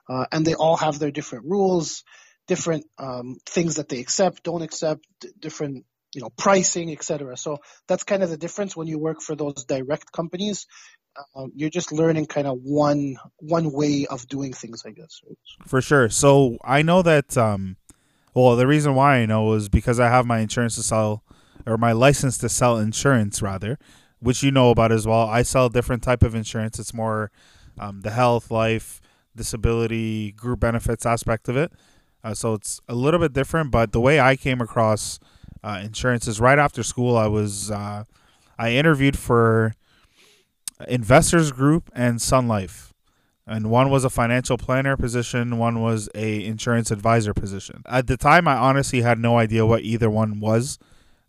uh, 0.08 0.26
and 0.30 0.46
they 0.46 0.54
all 0.54 0.76
have 0.76 0.98
their 0.98 1.10
different 1.10 1.46
rules, 1.46 2.04
different 2.46 2.86
um, 2.98 3.36
things 3.46 3.76
that 3.76 3.88
they 3.88 4.00
accept, 4.00 4.42
don't 4.42 4.62
accept, 4.62 5.06
different 5.38 5.84
you 6.14 6.20
know 6.20 6.30
pricing, 6.36 6.92
etc. 6.92 7.36
So 7.36 7.58
that's 7.88 8.04
kind 8.04 8.22
of 8.22 8.30
the 8.30 8.36
difference 8.36 8.76
when 8.76 8.86
you 8.86 8.98
work 8.98 9.20
for 9.22 9.34
those 9.34 9.64
direct 9.64 10.12
companies. 10.12 10.66
Uh, 11.34 11.46
you're 11.54 11.70
just 11.70 11.92
learning 11.92 12.26
kind 12.26 12.46
of 12.46 12.58
one 12.62 13.16
one 13.38 13.72
way 13.72 14.06
of 14.06 14.28
doing 14.28 14.52
things, 14.52 14.82
I 14.86 14.90
guess. 14.90 15.20
For 15.66 15.80
sure. 15.80 16.10
So 16.10 16.58
I 16.62 16.82
know 16.82 17.02
that. 17.02 17.36
Um, 17.36 17.76
well, 18.34 18.54
the 18.54 18.66
reason 18.66 18.94
why 18.94 19.16
I 19.16 19.24
know 19.24 19.54
is 19.54 19.70
because 19.70 19.98
I 19.98 20.10
have 20.10 20.26
my 20.26 20.40
insurance 20.40 20.74
to 20.74 20.82
sell 20.82 21.22
or 21.66 21.76
my 21.76 21.92
license 21.92 22.38
to 22.38 22.48
sell 22.48 22.78
insurance 22.78 23.42
rather, 23.42 23.78
which 24.20 24.42
you 24.42 24.50
know 24.50 24.70
about 24.70 24.92
as 24.92 25.06
well. 25.06 25.28
I 25.28 25.42
sell 25.42 25.66
a 25.66 25.70
different 25.70 26.02
type 26.02 26.22
of 26.22 26.34
insurance. 26.34 26.78
It's 26.78 26.94
more 26.94 27.30
um, 27.78 28.00
the 28.02 28.10
health, 28.10 28.50
life, 28.50 29.00
disability, 29.34 30.32
group 30.32 30.60
benefits 30.60 31.04
aspect 31.04 31.48
of 31.48 31.56
it. 31.56 31.72
Uh, 32.24 32.34
so 32.34 32.54
it's 32.54 32.80
a 32.88 32.94
little 32.94 33.20
bit 33.20 33.32
different. 33.32 33.70
But 33.70 33.92
the 33.92 34.00
way 34.00 34.20
I 34.20 34.36
came 34.36 34.60
across 34.60 35.18
uh, 35.62 35.80
insurance 35.84 36.26
is 36.26 36.40
right 36.40 36.58
after 36.58 36.82
school. 36.82 37.16
I 37.16 37.26
was 37.26 37.70
uh, 37.70 38.04
I 38.58 38.72
interviewed 38.72 39.18
for 39.18 39.74
Investors 40.88 41.52
Group 41.52 41.90
and 41.94 42.20
Sun 42.20 42.48
Life. 42.48 42.92
And 43.46 43.70
one 43.70 43.90
was 43.90 44.04
a 44.04 44.10
financial 44.10 44.58
planner 44.58 44.96
position, 44.96 45.56
one 45.56 45.80
was 45.80 46.08
a 46.16 46.44
insurance 46.44 46.90
advisor 46.90 47.32
position. 47.32 47.82
At 47.86 48.08
the 48.08 48.16
time, 48.16 48.48
I 48.48 48.56
honestly 48.56 49.02
had 49.02 49.20
no 49.20 49.38
idea 49.38 49.64
what 49.64 49.82
either 49.82 50.10
one 50.10 50.40
was. 50.40 50.80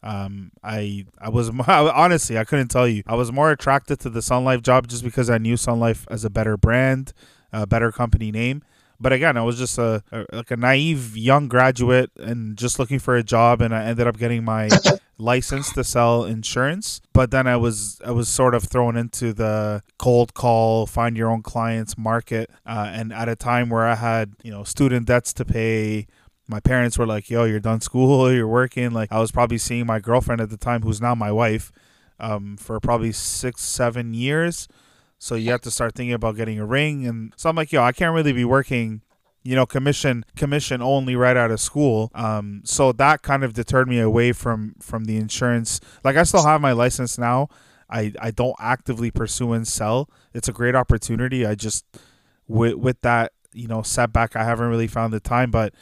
Um, 0.04 0.52
I 0.64 1.06
I 1.20 1.30
was 1.30 1.50
honestly 1.68 2.38
I 2.38 2.44
couldn't 2.44 2.70
tell 2.70 2.88
you. 2.88 3.04
I 3.08 3.16
was 3.16 3.32
more 3.32 3.52
attracted 3.52 4.00
to 4.02 4.10
the 4.10 4.22
Sun 4.22 4.44
Life 4.44 4.62
job 4.62 4.88
just 4.88 5.04
because 5.04 5.30
I 5.30 5.38
knew 5.38 5.58
Sun 5.58 5.80
Life 5.80 6.06
as 6.10 6.24
a 6.24 6.30
better 6.30 6.58
brand, 6.58 7.14
a 7.52 7.68
better 7.68 7.92
company 7.92 8.32
name. 8.32 8.64
But 9.00 9.14
again, 9.14 9.38
I 9.38 9.44
was 9.44 9.58
just 9.58 9.78
a, 9.78 10.04
a 10.12 10.26
like 10.32 10.52
a 10.52 10.58
naive 10.58 11.16
young 11.16 11.48
graduate 11.48 12.10
and 12.18 12.58
just 12.58 12.80
looking 12.80 13.00
for 13.00 13.16
a 13.16 13.24
job, 13.24 13.62
and 13.62 13.74
I 13.74 13.84
ended 13.86 14.08
up 14.08 14.18
getting 14.18 14.44
my 14.44 14.70
license 15.20 15.72
to 15.74 15.84
sell 15.84 16.24
insurance. 16.26 17.02
But 17.14 17.30
then 17.30 17.46
I 17.46 17.58
was 17.58 18.02
I 18.04 18.12
was 18.12 18.28
sort 18.28 18.56
of 18.56 18.64
thrown 18.64 18.98
into 18.98 19.34
the 19.34 19.84
cold 20.00 20.34
call, 20.34 20.88
find 20.88 21.16
your 21.16 21.30
own 21.30 21.44
clients 21.44 21.98
market, 21.98 22.50
uh, 22.66 22.90
and 22.92 23.14
at 23.14 23.30
a 23.30 23.36
time 23.36 23.70
where 23.70 23.86
I 23.86 23.96
had 23.96 24.34
you 24.44 24.52
know 24.52 24.64
student 24.64 25.06
debts 25.06 25.32
to 25.34 25.46
pay 25.46 26.08
my 26.48 26.60
parents 26.60 26.98
were 26.98 27.06
like, 27.06 27.30
"Yo, 27.30 27.44
you're 27.44 27.60
done 27.60 27.82
school, 27.82 28.32
you're 28.34 28.48
working." 28.48 28.92
Like 28.92 29.12
I 29.12 29.20
was 29.20 29.32
probably 29.32 29.58
seeing 29.58 29.86
my 29.86 30.00
girlfriend 30.00 30.42
at 30.42 30.50
the 30.50 30.58
time, 30.58 30.82
who's 30.82 31.02
now 31.02 31.16
my 31.16 31.32
wife, 31.32 31.72
um, 32.20 32.58
for 32.58 32.80
probably 32.80 33.12
six, 33.12 33.62
seven 33.62 34.14
years. 34.14 34.68
So 35.20 35.36
you 35.36 35.52
have 35.52 35.62
to 35.62 35.72
start 35.72 35.96
thinking 35.96 36.14
about 36.14 36.36
getting 36.36 36.60
a 36.60 36.66
ring, 36.66 37.06
and 37.08 37.34
so 37.36 37.50
I'm 37.50 37.56
like, 37.56 37.72
"Yo, 37.72 37.84
I 37.84 37.92
can't 37.92 38.16
really 38.16 38.34
be 38.34 38.46
working." 38.46 39.02
You 39.44 39.56
know, 39.56 39.66
commission 39.66 40.26
commission 40.36 40.82
only 40.82 41.16
right 41.16 41.38
out 41.38 41.52
of 41.52 41.62
school. 41.62 42.12
Um, 42.14 42.62
so 42.66 42.92
that 42.94 43.22
kind 43.22 43.46
of 43.46 43.54
deterred 43.54 43.88
me 43.88 44.00
away 44.00 44.34
from 44.34 44.76
from 44.82 45.06
the 45.06 45.18
insurance. 45.18 45.80
Like 46.04 46.18
I 46.18 46.24
still 46.24 46.46
have 46.46 46.60
my 46.60 46.74
license 46.74 47.18
now. 47.18 47.48
I 47.90 48.14
I 48.22 48.32
don't 48.32 48.56
actively 48.60 49.10
pursue 49.12 49.54
and 49.54 49.68
sell. 49.68 50.10
It's 50.34 50.50
a 50.50 50.54
great 50.54 50.76
opportunity. 50.76 51.46
I 51.46 51.56
just 51.56 51.86
with 52.48 52.76
with 52.76 53.02
that 53.02 53.32
you 53.54 53.68
know 53.68 53.82
setback, 53.82 54.36
I 54.36 54.44
haven't 54.44 54.68
really 54.68 54.88
found 54.88 55.14
the 55.14 55.20
time, 55.20 55.52
but 55.52 55.74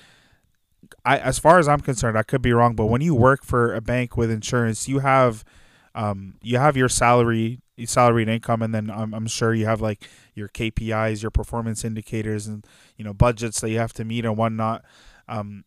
I, 1.06 1.20
as 1.20 1.38
far 1.38 1.60
as 1.60 1.68
I'm 1.68 1.82
concerned, 1.82 2.18
I 2.18 2.24
could 2.24 2.42
be 2.42 2.52
wrong, 2.52 2.76
but 2.76 2.88
when 2.88 3.02
you 3.02 3.14
work 3.14 3.46
for 3.46 3.74
a 3.74 3.82
bank 3.82 4.18
with 4.18 4.32
insurance, 4.32 4.88
you 4.88 5.00
have, 5.00 5.46
um, 5.94 6.36
you 6.42 6.58
have 6.58 6.76
your 6.76 6.90
salary, 6.90 7.62
your 7.78 7.88
salaried 7.88 8.28
income, 8.28 8.64
and 8.64 8.74
then 8.74 8.90
I'm, 8.90 9.14
I'm 9.14 9.28
sure 9.28 9.54
you 9.54 9.66
have 9.66 9.82
like 9.82 10.10
your 10.34 10.50
KPIs, 10.50 11.22
your 11.22 11.32
performance 11.32 11.86
indicators, 11.86 12.48
and 12.48 12.66
you 12.98 13.06
know 13.06 13.14
budgets 13.14 13.62
that 13.62 13.70
you 13.70 13.78
have 13.78 13.94
to 13.94 14.04
meet 14.04 14.26
and 14.26 14.36
whatnot. 14.36 14.84
Um, 15.28 15.64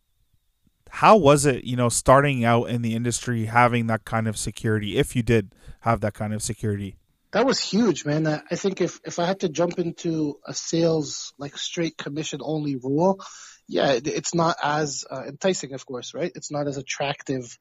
how 0.90 1.16
was 1.16 1.46
it, 1.46 1.64
you 1.64 1.77
know, 1.77 1.88
starting 1.88 2.44
out 2.44 2.64
in 2.64 2.83
the 2.83 2.94
industry, 2.94 3.44
having 3.44 3.87
that 3.88 4.05
kind 4.05 4.27
of 4.27 4.37
security? 4.37 4.96
If 4.96 5.14
you 5.14 5.22
did 5.22 5.55
have 5.81 6.01
that 6.01 6.14
kind 6.14 6.35
of 6.35 6.42
security, 6.42 6.96
that 7.33 7.46
was 7.46 7.61
huge, 7.61 8.05
man. 8.05 8.27
I 8.27 8.57
think 8.57 8.81
if 8.81 9.01
if 9.05 9.18
I 9.18 9.27
had 9.27 9.40
to 9.40 9.48
jump 9.48 9.79
into 9.79 10.38
a 10.46 10.55
sales 10.55 11.35
like 11.38 11.57
straight 11.59 11.96
commission 11.98 12.40
only 12.42 12.77
rule, 12.77 13.20
yeah, 13.69 13.99
it's 14.03 14.35
not 14.35 14.57
as 14.63 15.05
uh, 15.11 15.25
enticing, 15.29 15.75
of 15.75 15.85
course, 15.85 16.15
right? 16.15 16.33
It's 16.35 16.51
not 16.51 16.67
as 16.67 16.79
attractive 16.79 17.59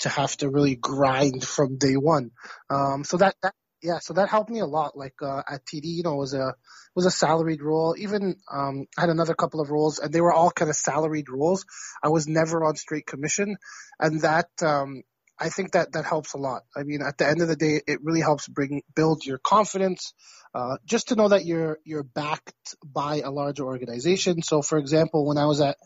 to 0.00 0.08
have 0.08 0.34
to 0.38 0.48
really 0.48 0.74
grind 0.74 1.44
from 1.44 1.76
day 1.76 1.94
one. 1.94 2.30
Um, 2.70 3.04
so 3.04 3.18
that, 3.18 3.34
that, 3.42 3.54
yeah, 3.82 3.98
so 4.00 4.14
that 4.14 4.30
helped 4.30 4.50
me 4.50 4.60
a 4.60 4.66
lot. 4.66 4.96
Like, 4.96 5.14
uh, 5.22 5.42
at 5.46 5.66
TD, 5.66 5.84
you 5.84 6.02
know, 6.02 6.16
was 6.16 6.32
a, 6.32 6.54
was 6.94 7.04
a 7.04 7.10
salaried 7.10 7.62
role. 7.62 7.94
Even, 7.98 8.36
um, 8.50 8.86
I 8.96 9.02
had 9.02 9.10
another 9.10 9.34
couple 9.34 9.60
of 9.60 9.70
roles 9.70 9.98
and 9.98 10.12
they 10.12 10.22
were 10.22 10.32
all 10.32 10.50
kind 10.50 10.70
of 10.70 10.76
salaried 10.76 11.28
roles. 11.28 11.66
I 12.02 12.08
was 12.08 12.26
never 12.26 12.64
on 12.64 12.76
straight 12.76 13.06
commission 13.06 13.56
and 13.98 14.22
that, 14.22 14.48
um, 14.62 15.02
I 15.40 15.48
think 15.48 15.72
that 15.72 15.92
that 15.92 16.04
helps 16.04 16.34
a 16.34 16.38
lot. 16.38 16.64
I 16.76 16.82
mean, 16.82 17.00
at 17.00 17.16
the 17.16 17.26
end 17.26 17.40
of 17.40 17.48
the 17.48 17.56
day, 17.56 17.80
it 17.86 18.00
really 18.02 18.20
helps 18.20 18.46
bring 18.46 18.82
build 18.94 19.24
your 19.24 19.38
confidence. 19.38 20.12
Uh, 20.52 20.76
just 20.84 21.08
to 21.08 21.14
know 21.14 21.28
that 21.28 21.44
you're 21.44 21.78
you're 21.84 22.02
backed 22.02 22.74
by 22.84 23.20
a 23.20 23.30
larger 23.30 23.64
organization. 23.64 24.42
So, 24.42 24.62
for 24.62 24.78
example, 24.78 25.26
when 25.26 25.38
I 25.38 25.46
was 25.46 25.60
at 25.60 25.76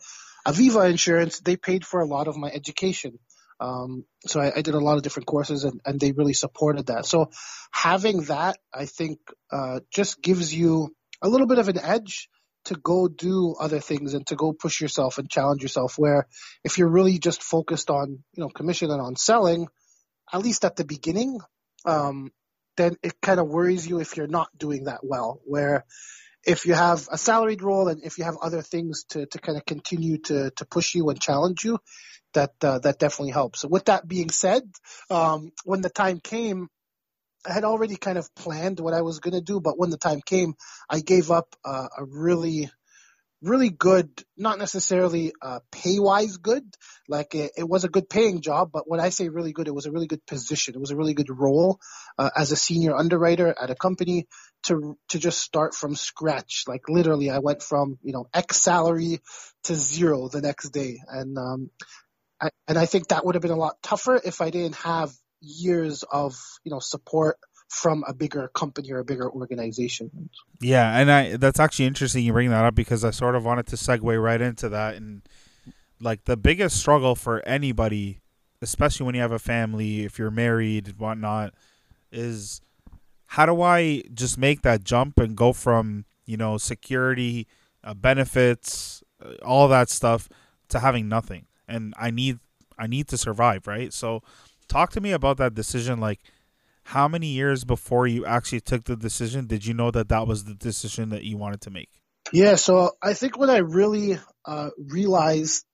Aviva 0.47 0.89
Insurance, 0.89 1.39
they 1.39 1.55
paid 1.55 1.85
for 1.85 2.01
a 2.01 2.07
lot 2.07 2.27
of 2.27 2.35
my 2.35 2.49
education. 2.49 3.19
Um, 3.59 4.05
so 4.25 4.41
I, 4.41 4.57
I, 4.57 4.61
did 4.61 4.73
a 4.73 4.79
lot 4.79 4.97
of 4.97 5.03
different 5.03 5.27
courses 5.27 5.63
and, 5.63 5.79
and, 5.85 5.97
they 5.97 6.11
really 6.11 6.33
supported 6.33 6.87
that. 6.87 7.05
So 7.05 7.31
having 7.71 8.23
that, 8.23 8.57
I 8.73 8.85
think, 8.85 9.19
uh, 9.49 9.79
just 9.93 10.21
gives 10.21 10.53
you 10.53 10.93
a 11.21 11.29
little 11.29 11.47
bit 11.47 11.59
of 11.59 11.69
an 11.69 11.79
edge 11.79 12.27
to 12.65 12.75
go 12.75 13.07
do 13.07 13.55
other 13.57 13.79
things 13.79 14.13
and 14.13 14.27
to 14.27 14.35
go 14.35 14.51
push 14.51 14.81
yourself 14.81 15.19
and 15.19 15.29
challenge 15.29 15.61
yourself. 15.61 15.97
Where 15.97 16.27
if 16.65 16.77
you're 16.77 16.89
really 16.89 17.17
just 17.17 17.41
focused 17.41 17.89
on, 17.89 18.23
you 18.33 18.43
know, 18.43 18.49
commission 18.49 18.91
and 18.91 19.01
on 19.01 19.15
selling, 19.15 19.67
at 20.33 20.41
least 20.41 20.65
at 20.65 20.75
the 20.75 20.83
beginning, 20.83 21.39
um, 21.85 22.31
then 22.77 22.95
it 23.03 23.19
kind 23.21 23.39
of 23.39 23.47
worries 23.47 23.87
you 23.87 23.99
if 23.99 24.17
you're 24.17 24.27
not 24.27 24.49
doing 24.57 24.85
that 24.85 25.01
well. 25.03 25.39
Where 25.45 25.85
if 26.45 26.65
you 26.65 26.73
have 26.73 27.07
a 27.11 27.17
salaried 27.17 27.63
role 27.63 27.87
and 27.87 28.03
if 28.03 28.17
you 28.17 28.23
have 28.23 28.37
other 28.41 28.61
things 28.61 29.05
to, 29.09 29.25
to 29.25 29.39
kind 29.39 29.57
of 29.57 29.65
continue 29.65 30.19
to, 30.19 30.51
to 30.51 30.65
push 30.65 30.93
you 30.93 31.09
and 31.09 31.19
challenge 31.19 31.63
you, 31.63 31.79
that 32.33 32.53
uh, 32.61 32.79
that 32.79 32.99
definitely 32.99 33.31
helps. 33.31 33.61
So 33.61 33.67
with 33.67 33.85
that 33.85 34.07
being 34.07 34.29
said, 34.29 34.63
um, 35.09 35.51
when 35.63 35.81
the 35.81 35.89
time 35.89 36.19
came, 36.19 36.67
I 37.47 37.53
had 37.53 37.63
already 37.63 37.95
kind 37.95 38.17
of 38.17 38.33
planned 38.35 38.79
what 38.79 38.93
I 38.93 39.01
was 39.01 39.19
going 39.19 39.33
to 39.33 39.41
do, 39.41 39.59
but 39.59 39.77
when 39.77 39.89
the 39.89 39.97
time 39.97 40.21
came, 40.25 40.55
I 40.89 40.99
gave 40.99 41.31
up 41.31 41.55
uh, 41.63 41.87
a 41.97 42.03
really, 42.03 42.69
really 43.45 43.69
good, 43.69 44.09
not 44.35 44.59
necessarily 44.59 45.31
uh, 45.41 45.59
pay 45.71 45.99
wise 45.99 46.37
good. 46.37 46.63
Like 47.07 47.35
it, 47.35 47.51
it, 47.57 47.67
was 47.67 47.83
a 47.83 47.89
good 47.89 48.09
paying 48.09 48.41
job, 48.41 48.71
but 48.73 48.89
when 48.89 48.99
I 48.99 49.09
say 49.09 49.29
really 49.29 49.53
good, 49.53 49.67
it 49.67 49.73
was 49.73 49.85
a 49.85 49.91
really 49.91 50.07
good 50.07 50.25
position. 50.25 50.75
It 50.75 50.79
was 50.79 50.91
a 50.91 50.95
really 50.95 51.13
good 51.13 51.29
role 51.29 51.79
uh, 52.17 52.29
as 52.35 52.51
a 52.51 52.55
senior 52.55 52.95
underwriter 52.95 53.55
at 53.59 53.69
a 53.69 53.75
company 53.75 54.27
to 54.63 54.97
to 55.09 55.19
just 55.19 55.39
start 55.39 55.75
from 55.75 55.95
scratch. 55.95 56.63
Like 56.67 56.89
literally, 56.89 57.29
I 57.29 57.39
went 57.39 57.61
from 57.61 57.99
you 58.01 58.13
know 58.13 58.27
X 58.33 58.57
salary 58.61 59.19
to 59.65 59.75
zero 59.75 60.27
the 60.27 60.41
next 60.41 60.69
day, 60.69 60.97
and 61.07 61.37
um, 61.37 61.69
I, 62.41 62.49
and 62.67 62.77
I 62.77 62.85
think 62.85 63.09
that 63.09 63.25
would 63.25 63.35
have 63.35 63.41
been 63.41 63.51
a 63.51 63.55
lot 63.55 63.77
tougher 63.83 64.19
if 64.23 64.41
I 64.41 64.49
didn't 64.49 64.75
have 64.77 65.11
years 65.41 66.03
of 66.03 66.35
you 66.63 66.71
know 66.71 66.79
support 66.79 67.37
from 67.69 68.03
a 68.07 68.13
bigger 68.13 68.47
company 68.49 68.91
or 68.91 68.99
a 68.99 69.05
bigger 69.05 69.29
organization. 69.29 70.29
Yeah, 70.61 70.97
and 70.97 71.11
I 71.11 71.37
that's 71.37 71.59
actually 71.59 71.85
interesting 71.85 72.23
you 72.23 72.33
bring 72.33 72.49
that 72.49 72.65
up 72.65 72.75
because 72.75 73.03
I 73.03 73.11
sort 73.11 73.35
of 73.35 73.43
wanted 73.43 73.67
to 73.67 73.75
segue 73.75 74.21
right 74.21 74.41
into 74.41 74.69
that 74.69 74.95
and 74.95 75.21
like 75.99 76.25
the 76.25 76.37
biggest 76.37 76.77
struggle 76.77 77.15
for 77.15 77.41
anybody, 77.47 78.21
especially 78.61 79.05
when 79.05 79.15
you 79.15 79.21
have 79.21 79.31
a 79.31 79.39
family, 79.39 80.03
if 80.03 80.19
you're 80.19 80.31
married, 80.31 80.95
whatnot, 80.97 81.53
is 82.11 82.61
how 83.27 83.45
do 83.45 83.61
I 83.61 84.03
just 84.13 84.37
make 84.37 84.61
that 84.61 84.83
jump 84.83 85.19
and 85.19 85.35
go 85.35 85.53
from 85.53 86.05
you 86.25 86.37
know 86.37 86.57
security, 86.57 87.47
uh, 87.83 87.93
benefits, 87.93 89.03
uh, 89.23 89.33
all 89.43 89.67
that 89.69 89.89
stuff 89.89 90.29
to 90.69 90.79
having 90.79 91.09
nothing, 91.09 91.45
and 91.67 91.93
I 91.97 92.11
need 92.11 92.39
I 92.77 92.87
need 92.87 93.07
to 93.09 93.17
survive, 93.17 93.67
right? 93.67 93.91
So 93.91 94.21
talk 94.67 94.91
to 94.91 95.01
me 95.01 95.11
about 95.11 95.37
that 95.37 95.53
decision 95.53 95.99
like 95.99 96.19
how 96.85 97.07
many 97.07 97.27
years 97.27 97.63
before 97.63 98.07
you 98.07 98.25
actually 98.25 98.61
took 98.61 98.83
the 98.85 98.95
decision 98.95 99.47
did 99.47 99.65
you 99.65 99.73
know 99.73 99.91
that 99.91 100.09
that 100.09 100.27
was 100.27 100.45
the 100.45 100.55
decision 100.55 101.09
that 101.09 101.23
you 101.23 101.37
wanted 101.37 101.61
to 101.61 101.69
make 101.69 101.89
yeah 102.31 102.55
so 102.55 102.91
i 103.01 103.13
think 103.13 103.37
when 103.37 103.49
i 103.49 103.57
really 103.57 104.17
uh, 104.45 104.69
realized 104.77 105.65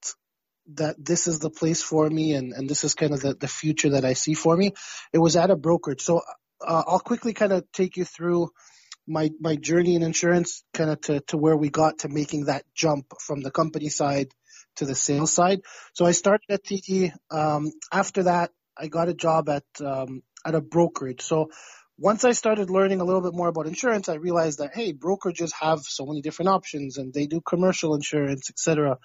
that 0.74 0.94
this 0.98 1.26
is 1.26 1.40
the 1.40 1.50
place 1.50 1.82
for 1.82 2.08
me 2.08 2.34
and, 2.34 2.52
and 2.52 2.68
this 2.68 2.84
is 2.84 2.94
kind 2.94 3.12
of 3.12 3.20
the, 3.20 3.34
the 3.34 3.48
future 3.48 3.90
that 3.90 4.04
i 4.04 4.12
see 4.12 4.34
for 4.34 4.56
me 4.56 4.72
it 5.12 5.18
was 5.18 5.36
at 5.36 5.50
a 5.50 5.56
brokerage 5.56 6.02
so 6.02 6.20
uh, 6.66 6.82
i'll 6.86 7.00
quickly 7.00 7.32
kind 7.32 7.52
of 7.52 7.64
take 7.72 7.96
you 7.96 8.04
through 8.04 8.48
my 9.06 9.30
my 9.40 9.56
journey 9.56 9.96
in 9.96 10.02
insurance 10.02 10.62
kind 10.72 10.90
of 10.90 11.00
to, 11.02 11.20
to 11.20 11.36
where 11.36 11.56
we 11.56 11.68
got 11.68 11.98
to 11.98 12.08
making 12.08 12.46
that 12.46 12.64
jump 12.74 13.06
from 13.20 13.40
the 13.40 13.50
company 13.50 13.88
side 13.88 14.28
to 14.76 14.84
the 14.84 14.94
sales 14.94 15.32
side. 15.32 15.60
So 15.94 16.06
I 16.06 16.12
started 16.12 16.46
at 16.50 16.64
TD. 16.64 17.12
Um, 17.30 17.70
after 17.92 18.24
that, 18.24 18.50
I 18.76 18.88
got 18.88 19.08
a 19.08 19.14
job 19.14 19.48
at 19.48 19.64
um, 19.84 20.22
at 20.44 20.54
a 20.54 20.60
brokerage. 20.60 21.22
So 21.22 21.50
once 21.98 22.24
I 22.24 22.32
started 22.32 22.70
learning 22.70 23.00
a 23.00 23.04
little 23.04 23.20
bit 23.20 23.34
more 23.34 23.48
about 23.48 23.66
insurance, 23.66 24.08
I 24.08 24.14
realized 24.14 24.58
that 24.58 24.74
hey, 24.74 24.92
brokerages 24.92 25.52
have 25.60 25.80
so 25.80 26.06
many 26.06 26.22
different 26.22 26.48
options, 26.48 26.98
and 26.98 27.12
they 27.12 27.26
do 27.26 27.40
commercial 27.40 27.94
insurance, 27.94 28.50
etc. 28.50 28.98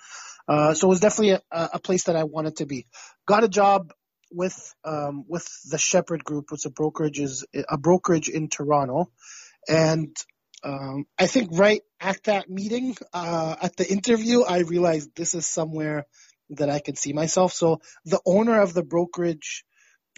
Uh, 0.47 0.73
so 0.73 0.88
it 0.88 0.89
was 0.89 1.00
definitely 1.00 1.32
a, 1.32 1.41
a, 1.52 1.80
place 1.80 2.06
that 2.06 2.15
I 2.15 2.23
wanted 2.23 2.58
to 2.58 2.65
be. 2.65 2.88
Got 3.26 3.43
a 3.43 3.50
job 3.50 3.91
with 4.32 4.73
um, 4.86 5.26
with 5.28 5.47
the 5.69 5.78
Shepherd 5.78 6.23
Group, 6.23 6.45
which 6.50 6.65
a 6.65 6.69
brokerage 6.69 7.19
is 7.19 7.45
a 7.69 7.78
brokerage 7.78 8.30
in 8.30 8.47
Toronto, 8.47 9.12
and 9.67 10.15
um, 10.63 11.06
I 11.19 11.28
think 11.28 11.50
right 11.52 11.82
at 12.00 12.23
that 12.23 12.50
meeting, 12.50 12.95
uh, 13.13 13.56
at 13.62 13.76
the 13.76 13.89
interview, 13.89 14.43
I 14.43 14.60
realized 14.60 15.15
this 15.15 15.36
is 15.36 15.45
somewhere 15.45 16.06
that 16.52 16.69
I 16.69 16.80
can 16.80 16.95
see 16.95 17.13
myself. 17.13 17.54
So 17.54 17.82
the 18.06 18.21
owner 18.26 18.62
of 18.62 18.73
the 18.73 18.84
brokerage 18.84 19.65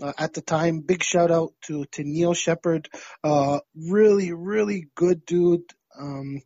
uh, 0.01 0.13
at 0.17 0.33
the 0.33 0.41
time, 0.41 0.81
big 0.81 1.03
shout 1.03 1.31
out 1.31 1.53
to, 1.63 1.85
to 1.91 2.03
Neil 2.03 2.33
Shepard. 2.33 2.89
Uh, 3.23 3.59
really, 3.75 4.33
really 4.33 4.88
good 4.95 5.25
dude. 5.25 5.63
Um, 5.99 6.41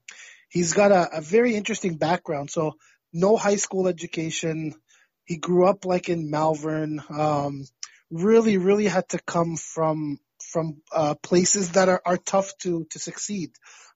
he's 0.50 0.74
got 0.74 0.92
a, 0.92 1.18
a 1.18 1.22
very 1.22 1.56
interesting 1.56 1.98
background. 1.98 2.50
So 2.50 2.74
no 3.12 3.38
high 3.38 3.58
school 3.58 3.88
education. 3.88 4.74
He 5.26 5.38
grew 5.38 5.68
up 5.68 5.86
like 5.86 6.10
in 6.10 6.30
Malvern. 6.30 7.02
Um, 7.10 7.66
really, 8.10 8.58
really 8.58 8.88
had 8.88 9.10
to 9.10 9.20
come 9.20 9.56
from 9.58 10.20
from 10.52 10.82
uh, 10.92 11.16
places 11.16 11.72
that 11.72 11.90
are, 11.90 12.02
are 12.06 12.18
tough 12.18 12.52
to 12.60 12.86
to 12.92 13.00
succeed. 13.00 13.52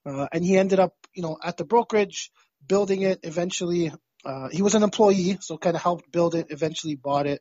Uh, 0.05 0.27
and 0.31 0.43
he 0.43 0.57
ended 0.57 0.79
up, 0.79 0.93
you 1.13 1.21
know, 1.21 1.37
at 1.43 1.57
the 1.57 1.65
brokerage, 1.65 2.31
building 2.65 3.01
it. 3.01 3.19
Eventually, 3.23 3.91
uh, 4.25 4.49
he 4.49 4.61
was 4.61 4.75
an 4.75 4.83
employee, 4.83 5.37
so 5.41 5.57
kind 5.57 5.75
of 5.75 5.81
helped 5.81 6.11
build 6.11 6.35
it. 6.35 6.47
Eventually, 6.49 6.95
bought 6.95 7.27
it. 7.27 7.39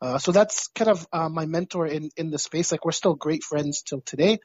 Uh, 0.00 0.18
so 0.18 0.32
that's 0.32 0.68
kind 0.68 0.90
of 0.90 1.06
uh, 1.12 1.28
my 1.28 1.46
mentor 1.46 1.86
in 1.86 2.10
in 2.16 2.30
the 2.30 2.38
space. 2.38 2.72
Like 2.72 2.84
we're 2.84 2.92
still 2.92 3.14
great 3.14 3.42
friends 3.44 3.82
till 3.82 4.00
today. 4.00 4.38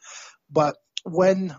But 0.50 0.76
when 1.04 1.56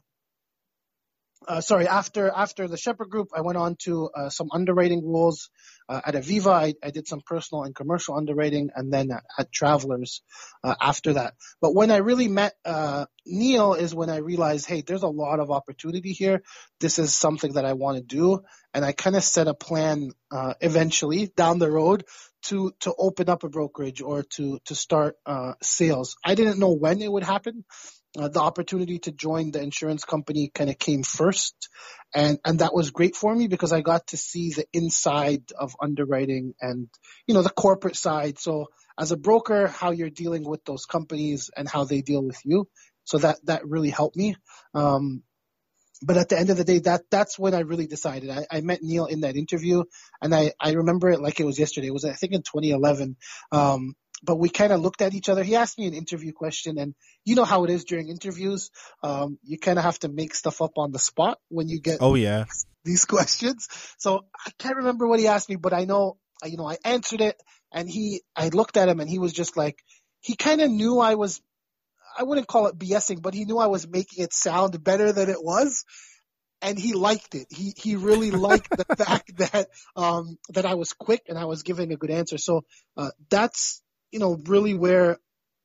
uh, 1.48 1.60
sorry, 1.60 1.88
after 1.88 2.28
after 2.28 2.68
the 2.68 2.76
Shepherd 2.76 3.08
Group, 3.08 3.28
I 3.34 3.40
went 3.40 3.56
on 3.56 3.76
to 3.84 4.10
uh, 4.14 4.28
some 4.28 4.48
underwriting 4.52 5.06
roles 5.06 5.48
uh, 5.88 6.00
at 6.04 6.14
Aviva. 6.14 6.52
I, 6.52 6.74
I, 6.82 6.90
did 6.90 7.08
some 7.08 7.22
personal 7.24 7.64
and 7.64 7.74
commercial 7.74 8.14
underwriting, 8.14 8.70
and 8.74 8.92
then 8.92 9.10
at, 9.10 9.22
at 9.38 9.52
Travelers 9.52 10.22
uh, 10.62 10.74
after 10.80 11.14
that. 11.14 11.34
But 11.62 11.74
when 11.74 11.90
I 11.90 11.98
really 11.98 12.28
met 12.28 12.54
uh, 12.64 13.06
Neil 13.24 13.72
is 13.72 13.94
when 13.94 14.10
I 14.10 14.18
realized, 14.18 14.66
hey, 14.66 14.82
there's 14.82 15.02
a 15.02 15.08
lot 15.08 15.40
of 15.40 15.50
opportunity 15.50 16.12
here. 16.12 16.42
This 16.78 16.98
is 16.98 17.16
something 17.16 17.54
that 17.54 17.64
I 17.64 17.72
want 17.72 17.96
to 17.96 18.02
do, 18.02 18.42
and 18.74 18.84
I 18.84 18.92
kind 18.92 19.16
of 19.16 19.24
set 19.24 19.48
a 19.48 19.54
plan 19.54 20.10
uh, 20.30 20.54
eventually 20.60 21.32
down 21.36 21.58
the 21.58 21.70
road 21.70 22.04
to 22.42 22.72
to 22.80 22.94
open 22.98 23.30
up 23.30 23.44
a 23.44 23.48
brokerage 23.48 24.02
or 24.02 24.24
to 24.34 24.58
to 24.66 24.74
start 24.74 25.16
sales. 25.62 26.16
I 26.22 26.34
didn't 26.34 26.58
know 26.58 26.74
when 26.74 27.00
it 27.00 27.10
would 27.10 27.24
happen 27.24 27.64
uh, 28.18 28.28
the 28.28 28.40
opportunity 28.40 28.98
to 28.98 29.12
join 29.12 29.50
the 29.50 29.62
insurance 29.62 30.04
company 30.04 30.50
kind 30.52 30.70
of 30.70 30.78
came 30.78 31.02
first 31.02 31.68
and 32.14 32.38
and 32.44 32.58
that 32.58 32.74
was 32.74 32.90
great 32.90 33.14
for 33.14 33.34
me 33.34 33.46
because 33.46 33.72
I 33.72 33.82
got 33.82 34.08
to 34.08 34.16
see 34.16 34.50
the 34.50 34.66
inside 34.72 35.44
of 35.58 35.76
underwriting 35.80 36.54
and 36.60 36.88
you 37.26 37.34
know 37.34 37.42
the 37.42 37.50
corporate 37.50 37.96
side 37.96 38.38
so 38.38 38.66
as 38.98 39.12
a 39.12 39.16
broker 39.16 39.68
how 39.68 39.92
you're 39.92 40.10
dealing 40.10 40.44
with 40.44 40.64
those 40.64 40.86
companies 40.86 41.50
and 41.56 41.68
how 41.68 41.84
they 41.84 42.02
deal 42.02 42.24
with 42.24 42.40
you 42.44 42.68
so 43.04 43.18
that 43.18 43.38
that 43.44 43.66
really 43.66 43.90
helped 43.90 44.16
me 44.16 44.34
um, 44.74 45.22
but 46.02 46.16
at 46.16 46.28
the 46.28 46.38
end 46.38 46.50
of 46.50 46.56
the 46.56 46.64
day, 46.64 46.78
that 46.80 47.02
that's 47.10 47.38
when 47.38 47.54
I 47.54 47.60
really 47.60 47.86
decided. 47.86 48.30
I, 48.30 48.46
I 48.50 48.60
met 48.62 48.82
Neil 48.82 49.06
in 49.06 49.20
that 49.20 49.36
interview, 49.36 49.84
and 50.22 50.34
I 50.34 50.52
I 50.58 50.72
remember 50.72 51.10
it 51.10 51.20
like 51.20 51.40
it 51.40 51.44
was 51.44 51.58
yesterday. 51.58 51.88
It 51.88 51.92
was 51.92 52.04
I 52.04 52.14
think 52.14 52.32
in 52.32 52.42
2011. 52.42 53.16
Um, 53.52 53.94
but 54.22 54.36
we 54.36 54.48
kind 54.48 54.72
of 54.72 54.80
looked 54.80 55.02
at 55.02 55.14
each 55.14 55.28
other. 55.28 55.42
He 55.42 55.56
asked 55.56 55.78
me 55.78 55.86
an 55.86 55.94
interview 55.94 56.32
question, 56.32 56.78
and 56.78 56.94
you 57.24 57.34
know 57.34 57.44
how 57.44 57.64
it 57.64 57.70
is 57.70 57.84
during 57.84 58.08
interviews. 58.08 58.70
Um, 59.02 59.38
you 59.42 59.58
kind 59.58 59.78
of 59.78 59.84
have 59.84 59.98
to 60.00 60.08
make 60.08 60.34
stuff 60.34 60.60
up 60.60 60.72
on 60.76 60.92
the 60.92 60.98
spot 60.98 61.38
when 61.48 61.68
you 61.68 61.80
get 61.80 61.98
oh 62.00 62.14
yeah 62.14 62.44
these 62.84 63.04
questions. 63.06 63.68
So 63.98 64.24
I 64.46 64.50
can't 64.58 64.76
remember 64.76 65.06
what 65.06 65.20
he 65.20 65.28
asked 65.28 65.48
me, 65.48 65.56
but 65.56 65.72
I 65.72 65.84
know 65.84 66.18
you 66.44 66.56
know 66.56 66.68
I 66.68 66.76
answered 66.84 67.20
it, 67.20 67.36
and 67.72 67.88
he 67.88 68.22
I 68.36 68.48
looked 68.48 68.76
at 68.76 68.88
him, 68.88 69.00
and 69.00 69.08
he 69.08 69.18
was 69.18 69.32
just 69.32 69.56
like 69.56 69.78
he 70.20 70.36
kind 70.36 70.60
of 70.60 70.70
knew 70.70 70.98
I 71.00 71.14
was. 71.14 71.40
I 72.18 72.24
wouldn't 72.24 72.48
call 72.48 72.66
it 72.66 72.76
BSing, 72.76 73.22
but 73.22 73.34
he 73.34 73.44
knew 73.44 73.58
I 73.58 73.68
was 73.68 73.86
making 73.86 74.24
it 74.24 74.34
sound 74.34 74.82
better 74.82 75.12
than 75.12 75.30
it 75.30 75.42
was 75.42 75.84
and 76.62 76.78
he 76.78 76.92
liked 76.92 77.34
it. 77.34 77.46
He 77.50 77.72
he 77.76 77.96
really 77.96 78.30
liked 78.30 78.70
the 78.70 78.84
fact 78.96 79.36
that 79.38 79.68
um 79.96 80.38
that 80.50 80.66
I 80.66 80.74
was 80.74 80.92
quick 80.92 81.22
and 81.28 81.38
I 81.38 81.44
was 81.44 81.62
giving 81.62 81.92
a 81.92 81.96
good 81.96 82.10
answer. 82.10 82.38
So 82.38 82.64
uh, 82.96 83.10
that's 83.30 83.82
you 84.10 84.18
know, 84.18 84.38
really 84.46 84.74
where 84.74 85.18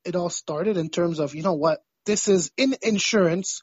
it 0.03 0.15
all 0.15 0.29
started 0.29 0.77
in 0.77 0.89
terms 0.89 1.19
of, 1.19 1.35
you 1.35 1.43
know 1.43 1.53
what, 1.53 1.79
this 2.05 2.27
is 2.27 2.51
in 2.57 2.75
insurance, 2.81 3.61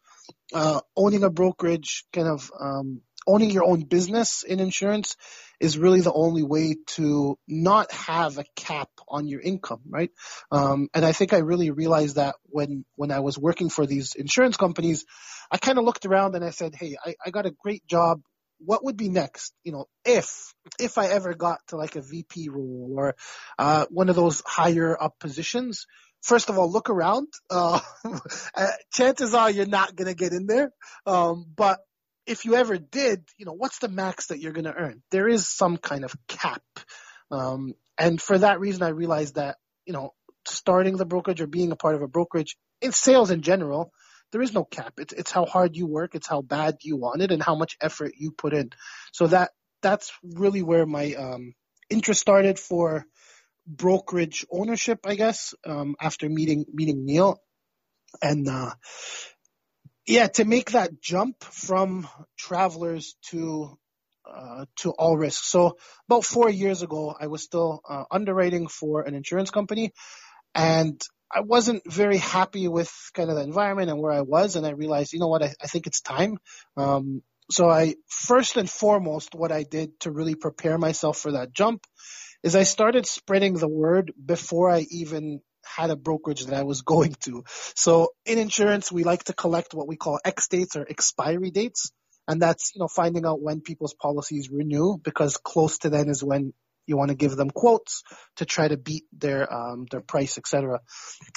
uh, 0.53 0.81
owning 0.97 1.23
a 1.23 1.31
brokerage 1.31 2.05
kind 2.13 2.29
of, 2.29 2.51
um, 2.59 3.03
owning 3.27 3.51
your 3.51 3.65
own 3.65 3.83
business 3.83 4.43
in 4.43 4.61
insurance 4.61 5.17
is 5.61 5.79
really 5.79 6.01
the 6.01 6.13
only 6.13 6.43
way 6.43 6.77
to 6.87 7.39
not 7.47 7.93
have 7.93 8.39
a 8.39 8.45
cap 8.57 8.89
on 9.09 9.29
your 9.29 9.41
income, 9.41 9.81
right? 9.89 10.11
Um, 10.51 10.89
and 10.93 11.05
I 11.05 11.13
think 11.13 11.33
I 11.33 11.39
really 11.39 11.71
realized 11.71 12.17
that 12.17 12.35
when 12.47 12.85
when 12.97 13.13
I 13.13 13.21
was 13.21 13.39
working 13.39 13.71
for 13.71 13.87
these 13.87 14.15
insurance 14.17 14.57
companies, 14.57 15.05
I 15.51 15.59
kind 15.59 15.79
of 15.79 15.85
looked 15.85 16.05
around 16.05 16.35
and 16.35 16.45
I 16.45 16.51
said, 16.51 16.75
"Hey, 16.75 16.97
I, 17.05 17.15
I 17.25 17.31
got 17.31 17.47
a 17.47 17.53
great 17.53 17.87
job. 17.87 18.23
What 18.65 18.85
would 18.85 18.97
be 18.97 19.09
next? 19.09 19.53
You 19.65 19.73
know, 19.73 19.87
if 20.05 20.55
if 20.79 20.99
I 20.99 21.09
ever 21.09 21.35
got 21.35 21.61
to 21.69 21.77
like 21.77 21.97
a 21.97 22.03
VP 22.03 22.49
role 22.49 22.95
or 22.97 23.15
uh, 23.59 23.87
one 23.91 24.09
of 24.09 24.17
those 24.17 24.43
higher 24.47 24.97
up 25.01 25.19
positions." 25.19 25.87
First 26.23 26.51
of 26.51 26.59
all, 26.59 26.71
look 26.71 26.91
around. 26.91 27.29
Uh, 28.55 28.69
chances 28.93 29.35
are 29.35 29.51
you're 29.51 29.67
not 29.67 29.97
gonna 29.97 30.15
get 30.15 30.33
in 30.33 30.47
there. 30.47 30.71
Um, 31.07 31.47
but 31.57 31.81
if 32.27 32.45
you 32.45 32.55
ever 32.55 32.79
did, 32.79 33.25
you 33.37 33.47
know, 33.47 33.53
what's 33.53 33.79
the 33.79 33.89
max 33.89 34.27
that 34.27 34.39
you're 34.39 34.53
to 34.53 34.75
earn? 34.75 35.03
There 35.11 35.29
is 35.29 35.49
some 35.49 35.77
kind 35.77 36.05
of 36.05 36.15
cap. 36.29 36.63
Um, 37.31 37.75
and 37.99 38.21
for 38.21 38.39
that 38.39 38.61
reason, 38.61 38.83
I 38.83 38.89
realized 38.89 39.37
that, 39.37 39.57
you 39.87 39.93
know, 39.93 40.13
starting 40.47 40.97
the 40.97 41.07
brokerage 41.07 41.41
or 41.41 41.47
being 41.47 41.73
a 41.73 41.77
part 41.77 41.95
of 41.95 42.03
a 42.03 42.09
brokerage 42.09 42.57
in 42.81 42.93
sales 42.93 43.31
in 43.31 43.43
general, 43.43 43.93
there 44.33 44.43
is 44.43 44.53
no 44.53 44.65
cap. 44.65 44.95
It's, 44.99 45.13
it's 45.13 45.31
how 45.31 45.45
hard 45.45 45.77
you 45.77 45.87
work. 45.87 46.15
It's 46.15 46.27
how 46.27 46.43
bad 46.43 46.79
you 46.83 46.97
want 46.97 47.23
it 47.23 47.31
and 47.31 47.43
how 47.43 47.55
much 47.55 47.77
effort 47.81 48.13
you 48.17 48.33
put 48.33 48.53
in. 48.53 48.71
So 49.13 49.29
that, 49.29 49.51
that's 49.83 50.13
really 50.23 50.63
where 50.63 50.87
my, 50.87 51.15
um, 51.15 51.55
interest 51.91 52.21
started 52.21 52.59
for 52.59 53.05
brokerage 53.67 54.47
ownership, 54.51 55.01
I 55.07 55.15
guess, 55.15 55.55
um, 55.65 55.95
after 56.01 56.29
meeting, 56.29 56.65
meeting 56.73 57.05
Neil. 57.05 57.39
And, 58.21 58.49
uh, 58.49 58.73
yeah, 60.07 60.27
to 60.27 60.45
make 60.45 60.73
that 60.73 61.01
jump 61.01 61.45
from 61.45 62.09
travelers 62.37 63.15
to 63.31 63.79
uh, 64.25 64.67
to 64.77 64.91
all 64.91 65.17
risk. 65.17 65.45
So 65.45 65.77
about 66.09 66.25
four 66.25 66.49
years 66.49 66.83
ago, 66.83 67.15
I 67.19 67.27
was 67.27 67.43
still 67.43 67.81
uh, 67.89 68.05
underwriting 68.11 68.69
for 68.69 69.03
an 69.03 69.15
insurance 69.15 69.51
company, 69.51 69.93
and 70.55 71.01
I 71.33 71.41
wasn't 71.41 71.91
very 71.91 72.19
happy 72.19 72.69
with 72.69 72.93
kind 73.15 73.31
of 73.31 73.37
the 73.37 73.43
environment 73.43 73.91
and 73.91 74.01
where 74.01 74.13
I 74.13 74.21
was. 74.21 74.57
And 74.57 74.67
I 74.67 74.71
realized, 74.71 75.13
you 75.13 75.19
know 75.19 75.29
what, 75.29 75.43
I, 75.43 75.55
I 75.63 75.67
think 75.67 75.87
it's 75.87 76.01
time. 76.01 76.39
Um, 76.77 77.23
so 77.51 77.69
I 77.69 77.95
first 78.09 78.57
and 78.57 78.69
foremost, 78.69 79.35
what 79.35 79.53
I 79.53 79.63
did 79.63 79.99
to 80.01 80.11
really 80.11 80.35
prepare 80.35 80.79
myself 80.79 81.19
for 81.19 81.33
that 81.33 81.53
jump 81.53 81.87
is 82.43 82.57
I 82.57 82.65
started 82.65 83.07
spreading 83.07 83.55
the 83.55 83.69
word 83.69 84.13
before 84.25 84.71
I 84.71 84.87
even 84.91 85.41
had 85.65 85.91
a 85.91 85.97
brokerage 85.97 86.47
that 86.47 86.59
I 86.59 86.65
was 86.65 86.83
going 86.95 87.15
to. 87.21 87.45
So 87.77 88.09
in 88.27 88.39
insurance, 88.39 88.91
we 88.91 89.05
like 89.05 89.25
to 89.25 89.33
collect 89.33 89.75
what 89.75 89.89
we 89.89 89.97
call 89.97 90.19
X 90.25 90.49
dates 90.49 90.77
or 90.77 90.87
expiry 90.89 91.51
dates. 91.51 91.93
And 92.29 92.41
that's, 92.41 92.73
you 92.75 92.81
know, 92.81 92.89
finding 92.89 93.27
out 93.27 93.43
when 93.43 93.63
people's 93.63 93.95
policies 93.95 94.49
renew 94.51 94.97
because 94.97 95.37
close 95.39 95.79
to 95.79 95.91
then 95.91 96.09
is 96.09 96.23
when 96.23 96.53
you 96.87 96.97
want 96.97 97.11
to 97.11 97.17
give 97.17 97.37
them 97.37 97.51
quotes 97.51 98.03
to 98.37 98.45
try 98.45 98.69
to 98.69 98.77
beat 98.77 99.05
their 99.13 99.53
um, 99.53 99.87
their 99.91 100.01
price, 100.01 100.39
etc. 100.39 100.81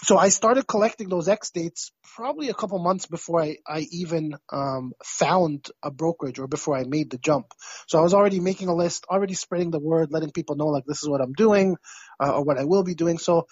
So 0.03 0.17
I 0.17 0.29
started 0.29 0.67
collecting 0.67 1.09
those 1.09 1.27
X 1.27 1.51
dates 1.51 1.91
probably 2.15 2.49
a 2.49 2.53
couple 2.53 2.79
months 2.79 3.05
before 3.05 3.41
I, 3.41 3.57
I 3.67 3.85
even 3.91 4.35
um, 4.51 4.93
found 5.03 5.67
a 5.83 5.91
brokerage 5.91 6.39
or 6.39 6.47
before 6.47 6.75
I 6.75 6.83
made 6.83 7.11
the 7.11 7.17
jump. 7.17 7.47
So 7.87 7.99
I 7.99 8.01
was 8.01 8.13
already 8.13 8.39
making 8.39 8.67
a 8.67 8.75
list, 8.75 9.05
already 9.09 9.33
spreading 9.33 9.71
the 9.71 9.79
word, 9.79 10.11
letting 10.11 10.31
people 10.31 10.55
know 10.55 10.67
like 10.67 10.85
this 10.85 11.03
is 11.03 11.09
what 11.09 11.21
I'm 11.21 11.33
doing 11.33 11.77
uh, 12.19 12.35
or 12.35 12.43
what 12.43 12.57
I 12.57 12.65
will 12.65 12.83
be 12.83 12.95
doing. 12.95 13.17
So 13.17 13.47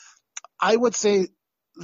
I 0.60 0.76
would 0.76 0.96
say 0.96 1.28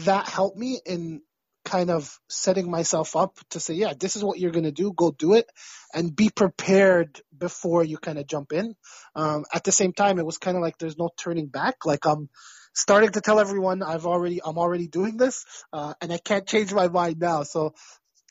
that 0.06 0.28
helped 0.28 0.58
me 0.58 0.80
in 0.86 1.22
kind 1.70 1.92
of 1.92 2.20
setting 2.28 2.70
myself 2.70 3.16
up 3.16 3.38
to 3.52 3.60
say, 3.60 3.76
yeah, 3.76 3.94
this 3.98 4.16
is 4.16 4.24
what 4.24 4.40
you're 4.40 4.52
going 4.52 4.66
to 4.66 4.72
do. 4.72 4.92
Go 4.92 5.12
do 5.12 5.36
it 5.36 5.46
and 5.94 6.16
be 6.16 6.30
prepared 6.30 7.22
before 7.38 7.84
you 7.84 7.98
kind 7.98 8.18
of 8.18 8.26
jump 8.26 8.54
in. 8.54 8.76
Um, 9.16 9.46
at 9.54 9.64
the 9.64 9.72
same 9.72 9.94
time, 9.94 10.18
it 10.18 10.26
was 10.26 10.40
kind 10.40 10.58
of 10.58 10.64
like 10.64 10.80
there's 10.80 10.98
no 10.98 11.10
turning 11.16 11.46
back. 11.46 11.86
Like 11.86 12.08
I'm 12.08 12.30
starting 12.74 13.12
to 13.12 13.22
tell 13.22 13.40
everyone 13.40 13.84
I've 13.84 14.08
already, 14.08 14.40
I'm 14.44 14.58
already 14.58 14.88
doing 14.88 15.18
this, 15.18 15.46
uh, 15.72 15.94
and 16.02 16.12
I 16.12 16.18
can't 16.18 16.48
change 16.48 16.74
my 16.74 16.88
mind 16.88 17.20
now. 17.20 17.44
So, 17.44 17.76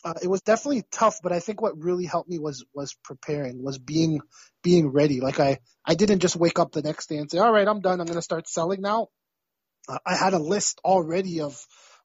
uh, 0.05 0.15
it 0.23 0.29
was 0.29 0.43
definitely 0.43 0.85
tough, 0.93 1.19
but 1.23 1.33
I 1.33 1.41
think 1.41 1.61
what 1.61 1.79
really 1.79 2.07
helped 2.07 2.31
me 2.31 2.39
was, 2.39 2.65
was 2.73 2.97
preparing, 3.05 3.63
was 3.63 3.79
being, 3.79 4.21
being 4.63 4.89
ready. 4.89 5.21
Like 5.21 5.41
I, 5.41 5.59
I 5.85 5.95
didn't 5.95 6.21
just 6.21 6.37
wake 6.37 6.59
up 6.59 6.73
the 6.73 6.83
next 6.83 7.09
day 7.09 7.17
and 7.17 7.31
say, 7.31 7.39
all 7.39 7.53
right, 7.53 7.67
I'm 7.67 7.81
done. 7.81 8.01
I'm 8.01 8.07
going 8.07 8.19
to 8.19 8.23
start 8.23 8.49
selling 8.49 8.81
now. 8.81 9.09
Uh, 9.89 9.99
I 10.07 10.15
had 10.17 10.35
a 10.35 10.39
list 10.39 10.81
already 10.85 11.41
of 11.41 11.61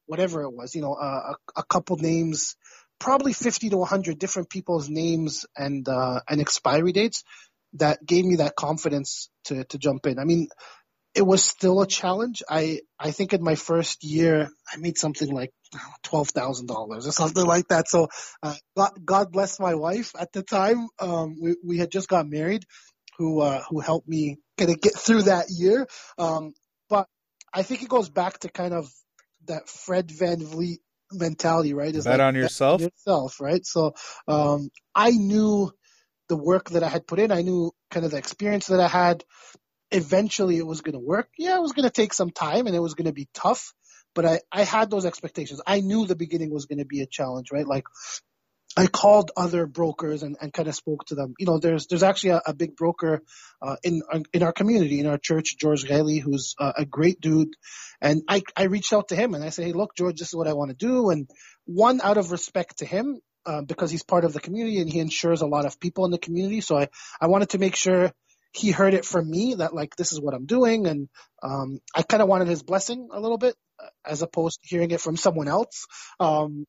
whatever 0.05 0.43
it 0.43 0.51
was, 0.51 0.75
you 0.75 0.81
know, 0.81 0.93
uh, 0.93 1.33
a, 1.33 1.61
a 1.61 1.63
couple 1.63 1.97
names, 1.97 2.55
probably 2.99 3.33
50 3.33 3.69
to 3.69 3.77
100 3.77 4.19
different 4.19 4.49
people's 4.49 4.89
names 4.89 5.45
and 5.55 5.87
uh, 5.87 6.21
and 6.29 6.41
expiry 6.41 6.91
dates 6.91 7.23
that 7.73 8.05
gave 8.05 8.25
me 8.25 8.37
that 8.37 8.55
confidence 8.55 9.29
to 9.45 9.63
to 9.65 9.77
jump 9.77 10.05
in. 10.05 10.19
I 10.19 10.25
mean, 10.25 10.47
it 11.15 11.21
was 11.21 11.43
still 11.43 11.81
a 11.81 11.87
challenge. 11.87 12.41
I 12.49 12.81
I 12.99 13.11
think 13.11 13.33
in 13.33 13.43
my 13.43 13.55
first 13.55 14.03
year 14.03 14.49
I 14.71 14.77
made 14.77 14.97
something 14.97 15.29
like 15.29 15.51
twelve 16.03 16.29
thousand 16.29 16.67
dollars 16.67 17.07
or 17.07 17.11
something 17.11 17.45
like 17.45 17.67
that. 17.69 17.87
So 17.87 18.09
uh, 18.41 18.55
God, 18.75 18.91
God 19.03 19.31
bless 19.31 19.59
my 19.59 19.75
wife 19.75 20.13
at 20.19 20.31
the 20.33 20.43
time. 20.43 20.87
Um, 20.99 21.35
we 21.41 21.55
we 21.63 21.77
had 21.77 21.91
just 21.91 22.07
got 22.07 22.27
married, 22.27 22.63
who 23.17 23.41
uh, 23.41 23.63
who 23.69 23.79
helped 23.79 24.07
me 24.07 24.37
kind 24.57 24.71
of 24.71 24.81
get 24.81 24.95
through 24.97 25.23
that 25.23 25.47
year. 25.49 25.87
Um, 26.17 26.53
but 26.89 27.07
I 27.53 27.63
think 27.63 27.83
it 27.83 27.89
goes 27.89 28.09
back 28.09 28.39
to 28.39 28.49
kind 28.49 28.73
of 28.73 28.91
that 29.47 29.67
Fred 29.67 30.11
Van 30.11 30.39
VanVleet 30.39 30.77
mentality, 31.11 31.73
right? 31.73 31.93
Is 31.93 32.05
bet 32.05 32.19
like, 32.19 32.27
on 32.27 32.35
yourself. 32.35 32.81
Bet 32.81 32.91
yourself, 32.91 33.39
right? 33.39 33.65
So 33.65 33.93
um, 34.27 34.69
I 34.95 35.11
knew 35.11 35.71
the 36.29 36.37
work 36.37 36.69
that 36.71 36.83
I 36.83 36.89
had 36.89 37.07
put 37.07 37.19
in. 37.19 37.31
I 37.31 37.41
knew 37.41 37.71
kind 37.91 38.05
of 38.05 38.11
the 38.11 38.17
experience 38.17 38.67
that 38.67 38.79
I 38.79 38.87
had. 38.87 39.23
Eventually, 39.91 40.57
it 40.57 40.65
was 40.65 40.81
going 40.81 40.93
to 40.93 40.99
work. 40.99 41.29
Yeah, 41.37 41.55
it 41.55 41.61
was 41.61 41.73
going 41.73 41.83
to 41.83 41.91
take 41.91 42.13
some 42.13 42.31
time, 42.31 42.65
and 42.65 42.75
it 42.75 42.79
was 42.79 42.95
going 42.95 43.05
to 43.05 43.13
be 43.13 43.29
tough. 43.33 43.73
But 44.15 44.25
I, 44.25 44.39
I 44.51 44.63
had 44.63 44.89
those 44.89 45.05
expectations. 45.05 45.61
I 45.65 45.81
knew 45.81 46.05
the 46.05 46.15
beginning 46.15 46.51
was 46.51 46.65
going 46.65 46.79
to 46.79 46.85
be 46.85 47.01
a 47.01 47.07
challenge, 47.07 47.51
right? 47.51 47.67
Like 47.67 47.85
I 48.75 48.87
called 48.87 49.31
other 49.37 49.67
brokers 49.67 50.23
and, 50.23 50.35
and 50.41 50.51
kind 50.51 50.67
of 50.67 50.75
spoke 50.75 51.05
to 51.05 51.15
them. 51.15 51.35
You 51.37 51.45
know, 51.45 51.59
there's 51.59 51.87
there's 51.87 52.03
actually 52.03 52.31
a, 52.31 52.41
a 52.47 52.53
big 52.53 52.75
broker 52.75 53.21
uh, 53.61 53.75
in 53.83 54.01
in 54.33 54.43
our 54.43 54.53
community, 54.53 54.99
in 54.99 55.07
our 55.07 55.17
church, 55.17 55.57
George 55.57 55.89
Riley, 55.89 56.17
who's 56.17 56.55
uh, 56.59 56.73
a 56.77 56.85
great 56.85 57.21
dude. 57.21 57.53
And 58.01 58.23
I 58.27 58.41
I 58.55 58.63
reached 58.63 58.93
out 58.93 59.09
to 59.09 59.15
him 59.15 59.33
and 59.35 59.43
I 59.43 59.49
said, 59.49 59.65
hey, 59.65 59.73
look, 59.73 59.95
George, 59.95 60.17
this 60.17 60.29
is 60.29 60.35
what 60.35 60.47
I 60.47 60.53
want 60.53 60.71
to 60.71 60.75
do. 60.75 61.09
And 61.11 61.29
one 61.65 62.01
out 62.01 62.17
of 62.17 62.31
respect 62.31 62.79
to 62.79 62.85
him, 62.85 63.19
uh, 63.45 63.61
because 63.61 63.91
he's 63.91 64.03
part 64.03 64.25
of 64.25 64.33
the 64.33 64.39
community 64.39 64.79
and 64.79 64.89
he 64.91 64.99
insures 64.99 65.41
a 65.41 65.47
lot 65.47 65.65
of 65.65 65.79
people 65.79 66.05
in 66.05 66.11
the 66.11 66.17
community. 66.17 66.61
So 66.61 66.77
I 66.77 66.89
I 67.21 67.27
wanted 67.27 67.49
to 67.49 67.59
make 67.59 67.75
sure 67.75 68.11
he 68.53 68.71
heard 68.71 68.93
it 68.93 69.05
from 69.05 69.29
me 69.29 69.55
that 69.55 69.73
like 69.73 69.95
this 69.95 70.11
is 70.13 70.19
what 70.19 70.33
I'm 70.33 70.45
doing, 70.45 70.87
and 70.87 71.09
um, 71.41 71.79
I 71.95 72.03
kind 72.03 72.21
of 72.21 72.29
wanted 72.29 72.47
his 72.47 72.63
blessing 72.63 73.09
a 73.11 73.19
little 73.19 73.37
bit 73.37 73.55
uh, 73.79 73.87
as 74.05 74.21
opposed 74.21 74.61
to 74.61 74.67
hearing 74.67 74.91
it 74.91 75.01
from 75.01 75.17
someone 75.17 75.47
else. 75.47 75.85
Um, 76.19 76.65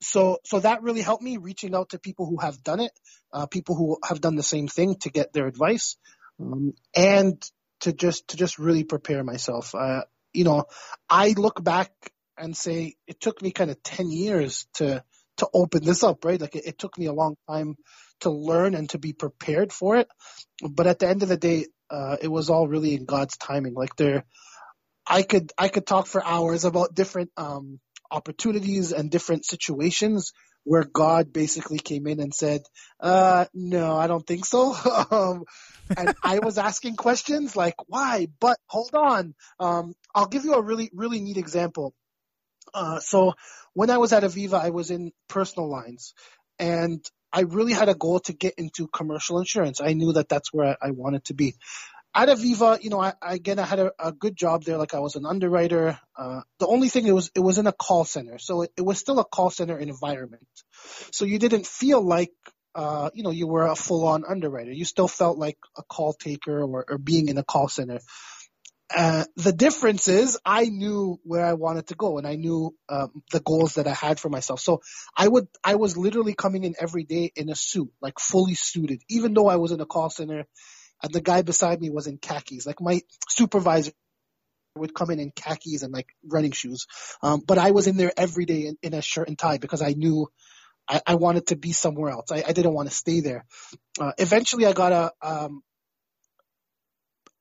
so 0.00 0.38
so 0.44 0.60
that 0.60 0.82
really 0.82 1.02
helped 1.02 1.22
me 1.22 1.36
reaching 1.36 1.74
out 1.74 1.90
to 1.90 1.98
people 1.98 2.26
who 2.26 2.38
have 2.38 2.62
done 2.62 2.80
it, 2.80 2.92
uh, 3.32 3.46
people 3.46 3.74
who 3.74 3.98
have 4.06 4.20
done 4.20 4.36
the 4.36 4.42
same 4.42 4.68
thing 4.68 4.96
to 5.00 5.10
get 5.10 5.32
their 5.32 5.46
advice, 5.46 5.96
um, 6.40 6.74
and 6.94 7.42
to 7.80 7.92
just 7.92 8.28
to 8.28 8.36
just 8.36 8.58
really 8.58 8.84
prepare 8.84 9.24
myself. 9.24 9.74
Uh, 9.74 10.02
you 10.32 10.44
know, 10.44 10.64
I 11.08 11.34
look 11.36 11.62
back 11.62 11.90
and 12.36 12.56
say 12.56 12.94
it 13.06 13.20
took 13.20 13.42
me 13.42 13.50
kind 13.50 13.70
of 13.70 13.82
ten 13.82 14.10
years 14.10 14.66
to 14.74 15.02
to 15.38 15.48
open 15.52 15.84
this 15.84 16.02
up, 16.02 16.24
right? 16.24 16.40
Like 16.40 16.56
it, 16.56 16.66
it 16.66 16.78
took 16.78 16.96
me 16.98 17.06
a 17.06 17.12
long 17.12 17.36
time 17.48 17.76
to 18.20 18.30
learn 18.30 18.74
and 18.74 18.88
to 18.90 18.98
be 18.98 19.12
prepared 19.12 19.72
for 19.72 19.96
it, 19.96 20.08
but 20.68 20.86
at 20.86 20.98
the 20.98 21.08
end 21.08 21.22
of 21.22 21.28
the 21.28 21.36
day, 21.36 21.66
uh, 21.90 22.16
it 22.20 22.28
was 22.28 22.50
all 22.50 22.68
really 22.68 22.94
in 22.94 23.04
God's 23.04 23.36
timing. 23.36 23.74
Like 23.74 23.96
there, 23.96 24.24
I 25.06 25.22
could 25.22 25.52
I 25.58 25.68
could 25.68 25.86
talk 25.86 26.06
for 26.06 26.24
hours 26.24 26.64
about 26.64 26.94
different 26.94 27.30
um 27.36 27.80
opportunities 28.10 28.92
and 28.92 29.10
different 29.10 29.44
situations 29.44 30.32
where 30.64 30.84
God 30.84 31.32
basically 31.32 31.78
came 31.78 32.06
in 32.06 32.20
and 32.20 32.34
said, 32.34 32.62
uh, 33.00 33.46
no, 33.54 33.96
I 33.96 34.06
don't 34.06 34.26
think 34.26 34.44
so. 34.44 34.74
um, 35.10 35.44
and 35.96 36.14
I 36.22 36.40
was 36.40 36.58
asking 36.58 36.96
questions 36.96 37.56
like, 37.56 37.74
why? 37.86 38.28
But 38.38 38.58
hold 38.66 38.94
on. 38.94 39.34
Um, 39.58 39.94
I'll 40.14 40.26
give 40.26 40.44
you 40.44 40.54
a 40.54 40.62
really, 40.62 40.90
really 40.92 41.20
neat 41.20 41.38
example. 41.38 41.94
Uh, 42.74 43.00
so 43.00 43.34
when 43.72 43.88
I 43.88 43.98
was 43.98 44.12
at 44.12 44.24
Aviva, 44.24 44.60
I 44.60 44.70
was 44.70 44.90
in 44.90 45.12
personal 45.28 45.70
lines 45.70 46.12
and 46.58 47.04
I 47.32 47.42
really 47.42 47.72
had 47.72 47.88
a 47.88 47.94
goal 47.94 48.20
to 48.20 48.32
get 48.32 48.54
into 48.58 48.88
commercial 48.88 49.38
insurance. 49.38 49.80
I 49.80 49.94
knew 49.94 50.12
that 50.14 50.28
that's 50.28 50.52
where 50.52 50.76
I, 50.82 50.88
I 50.88 50.90
wanted 50.90 51.24
to 51.26 51.34
be 51.34 51.54
at 52.14 52.28
Aviva, 52.28 52.82
you 52.82 52.90
know, 52.90 53.00
I, 53.00 53.12
again, 53.22 53.58
I 53.58 53.64
had 53.64 53.78
a, 53.78 53.92
a, 53.98 54.12
good 54.12 54.36
job 54.36 54.64
there. 54.64 54.76
Like 54.76 54.94
I 54.94 55.00
was 55.00 55.16
an 55.16 55.26
underwriter. 55.26 55.98
Uh, 56.16 56.40
the 56.58 56.66
only 56.66 56.88
thing 56.88 57.06
it 57.06 57.12
was, 57.12 57.30
it 57.34 57.40
was 57.40 57.58
in 57.58 57.66
a 57.66 57.72
call 57.72 58.04
center. 58.04 58.38
So 58.38 58.62
it, 58.62 58.72
it 58.76 58.82
was 58.82 58.98
still 58.98 59.18
a 59.18 59.24
call 59.24 59.50
center 59.50 59.78
environment. 59.78 60.46
So 61.12 61.24
you 61.24 61.38
didn't 61.38 61.66
feel 61.66 62.00
like, 62.00 62.32
uh, 62.74 63.10
you 63.14 63.22
know, 63.22 63.30
you 63.30 63.46
were 63.46 63.66
a 63.66 63.76
full 63.76 64.06
on 64.06 64.24
underwriter. 64.26 64.72
You 64.72 64.84
still 64.84 65.08
felt 65.08 65.38
like 65.38 65.58
a 65.76 65.82
call 65.82 66.12
taker 66.12 66.62
or, 66.62 66.84
or 66.88 66.98
being 66.98 67.28
in 67.28 67.38
a 67.38 67.44
call 67.44 67.68
center. 67.68 68.00
Uh, 68.94 69.24
the 69.36 69.52
difference 69.52 70.08
is 70.08 70.38
I 70.46 70.64
knew 70.64 71.20
where 71.22 71.44
I 71.44 71.52
wanted 71.52 71.88
to 71.88 71.94
go 71.94 72.16
and 72.16 72.26
I 72.26 72.36
knew 72.36 72.74
um, 72.88 73.22
the 73.32 73.40
goals 73.40 73.74
that 73.74 73.86
I 73.86 73.92
had 73.92 74.18
for 74.18 74.30
myself. 74.30 74.60
So 74.60 74.80
I 75.14 75.28
would, 75.28 75.46
I 75.62 75.74
was 75.74 75.98
literally 75.98 76.34
coming 76.34 76.64
in 76.64 76.74
every 76.80 77.04
day 77.04 77.30
in 77.36 77.50
a 77.50 77.54
suit, 77.54 77.90
like 78.00 78.18
fully 78.18 78.54
suited, 78.54 79.02
even 79.10 79.34
though 79.34 79.46
I 79.46 79.56
was 79.56 79.72
in 79.72 79.80
a 79.80 79.86
call 79.86 80.08
center 80.08 80.46
and 81.02 81.12
the 81.12 81.20
guy 81.20 81.42
beside 81.42 81.80
me 81.80 81.90
was 81.90 82.06
in 82.06 82.18
khakis. 82.18 82.66
Like 82.66 82.80
my 82.80 83.00
supervisor 83.28 83.92
would 84.76 84.94
come 84.94 85.10
in 85.10 85.20
in 85.20 85.30
khakis 85.30 85.82
and 85.82 85.92
like 85.92 86.08
running 86.24 86.52
shoes. 86.52 86.86
Um, 87.22 87.42
but 87.46 87.58
I 87.58 87.72
was 87.72 87.86
in 87.86 87.96
there 87.96 88.12
every 88.16 88.44
day 88.44 88.66
in, 88.66 88.76
in 88.82 88.94
a 88.94 89.02
shirt 89.02 89.28
and 89.28 89.38
tie 89.38 89.58
because 89.58 89.82
I 89.82 89.92
knew 89.92 90.28
I, 90.88 91.00
I 91.06 91.14
wanted 91.16 91.48
to 91.48 91.56
be 91.56 91.72
somewhere 91.72 92.10
else. 92.10 92.30
I, 92.30 92.44
I 92.46 92.52
didn't 92.52 92.72
want 92.72 92.88
to 92.88 92.94
stay 92.94 93.20
there. 93.20 93.44
Uh, 94.00 94.12
eventually 94.18 94.66
I 94.66 94.72
got 94.72 94.92
a, 94.92 95.12
um, 95.22 95.62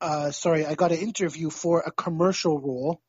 uh, 0.01 0.31
sorry, 0.31 0.65
I 0.65 0.75
got 0.75 0.91
an 0.91 0.99
interview 0.99 1.49
for 1.49 1.81
a 1.85 1.91
commercial 1.91 2.59
role 2.59 3.01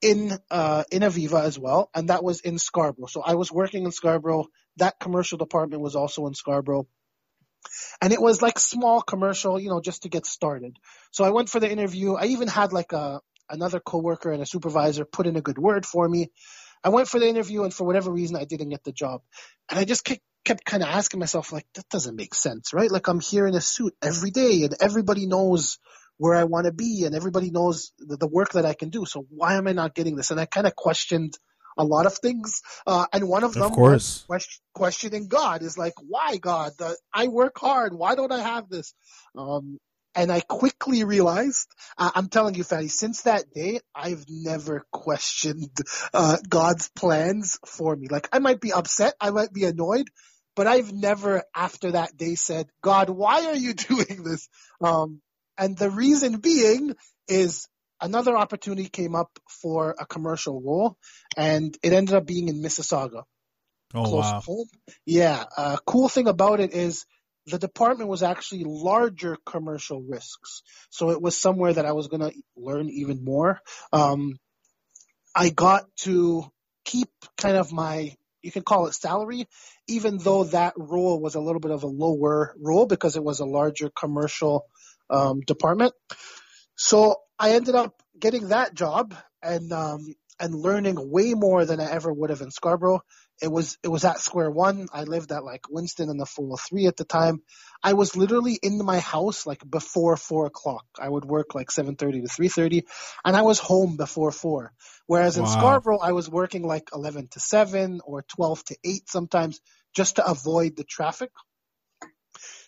in 0.00 0.36
uh, 0.50 0.84
in 0.92 1.02
Aviva 1.02 1.42
as 1.42 1.58
well, 1.58 1.90
and 1.94 2.08
that 2.08 2.22
was 2.22 2.40
in 2.40 2.58
Scarborough. 2.58 3.06
So 3.06 3.22
I 3.22 3.34
was 3.34 3.50
working 3.52 3.84
in 3.84 3.92
Scarborough. 3.92 4.46
That 4.76 4.98
commercial 5.00 5.38
department 5.38 5.82
was 5.82 5.96
also 5.96 6.26
in 6.26 6.34
Scarborough, 6.34 6.86
and 8.00 8.12
it 8.12 8.20
was 8.20 8.42
like 8.42 8.58
small 8.58 9.02
commercial, 9.02 9.58
you 9.58 9.68
know, 9.68 9.80
just 9.80 10.02
to 10.02 10.08
get 10.08 10.26
started. 10.26 10.76
So 11.10 11.24
I 11.24 11.30
went 11.30 11.48
for 11.48 11.60
the 11.60 11.70
interview. 11.70 12.14
I 12.14 12.26
even 12.26 12.48
had 12.48 12.72
like 12.72 12.92
a 12.92 13.20
another 13.50 13.80
coworker 13.80 14.30
and 14.30 14.42
a 14.42 14.46
supervisor 14.46 15.04
put 15.04 15.26
in 15.26 15.36
a 15.36 15.40
good 15.40 15.58
word 15.58 15.86
for 15.86 16.08
me. 16.08 16.30
I 16.84 16.90
went 16.90 17.08
for 17.08 17.18
the 17.18 17.28
interview, 17.28 17.64
and 17.64 17.74
for 17.74 17.84
whatever 17.84 18.12
reason, 18.12 18.36
I 18.36 18.44
didn't 18.44 18.68
get 18.68 18.84
the 18.84 18.92
job, 18.92 19.22
and 19.68 19.80
I 19.80 19.84
just 19.84 20.04
kept, 20.04 20.20
kept 20.44 20.64
kind 20.64 20.82
of 20.82 20.88
asking 20.88 21.18
myself, 21.18 21.52
like, 21.52 21.66
that 21.74 21.88
doesn't 21.88 22.14
make 22.14 22.34
sense, 22.36 22.72
right? 22.72 22.90
Like 22.90 23.08
I'm 23.08 23.18
here 23.18 23.48
in 23.48 23.54
a 23.54 23.60
suit 23.60 23.94
every 24.00 24.30
day, 24.30 24.62
and 24.62 24.76
everybody 24.80 25.26
knows 25.26 25.78
where 26.18 26.34
I 26.34 26.44
want 26.44 26.66
to 26.66 26.72
be 26.72 27.04
and 27.04 27.14
everybody 27.14 27.50
knows 27.50 27.92
the, 27.98 28.16
the, 28.16 28.26
work 28.26 28.52
that 28.52 28.66
I 28.66 28.74
can 28.74 28.90
do. 28.90 29.06
So 29.06 29.24
why 29.30 29.54
am 29.54 29.68
I 29.68 29.72
not 29.72 29.94
getting 29.94 30.16
this? 30.16 30.30
And 30.30 30.40
I 30.40 30.46
kind 30.46 30.66
of 30.66 30.74
questioned 30.74 31.38
a 31.78 31.84
lot 31.84 32.06
of 32.06 32.18
things. 32.18 32.60
Uh, 32.86 33.06
and 33.12 33.28
one 33.28 33.44
of 33.44 33.54
them 33.54 33.72
of 33.72 33.78
was 33.78 34.24
question, 34.26 34.60
questioning 34.74 35.28
God 35.28 35.62
is 35.62 35.78
like, 35.78 35.94
why 36.06 36.36
God? 36.36 36.72
The, 36.78 36.96
I 37.14 37.28
work 37.28 37.58
hard. 37.58 37.94
Why 37.94 38.14
don't 38.14 38.32
I 38.32 38.40
have 38.40 38.68
this? 38.68 38.92
Um, 39.36 39.78
and 40.14 40.32
I 40.32 40.40
quickly 40.40 41.04
realized, 41.04 41.68
uh, 41.96 42.10
I'm 42.14 42.28
telling 42.28 42.56
you, 42.56 42.64
Fady, 42.64 42.90
since 42.90 43.22
that 43.22 43.52
day, 43.54 43.80
I've 43.94 44.24
never 44.28 44.84
questioned 44.90 45.70
uh, 46.12 46.38
God's 46.48 46.90
plans 46.90 47.58
for 47.64 47.94
me. 47.94 48.08
Like, 48.10 48.28
I 48.32 48.40
might 48.40 48.60
be 48.60 48.72
upset, 48.72 49.14
I 49.20 49.30
might 49.30 49.52
be 49.52 49.64
annoyed, 49.64 50.08
but 50.56 50.66
I've 50.66 50.92
never, 50.92 51.44
after 51.54 51.92
that 51.92 52.16
day, 52.16 52.34
said, 52.34 52.66
God, 52.82 53.10
why 53.10 53.46
are 53.46 53.56
you 53.56 53.74
doing 53.88 54.24
this? 54.24 54.48
Um, 54.80 55.20
and 55.56 55.76
the 55.76 55.90
reason 55.90 56.38
being 56.38 56.94
is 57.28 57.68
another 58.00 58.36
opportunity 58.36 58.88
came 58.88 59.14
up 59.14 59.38
for 59.62 59.94
a 59.98 60.06
commercial 60.06 60.60
role, 60.60 60.96
and 61.36 61.76
it 61.82 61.92
ended 61.92 62.14
up 62.14 62.26
being 62.26 62.48
in 62.48 62.62
Mississauga. 62.62 63.22
Oh 63.94 64.04
close 64.04 64.24
wow! 64.24 64.42
Home. 64.44 64.66
Yeah. 65.06 65.44
Uh, 65.56 65.76
cool 65.86 66.08
thing 66.08 66.28
about 66.28 66.60
it 66.60 66.72
is 66.72 67.06
the 67.46 67.58
department 67.58 68.10
was 68.10 68.22
actually 68.22 68.64
larger 68.64 69.36
commercial 69.46 70.02
risks, 70.02 70.62
so 70.90 71.10
it 71.10 71.22
was 71.22 71.36
somewhere 71.36 71.72
that 71.72 71.86
I 71.86 71.92
was 71.92 72.08
going 72.08 72.20
to 72.20 72.32
learn 72.56 72.90
even 72.90 73.24
more. 73.24 73.60
Um, 73.92 74.38
I 75.34 75.50
got 75.50 75.84
to 76.00 76.44
keep 76.84 77.08
kind 77.36 77.56
of 77.56 77.72
my 77.72 78.14
you 78.42 78.52
can 78.52 78.62
call 78.62 78.86
it 78.86 78.94
salary, 78.94 79.46
even 79.88 80.18
though 80.18 80.44
that 80.44 80.74
role 80.76 81.20
was 81.20 81.34
a 81.34 81.40
little 81.40 81.60
bit 81.60 81.72
of 81.72 81.82
a 81.82 81.88
lower 81.88 82.54
role 82.60 82.86
because 82.86 83.16
it 83.16 83.24
was 83.24 83.40
a 83.40 83.44
larger 83.44 83.90
commercial 83.90 84.66
um, 85.10 85.40
department. 85.40 85.92
So 86.76 87.16
I 87.38 87.52
ended 87.52 87.74
up 87.74 88.02
getting 88.18 88.48
that 88.48 88.74
job 88.74 89.14
and 89.42 89.72
um, 89.72 90.14
and 90.40 90.54
learning 90.54 91.10
way 91.10 91.34
more 91.34 91.64
than 91.64 91.80
I 91.80 91.90
ever 91.90 92.12
would 92.12 92.30
have 92.30 92.40
in 92.40 92.50
Scarborough. 92.50 93.02
It 93.40 93.50
was 93.50 93.78
it 93.82 93.88
was 93.88 94.04
at 94.04 94.18
square 94.18 94.50
one. 94.50 94.88
I 94.92 95.04
lived 95.04 95.30
at 95.30 95.44
like 95.44 95.68
Winston 95.70 96.10
and 96.10 96.20
the 96.20 96.26
403 96.26 96.86
at 96.86 96.96
the 96.96 97.04
time. 97.04 97.42
I 97.82 97.92
was 97.92 98.16
literally 98.16 98.58
in 98.60 98.84
my 98.84 98.98
house 98.98 99.46
like 99.46 99.68
before 99.68 100.16
four 100.16 100.46
o'clock. 100.46 100.84
I 100.98 101.08
would 101.08 101.24
work 101.24 101.54
like 101.54 101.70
7:30 101.70 102.22
to 102.22 102.28
3:30, 102.28 102.82
and 103.24 103.36
I 103.36 103.42
was 103.42 103.58
home 103.60 103.96
before 103.96 104.32
four. 104.32 104.72
Whereas 105.06 105.38
wow. 105.38 105.44
in 105.44 105.50
Scarborough, 105.50 106.00
I 106.00 106.12
was 106.12 106.28
working 106.28 106.62
like 106.62 106.90
11 106.92 107.28
to 107.32 107.40
7 107.40 108.00
or 108.04 108.22
12 108.22 108.64
to 108.64 108.76
8 108.84 109.08
sometimes, 109.08 109.60
just 109.94 110.16
to 110.16 110.26
avoid 110.26 110.76
the 110.76 110.84
traffic. 110.84 111.30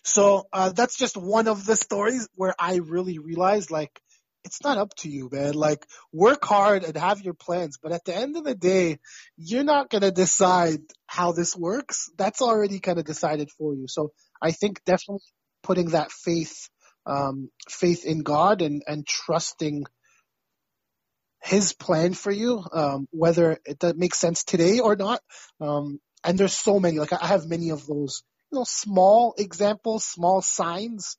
So 0.03 0.47
uh, 0.51 0.71
that's 0.71 0.97
just 0.97 1.15
one 1.15 1.47
of 1.47 1.65
the 1.65 1.75
stories 1.75 2.27
where 2.35 2.55
I 2.57 2.77
really 2.77 3.19
realized 3.19 3.69
like 3.69 4.01
it's 4.43 4.63
not 4.63 4.77
up 4.77 4.93
to 4.97 5.09
you, 5.09 5.29
man. 5.31 5.53
Like 5.53 5.85
work 6.11 6.43
hard 6.43 6.83
and 6.83 6.95
have 6.97 7.21
your 7.21 7.33
plans, 7.33 7.77
but 7.81 7.91
at 7.91 8.05
the 8.05 8.15
end 8.15 8.35
of 8.37 8.43
the 8.43 8.55
day, 8.55 8.99
you're 9.37 9.63
not 9.63 9.89
gonna 9.89 10.11
decide 10.11 10.79
how 11.07 11.31
this 11.31 11.55
works. 11.55 12.09
That's 12.17 12.41
already 12.41 12.79
kind 12.79 12.99
of 12.99 13.05
decided 13.05 13.49
for 13.57 13.73
you. 13.73 13.85
So 13.87 14.11
I 14.41 14.51
think 14.51 14.83
definitely 14.85 15.23
putting 15.63 15.89
that 15.89 16.11
faith, 16.11 16.69
um, 17.05 17.49
faith 17.69 18.05
in 18.05 18.23
God 18.23 18.61
and 18.61 18.83
and 18.87 19.05
trusting 19.05 19.85
His 21.43 21.73
plan 21.73 22.13
for 22.13 22.31
you, 22.31 22.63
um, 22.73 23.07
whether 23.11 23.57
it 23.65 23.97
makes 23.97 24.19
sense 24.19 24.43
today 24.43 24.79
or 24.79 24.95
not. 24.95 25.21
Um, 25.59 25.99
and 26.23 26.37
there's 26.37 26.53
so 26.53 26.79
many. 26.79 26.99
Like 26.99 27.13
I 27.13 27.27
have 27.27 27.45
many 27.45 27.69
of 27.69 27.85
those 27.85 28.23
you 28.51 28.59
know, 28.59 28.65
small 28.65 29.33
examples, 29.37 30.03
small 30.03 30.41
signs 30.41 31.15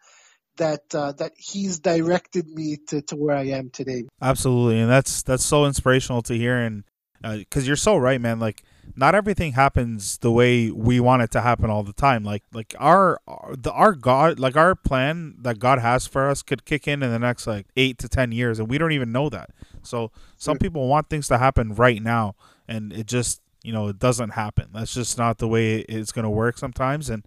that 0.57 0.95
uh, 0.95 1.13
that 1.13 1.33
he's 1.37 1.79
directed 1.79 2.49
me 2.49 2.79
to, 2.89 3.03
to 3.03 3.17
where 3.17 3.37
I 3.37 3.47
am 3.49 3.71
today. 3.71 4.05
Absolutely, 4.21 4.81
and 4.81 4.91
that's 4.91 5.23
that's 5.23 5.45
so 5.45 5.67
inspirational 5.67 6.23
to 6.23 6.35
hear, 6.35 6.57
and 6.57 6.85
because 7.23 7.65
uh, 7.65 7.67
you're 7.67 7.77
so 7.77 7.97
right, 7.97 8.21
man. 8.21 8.39
Like, 8.39 8.63
not 8.97 9.15
everything 9.15 9.53
happens 9.53 10.19
the 10.19 10.33
way 10.33 10.71
we 10.71 11.01
want 11.01 11.23
it 11.23 11.31
to 11.33 11.41
happen 11.41 11.71
all 11.71 11.83
the 11.83 11.93
time. 11.93 12.25
Like, 12.25 12.43
like 12.53 12.75
our 12.79 13.21
the 13.57 13.73
our 13.73 13.93
God, 13.93 14.39
like 14.39 14.57
our 14.57 14.75
plan 14.75 15.37
that 15.41 15.59
God 15.59 15.79
has 15.79 16.07
for 16.07 16.29
us, 16.29 16.43
could 16.43 16.65
kick 16.65 16.89
in 16.89 17.03
in 17.03 17.11
the 17.11 17.19
next 17.19 17.47
like 17.47 17.67
eight 17.77 17.99
to 17.99 18.09
ten 18.09 18.33
years, 18.33 18.59
and 18.59 18.69
we 18.69 18.79
don't 18.79 18.93
even 18.93 19.13
know 19.13 19.29
that. 19.29 19.51
So 19.83 20.11
some 20.37 20.59
people 20.59 20.89
want 20.89 21.09
things 21.09 21.29
to 21.29 21.39
happen 21.39 21.75
right 21.75 22.03
now, 22.03 22.35
and 22.69 22.93
it 22.93 23.07
just 23.07 23.41
you 23.63 23.73
know, 23.73 23.89
it 23.89 23.99
doesn't 23.99 24.31
happen. 24.31 24.69
That's 24.73 24.95
just 24.95 25.17
not 25.17 25.39
the 25.39 25.49
way 25.49 25.79
it's 25.81 26.13
going 26.13 26.25
to 26.25 26.31
work 26.31 26.59
sometimes. 26.59 27.09
And 27.09 27.25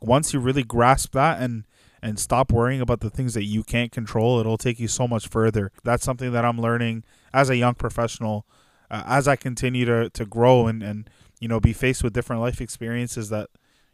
once 0.00 0.32
you 0.32 0.40
really 0.40 0.64
grasp 0.64 1.12
that 1.12 1.40
and 1.40 1.64
and 2.02 2.18
stop 2.18 2.52
worrying 2.52 2.80
about 2.80 3.00
the 3.00 3.10
things 3.10 3.34
that 3.34 3.44
you 3.44 3.62
can't 3.62 3.92
control, 3.92 4.38
it'll 4.38 4.58
take 4.58 4.78
you 4.78 4.88
so 4.88 5.08
much 5.08 5.28
further. 5.28 5.72
That's 5.84 6.04
something 6.04 6.32
that 6.32 6.44
I'm 6.44 6.60
learning 6.60 7.04
as 7.32 7.50
a 7.50 7.56
young 7.56 7.74
professional, 7.74 8.46
uh, 8.90 9.02
as 9.06 9.28
I 9.28 9.36
continue 9.36 9.84
to 9.84 10.10
to 10.10 10.24
grow 10.24 10.66
and 10.66 10.82
and 10.82 11.10
you 11.40 11.48
know 11.48 11.60
be 11.60 11.72
faced 11.72 12.02
with 12.02 12.12
different 12.12 12.42
life 12.42 12.60
experiences. 12.60 13.30
That 13.30 13.48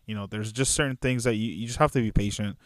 you 0.06 0.14
know, 0.14 0.26
there's 0.26 0.52
just 0.52 0.74
certain 0.74 0.96
things 0.96 1.24
that 1.24 1.34
you 1.34 1.50
you 1.50 1.66
just 1.66 1.78
have 1.78 1.92
to 1.92 2.00
be 2.00 2.12
patient. 2.12 2.56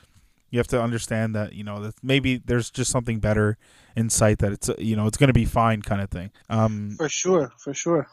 You 0.51 0.59
have 0.59 0.66
to 0.68 0.81
understand 0.81 1.35
that 1.35 1.53
you 1.53 1.64
know 1.64 1.81
that 1.83 1.94
maybe 2.03 2.38
there's 2.38 2.70
just 2.70 2.90
something 2.90 3.20
better 3.20 3.59
in 3.94 4.11
sight 4.11 4.38
that 4.38 4.53
it's 4.53 4.70
you 4.79 4.96
know 4.96 5.07
it's 5.07 5.18
going 5.18 5.29
to 5.29 5.35
be 5.35 5.44
fine 5.44 5.83
kind 5.83 6.01
of 6.01 6.11
thing. 6.11 6.31
Um, 6.48 6.94
for 6.96 7.09
sure, 7.09 7.53
for 7.59 7.74
sure. 7.74 8.09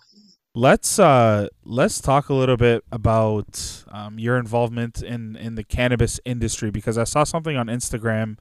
Let's 0.58 1.00
uh 1.00 1.50
let's 1.66 2.00
talk 2.00 2.30
a 2.30 2.34
little 2.34 2.56
bit 2.56 2.86
about 2.90 3.84
um, 3.90 4.18
your 4.18 4.38
involvement 4.38 5.04
in 5.04 5.36
in 5.36 5.56
the 5.56 5.66
cannabis 5.66 6.18
industry 6.24 6.72
because 6.72 6.98
I 6.98 7.04
saw 7.04 7.26
something 7.26 7.58
on 7.58 7.68
Instagram 7.68 8.38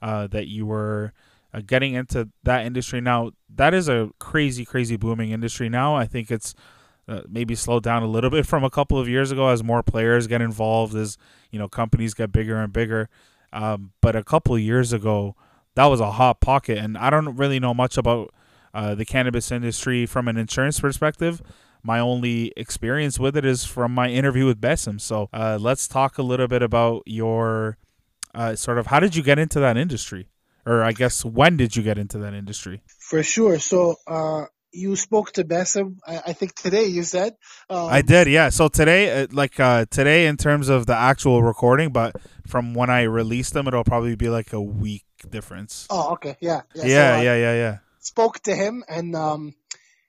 uh, 0.00 0.28
that 0.28 0.46
you 0.48 0.64
were 0.64 1.12
uh, 1.52 1.60
getting 1.60 1.92
into 1.92 2.30
that 2.44 2.64
industry 2.64 3.02
now. 3.02 3.32
That 3.54 3.74
is 3.74 3.86
a 3.86 4.10
crazy, 4.18 4.64
crazy 4.64 4.96
booming 4.96 5.30
industry 5.30 5.68
now. 5.68 5.94
I 5.94 6.06
think 6.06 6.30
it's 6.30 6.54
uh, 7.06 7.20
maybe 7.28 7.54
slowed 7.54 7.82
down 7.82 8.02
a 8.02 8.08
little 8.08 8.30
bit 8.30 8.46
from 8.46 8.64
a 8.64 8.70
couple 8.70 8.98
of 8.98 9.06
years 9.06 9.30
ago 9.30 9.48
as 9.48 9.62
more 9.62 9.82
players 9.82 10.26
get 10.26 10.40
involved, 10.40 10.94
as 10.96 11.18
you 11.50 11.58
know 11.58 11.68
companies 11.68 12.14
get 12.14 12.32
bigger 12.32 12.56
and 12.56 12.72
bigger. 12.72 13.10
Um, 13.52 13.92
but 14.00 14.16
a 14.16 14.24
couple 14.24 14.54
of 14.54 14.62
years 14.62 14.94
ago, 14.94 15.36
that 15.74 15.84
was 15.84 16.00
a 16.00 16.12
hot 16.12 16.40
pocket, 16.40 16.78
and 16.78 16.96
I 16.96 17.10
don't 17.10 17.36
really 17.36 17.60
know 17.60 17.74
much 17.74 17.98
about 17.98 18.32
uh, 18.78 18.94
the 18.94 19.04
cannabis 19.04 19.50
industry 19.50 20.06
from 20.06 20.28
an 20.28 20.36
insurance 20.36 20.78
perspective. 20.78 21.42
My 21.82 21.98
only 21.98 22.52
experience 22.56 23.18
with 23.18 23.36
it 23.36 23.44
is 23.44 23.64
from 23.64 23.92
my 23.92 24.08
interview 24.08 24.46
with 24.46 24.60
Besim. 24.60 25.00
So 25.00 25.28
uh, 25.32 25.58
let's 25.60 25.88
talk 25.88 26.16
a 26.16 26.22
little 26.22 26.46
bit 26.46 26.62
about 26.62 27.02
your 27.04 27.76
uh, 28.36 28.54
sort 28.54 28.78
of 28.78 28.86
how 28.86 29.00
did 29.00 29.16
you 29.16 29.24
get 29.24 29.36
into 29.36 29.58
that 29.58 29.76
industry? 29.76 30.28
Or 30.64 30.84
I 30.84 30.92
guess 30.92 31.24
when 31.24 31.56
did 31.56 31.74
you 31.74 31.82
get 31.82 31.98
into 31.98 32.18
that 32.18 32.34
industry? 32.34 32.82
For 33.00 33.24
sure. 33.24 33.58
So 33.58 33.96
uh, 34.06 34.44
you 34.70 34.94
spoke 34.94 35.32
to 35.32 35.44
Besim. 35.44 35.96
I, 36.06 36.22
I, 36.26 36.32
think 36.32 36.54
today 36.54 36.84
you 36.84 37.02
said. 37.02 37.34
Um, 37.68 37.88
I 37.88 38.00
did, 38.00 38.28
yeah. 38.28 38.48
So 38.50 38.68
today, 38.68 39.22
uh, 39.22 39.26
like 39.32 39.58
uh, 39.58 39.86
today, 39.90 40.26
in 40.26 40.36
terms 40.36 40.68
of 40.68 40.86
the 40.86 40.94
actual 40.94 41.42
recording, 41.42 41.90
but 41.90 42.14
from 42.46 42.74
when 42.74 42.90
I 42.90 43.02
release 43.02 43.50
them, 43.50 43.66
it'll 43.66 43.82
probably 43.82 44.14
be 44.14 44.28
like 44.28 44.52
a 44.52 44.60
week 44.60 45.04
difference. 45.28 45.88
Oh, 45.90 46.12
okay, 46.12 46.36
yeah, 46.40 46.62
yeah, 46.74 46.84
yeah, 46.84 47.16
so, 47.16 47.22
yeah, 47.22 47.34
yeah, 47.34 47.54
yeah 47.54 47.78
spoke 48.12 48.36
to 48.44 48.54
him, 48.62 48.84
and 48.88 49.14
um, 49.26 49.42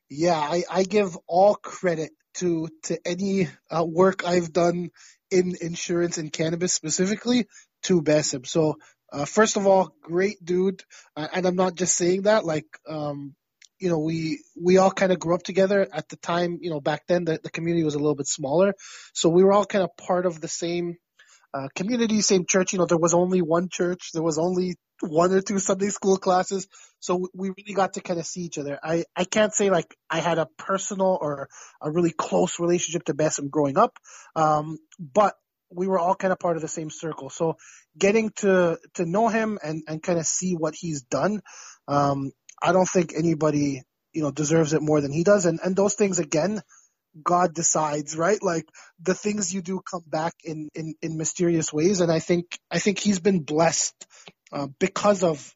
yeah, 0.09 0.39
I, 0.55 0.63
I 0.79 0.83
give 0.83 1.17
all 1.27 1.55
credit 1.55 2.11
to 2.39 2.69
to 2.87 2.93
any 3.05 3.47
uh, 3.75 3.85
work 4.01 4.23
I've 4.33 4.51
done 4.53 4.89
in 5.29 5.55
insurance 5.61 6.17
and 6.21 6.31
cannabis 6.39 6.73
specifically 6.73 7.41
to 7.83 8.01
Besim. 8.01 8.45
So 8.45 8.63
Uh, 9.11 9.25
first 9.25 9.57
of 9.57 9.65
all, 9.65 9.89
great 10.05 10.37
dude, 10.45 10.81
uh, 11.17 11.27
and 11.33 11.45
I'm 11.47 11.55
not 11.55 11.73
just 11.81 11.97
saying 11.97 12.23
that. 12.23 12.45
Like, 12.45 12.67
um, 12.87 13.33
you 13.81 13.89
know, 13.89 13.97
we 14.09 14.43
we 14.67 14.77
all 14.77 14.91
kind 14.91 15.11
of 15.11 15.17
grew 15.17 15.33
up 15.37 15.41
together 15.41 15.79
at 15.99 16.05
the 16.09 16.17
time. 16.17 16.51
You 16.61 16.69
know, 16.71 16.81
back 16.89 17.01
then 17.07 17.25
the, 17.25 17.39
the 17.41 17.49
community 17.49 17.83
was 17.83 17.95
a 17.95 18.01
little 18.03 18.19
bit 18.21 18.27
smaller, 18.27 18.73
so 19.13 19.33
we 19.33 19.43
were 19.43 19.55
all 19.55 19.65
kind 19.65 19.83
of 19.83 19.97
part 19.97 20.25
of 20.29 20.37
the 20.39 20.47
same 20.47 20.87
uh, 21.57 21.67
community, 21.79 22.21
same 22.21 22.45
church. 22.45 22.73
You 22.73 22.79
know, 22.79 22.85
there 22.85 23.01
was 23.07 23.15
only 23.23 23.41
one 23.41 23.67
church. 23.79 24.11
There 24.13 24.27
was 24.29 24.37
only 24.37 24.75
one 25.01 25.31
or 25.31 25.41
two 25.41 25.59
Sunday 25.59 25.89
school 25.89 26.17
classes. 26.17 26.67
So 26.99 27.29
we 27.33 27.49
really 27.49 27.73
got 27.73 27.93
to 27.93 28.01
kind 28.01 28.19
of 28.19 28.25
see 28.25 28.41
each 28.41 28.57
other. 28.57 28.79
I, 28.83 29.05
I 29.15 29.23
can't 29.23 29.53
say 29.53 29.69
like 29.69 29.95
I 30.09 30.19
had 30.19 30.37
a 30.37 30.47
personal 30.57 31.17
or 31.19 31.49
a 31.81 31.91
really 31.91 32.11
close 32.11 32.59
relationship 32.59 33.05
to 33.05 33.13
Bassem 33.13 33.49
growing 33.49 33.77
up. 33.77 33.97
Um, 34.35 34.77
but 34.99 35.35
we 35.71 35.87
were 35.87 35.99
all 35.99 36.15
kind 36.15 36.33
of 36.33 36.39
part 36.39 36.55
of 36.55 36.61
the 36.61 36.67
same 36.67 36.89
circle. 36.89 37.29
So 37.29 37.57
getting 37.97 38.31
to, 38.37 38.79
to 38.95 39.05
know 39.05 39.27
him 39.27 39.59
and, 39.63 39.83
and 39.87 40.01
kind 40.01 40.19
of 40.19 40.25
see 40.25 40.53
what 40.53 40.75
he's 40.75 41.03
done, 41.03 41.41
um, 41.87 42.31
I 42.61 42.71
don't 42.71 42.89
think 42.89 43.13
anybody, 43.15 43.83
you 44.11 44.23
know, 44.23 44.31
deserves 44.31 44.73
it 44.73 44.81
more 44.81 44.99
than 44.99 45.11
he 45.11 45.23
does. 45.23 45.45
And, 45.45 45.59
and 45.63 45.75
those 45.75 45.95
things 45.95 46.19
again, 46.19 46.61
God 47.23 47.53
decides, 47.53 48.15
right? 48.15 48.41
Like 48.41 48.65
the 49.01 49.13
things 49.13 49.53
you 49.53 49.61
do 49.61 49.81
come 49.89 50.03
back 50.05 50.33
in, 50.43 50.69
in, 50.75 50.95
in 51.01 51.17
mysterious 51.17 51.71
ways. 51.71 52.01
And 52.01 52.11
I 52.11 52.19
think, 52.19 52.57
I 52.69 52.79
think 52.79 52.99
he's 52.99 53.19
been 53.19 53.39
blessed, 53.39 53.95
uh, 54.51 54.67
because 54.79 55.23
of 55.23 55.55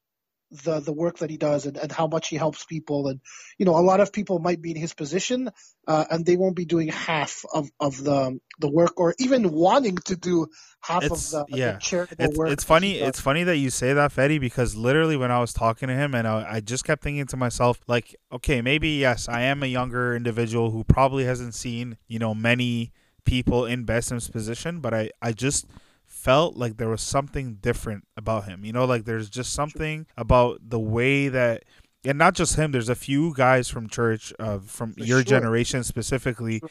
the 0.63 0.79
the 0.79 0.93
work 0.93 1.17
that 1.17 1.29
he 1.29 1.37
does 1.37 1.65
and, 1.65 1.77
and 1.77 1.91
how 1.91 2.05
much 2.05 2.27
he 2.27 2.35
helps 2.35 2.63
people 2.63 3.07
and 3.07 3.19
you 3.57 3.65
know 3.65 3.75
a 3.75 3.81
lot 3.81 3.99
of 3.99 4.13
people 4.13 4.37
might 4.37 4.61
be 4.61 4.69
in 4.69 4.77
his 4.77 4.93
position 4.93 5.49
uh, 5.87 6.05
and 6.11 6.25
they 6.25 6.37
won't 6.37 6.55
be 6.55 6.65
doing 6.65 6.89
half 6.89 7.43
of, 7.51 7.69
of 7.79 8.01
the 8.03 8.39
the 8.59 8.69
work 8.69 8.93
or 8.97 9.15
even 9.17 9.51
wanting 9.51 9.95
to 9.95 10.15
do 10.15 10.45
half 10.81 11.03
it's, 11.03 11.33
of 11.33 11.47
the, 11.47 11.57
yeah. 11.57 11.71
the 11.73 11.79
charitable 11.79 12.25
it's, 12.25 12.37
work. 12.37 12.49
It's 12.49 12.63
funny. 12.63 12.99
It's 12.99 13.19
funny 13.19 13.43
that 13.43 13.57
you 13.57 13.69
say 13.69 13.93
that, 13.93 14.13
Fady, 14.13 14.39
because 14.39 14.75
literally 14.75 15.17
when 15.17 15.31
I 15.31 15.39
was 15.39 15.53
talking 15.53 15.87
to 15.87 15.95
him, 15.95 16.13
and 16.13 16.27
I, 16.27 16.45
I 16.53 16.59
just 16.59 16.85
kept 16.85 17.01
thinking 17.01 17.25
to 17.27 17.37
myself, 17.37 17.79
like, 17.87 18.15
okay, 18.31 18.61
maybe 18.61 18.89
yes, 18.89 19.27
I 19.27 19.41
am 19.41 19.63
a 19.63 19.67
younger 19.67 20.15
individual 20.15 20.71
who 20.71 20.83
probably 20.83 21.25
hasn't 21.25 21.55
seen 21.55 21.97
you 22.07 22.19
know 22.19 22.35
many 22.35 22.91
people 23.25 23.65
in 23.65 23.85
Bassem's 23.85 24.29
position, 24.29 24.79
but 24.79 24.93
I 24.93 25.09
I 25.21 25.31
just 25.31 25.65
felt 26.23 26.55
like 26.55 26.77
there 26.77 26.89
was 26.89 27.01
something 27.01 27.55
different 27.55 28.05
about 28.15 28.45
him. 28.45 28.63
You 28.63 28.71
know, 28.71 28.85
like 28.85 29.03
there's 29.05 29.29
just 29.29 29.51
something 29.53 30.05
about 30.15 30.59
the 30.69 30.79
way 30.79 31.27
that 31.27 31.65
and 32.05 32.17
not 32.17 32.33
just 32.33 32.55
him. 32.55 32.71
There's 32.71 32.89
a 32.89 32.95
few 32.95 33.33
guys 33.33 33.69
from 33.69 33.89
church, 33.89 34.33
uh, 34.39 34.59
from 34.59 34.93
For 34.93 35.03
your 35.03 35.19
sure. 35.19 35.23
generation 35.25 35.83
specifically, 35.83 36.61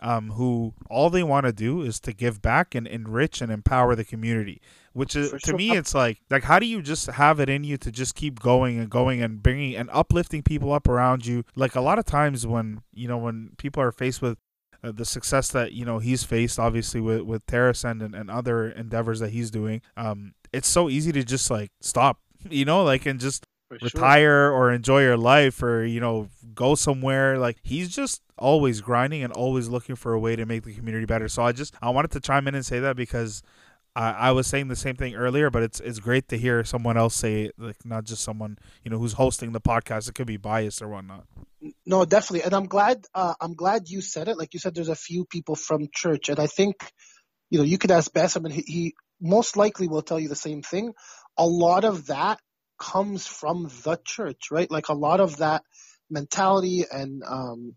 um, 0.00 0.30
who 0.30 0.74
all 0.90 1.10
they 1.10 1.22
want 1.22 1.46
to 1.46 1.52
do 1.52 1.82
is 1.82 2.00
to 2.00 2.12
give 2.12 2.42
back 2.42 2.74
and 2.74 2.86
enrich 2.86 3.40
and 3.40 3.50
empower 3.52 3.94
the 3.94 4.04
community. 4.04 4.60
Which 4.92 5.16
is 5.16 5.30
For 5.30 5.38
to 5.38 5.46
sure. 5.46 5.56
me, 5.56 5.76
it's 5.76 5.94
like 5.94 6.20
like 6.30 6.44
how 6.44 6.58
do 6.58 6.66
you 6.66 6.80
just 6.80 7.06
have 7.06 7.40
it 7.40 7.48
in 7.48 7.64
you 7.64 7.76
to 7.78 7.90
just 7.90 8.14
keep 8.14 8.40
going 8.40 8.78
and 8.78 8.88
going 8.88 9.22
and 9.22 9.42
bringing 9.42 9.74
and 9.76 9.90
uplifting 9.92 10.42
people 10.42 10.72
up 10.72 10.86
around 10.88 11.26
you? 11.26 11.44
Like 11.56 11.74
a 11.74 11.80
lot 11.80 11.98
of 11.98 12.04
times 12.04 12.46
when 12.46 12.82
you 12.92 13.08
know 13.08 13.18
when 13.18 13.50
people 13.58 13.82
are 13.82 13.92
faced 13.92 14.22
with 14.22 14.38
uh, 14.84 14.92
the 14.92 15.04
success 15.04 15.48
that 15.48 15.72
you 15.72 15.84
know 15.84 15.98
he's 15.98 16.24
faced, 16.24 16.58
obviously 16.58 17.00
with 17.00 17.22
with 17.22 17.46
Terrascend 17.46 18.04
and, 18.04 18.14
and 18.14 18.30
other 18.30 18.68
endeavors 18.68 19.20
that 19.20 19.30
he's 19.30 19.50
doing, 19.50 19.80
um, 19.96 20.34
it's 20.52 20.68
so 20.68 20.88
easy 20.88 21.10
to 21.12 21.24
just 21.24 21.50
like 21.50 21.70
stop, 21.80 22.20
you 22.50 22.64
know, 22.64 22.84
like 22.84 23.06
and 23.06 23.18
just 23.18 23.46
For 23.68 23.78
sure. 23.78 23.90
retire 23.94 24.50
or 24.50 24.70
enjoy 24.70 25.02
your 25.02 25.16
life 25.16 25.62
or 25.62 25.84
you 25.84 26.00
know 26.00 26.28
go 26.54 26.74
somewhere. 26.74 27.38
Like 27.38 27.58
he's 27.62 27.94
just 27.94 28.22
always 28.36 28.80
grinding 28.80 29.22
and 29.22 29.32
always 29.32 29.68
looking 29.68 29.96
for 29.96 30.12
a 30.12 30.20
way 30.20 30.36
to 30.36 30.44
make 30.44 30.64
the 30.64 30.74
community 30.74 31.06
better. 31.06 31.28
So 31.28 31.42
i 31.44 31.52
just 31.52 31.74
i 31.80 31.88
wanted 31.88 32.10
to 32.12 32.20
chime 32.20 32.48
in 32.48 32.54
and 32.54 32.66
say 32.66 32.80
that 32.80 32.96
because 32.96 33.42
I, 33.96 34.10
I 34.10 34.30
was 34.32 34.48
saying 34.48 34.68
the 34.68 34.76
same 34.76 34.96
thing 34.96 35.14
earlier 35.14 35.50
but 35.50 35.62
it's 35.62 35.80
it's 35.80 36.00
great 36.00 36.28
to 36.28 36.36
hear 36.36 36.64
someone 36.64 36.96
else 36.96 37.14
say 37.14 37.44
it 37.44 37.54
like 37.58 37.84
not 37.84 38.04
just 38.04 38.22
someone 38.24 38.58
you 38.82 38.90
know 38.90 38.98
who's 38.98 39.14
hosting 39.14 39.52
the 39.52 39.60
podcast. 39.60 40.08
It 40.08 40.14
could 40.14 40.26
be 40.26 40.36
biased 40.36 40.82
or 40.82 40.88
whatnot 40.88 41.26
No, 41.86 42.04
definitely, 42.04 42.42
and 42.42 42.54
I'm 42.54 42.66
glad. 42.66 43.04
Uh, 43.14 43.34
I'm 43.40 43.54
glad 43.54 43.88
you 43.88 44.00
said 44.00 44.28
it. 44.28 44.38
Like 44.38 44.54
you 44.54 44.60
said, 44.60 44.74
there's 44.74 44.88
a 44.88 44.94
few 44.94 45.24
people 45.24 45.54
from 45.56 45.88
church, 45.92 46.28
and 46.28 46.38
I 46.38 46.46
think, 46.46 46.76
you 47.50 47.58
know, 47.58 47.64
you 47.64 47.78
could 47.78 47.90
ask 47.90 48.12
Bassam, 48.12 48.44
and 48.44 48.54
he, 48.54 48.62
he 48.66 48.94
most 49.20 49.56
likely 49.56 49.88
will 49.88 50.02
tell 50.02 50.20
you 50.20 50.28
the 50.28 50.36
same 50.36 50.62
thing. 50.62 50.92
A 51.38 51.46
lot 51.46 51.84
of 51.84 52.06
that 52.06 52.38
comes 52.78 53.26
from 53.26 53.70
the 53.84 53.98
church, 54.04 54.50
right? 54.50 54.70
Like 54.70 54.88
a 54.88 54.94
lot 54.94 55.20
of 55.20 55.38
that 55.38 55.62
mentality 56.10 56.84
and, 56.90 57.22
um, 57.26 57.74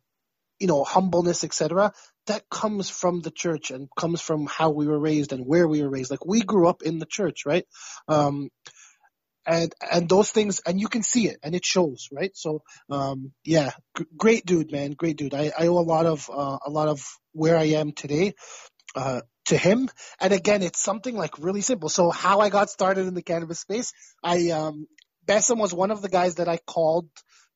you 0.59 0.67
know, 0.67 0.83
humbleness, 0.83 1.43
etc. 1.43 1.93
That 2.27 2.49
comes 2.49 2.89
from 2.89 3.21
the 3.21 3.31
church 3.31 3.71
and 3.71 3.87
comes 3.97 4.21
from 4.21 4.47
how 4.47 4.71
we 4.71 4.87
were 4.87 4.99
raised 4.99 5.31
and 5.33 5.45
where 5.45 5.67
we 5.67 5.81
were 5.81 5.89
raised. 5.89 6.11
Like 6.11 6.25
we 6.25 6.41
grew 6.41 6.67
up 6.67 6.81
in 6.81 6.99
the 6.99 7.05
church, 7.05 7.45
right? 7.45 7.65
Um, 8.07 8.49
and 9.47 9.73
and 9.91 10.09
those 10.09 10.31
things 10.31 10.61
and 10.65 10.79
you 10.79 10.87
can 10.87 11.01
see 11.01 11.27
it 11.27 11.39
and 11.41 11.55
it 11.55 11.65
shows 11.65 12.09
right? 12.11 12.31
So 12.35 12.61
um 12.91 13.31
yeah 13.45 13.71
g- 13.97 14.05
great 14.17 14.45
dude 14.45 14.71
man 14.71 14.91
great 14.91 15.17
dude. 15.17 15.33
I, 15.33 15.51
I 15.57 15.67
owe 15.67 15.79
a 15.79 15.89
lot 15.95 16.05
of 16.05 16.29
uh, 16.29 16.57
a 16.65 16.69
lot 16.69 16.89
of 16.89 17.03
where 17.31 17.57
i 17.57 17.65
am 17.81 17.93
today 17.93 18.33
uh 18.95 19.21
to 19.45 19.57
him. 19.57 19.89
And 20.19 20.33
again 20.33 20.61
it's 20.63 20.83
something 20.83 21.15
like 21.15 21.39
really 21.39 21.61
simple. 21.61 21.89
So 21.89 22.11
how 22.11 22.39
i 22.41 22.49
got 22.49 22.69
started 22.69 23.07
in 23.07 23.13
the 23.13 23.23
cannabis 23.23 23.59
space 23.61 23.93
i 24.23 24.49
um 24.51 24.87
was 25.49 25.73
one 25.73 25.91
of 25.91 26.01
the 26.01 26.09
guys 26.09 26.35
that 26.35 26.47
i 26.47 26.57
called 26.57 27.09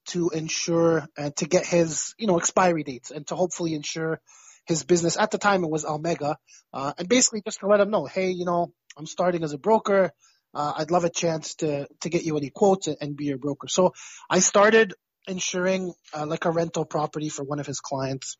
to 0.07 0.29
ensure 0.29 1.05
uh, 1.17 1.29
to 1.37 1.45
get 1.45 1.65
his 1.65 2.15
you 2.17 2.27
know 2.27 2.37
expiry 2.39 2.83
dates 2.83 3.11
and 3.11 3.27
to 3.27 3.35
hopefully 3.35 3.73
ensure 3.75 4.19
his 4.65 4.83
business. 4.83 5.17
At 5.17 5.31
the 5.31 5.37
time 5.37 5.63
it 5.63 5.69
was 5.69 5.85
Almega 5.85 6.35
uh, 6.73 6.93
and 6.97 7.07
basically 7.09 7.41
just 7.45 7.59
to 7.59 7.67
let 7.67 7.79
him 7.79 7.91
know 7.91 8.05
hey 8.05 8.31
you 8.31 8.45
know 8.45 8.73
i'm 8.97 9.05
starting 9.05 9.43
as 9.43 9.53
a 9.53 9.57
broker 9.57 10.11
uh, 10.53 10.73
I'd 10.77 10.91
love 10.91 11.03
a 11.03 11.09
chance 11.09 11.55
to 11.55 11.87
to 12.01 12.09
get 12.09 12.23
you 12.23 12.37
any 12.37 12.49
quotes 12.49 12.87
and, 12.87 13.15
be 13.15 13.25
your 13.25 13.37
broker. 13.37 13.67
So 13.67 13.93
I 14.29 14.39
started 14.39 14.93
insuring 15.27 15.93
uh, 16.13 16.25
like 16.25 16.45
a 16.45 16.51
rental 16.51 16.85
property 16.85 17.29
for 17.29 17.43
one 17.43 17.59
of 17.59 17.65
his 17.65 17.79
clients, 17.79 18.37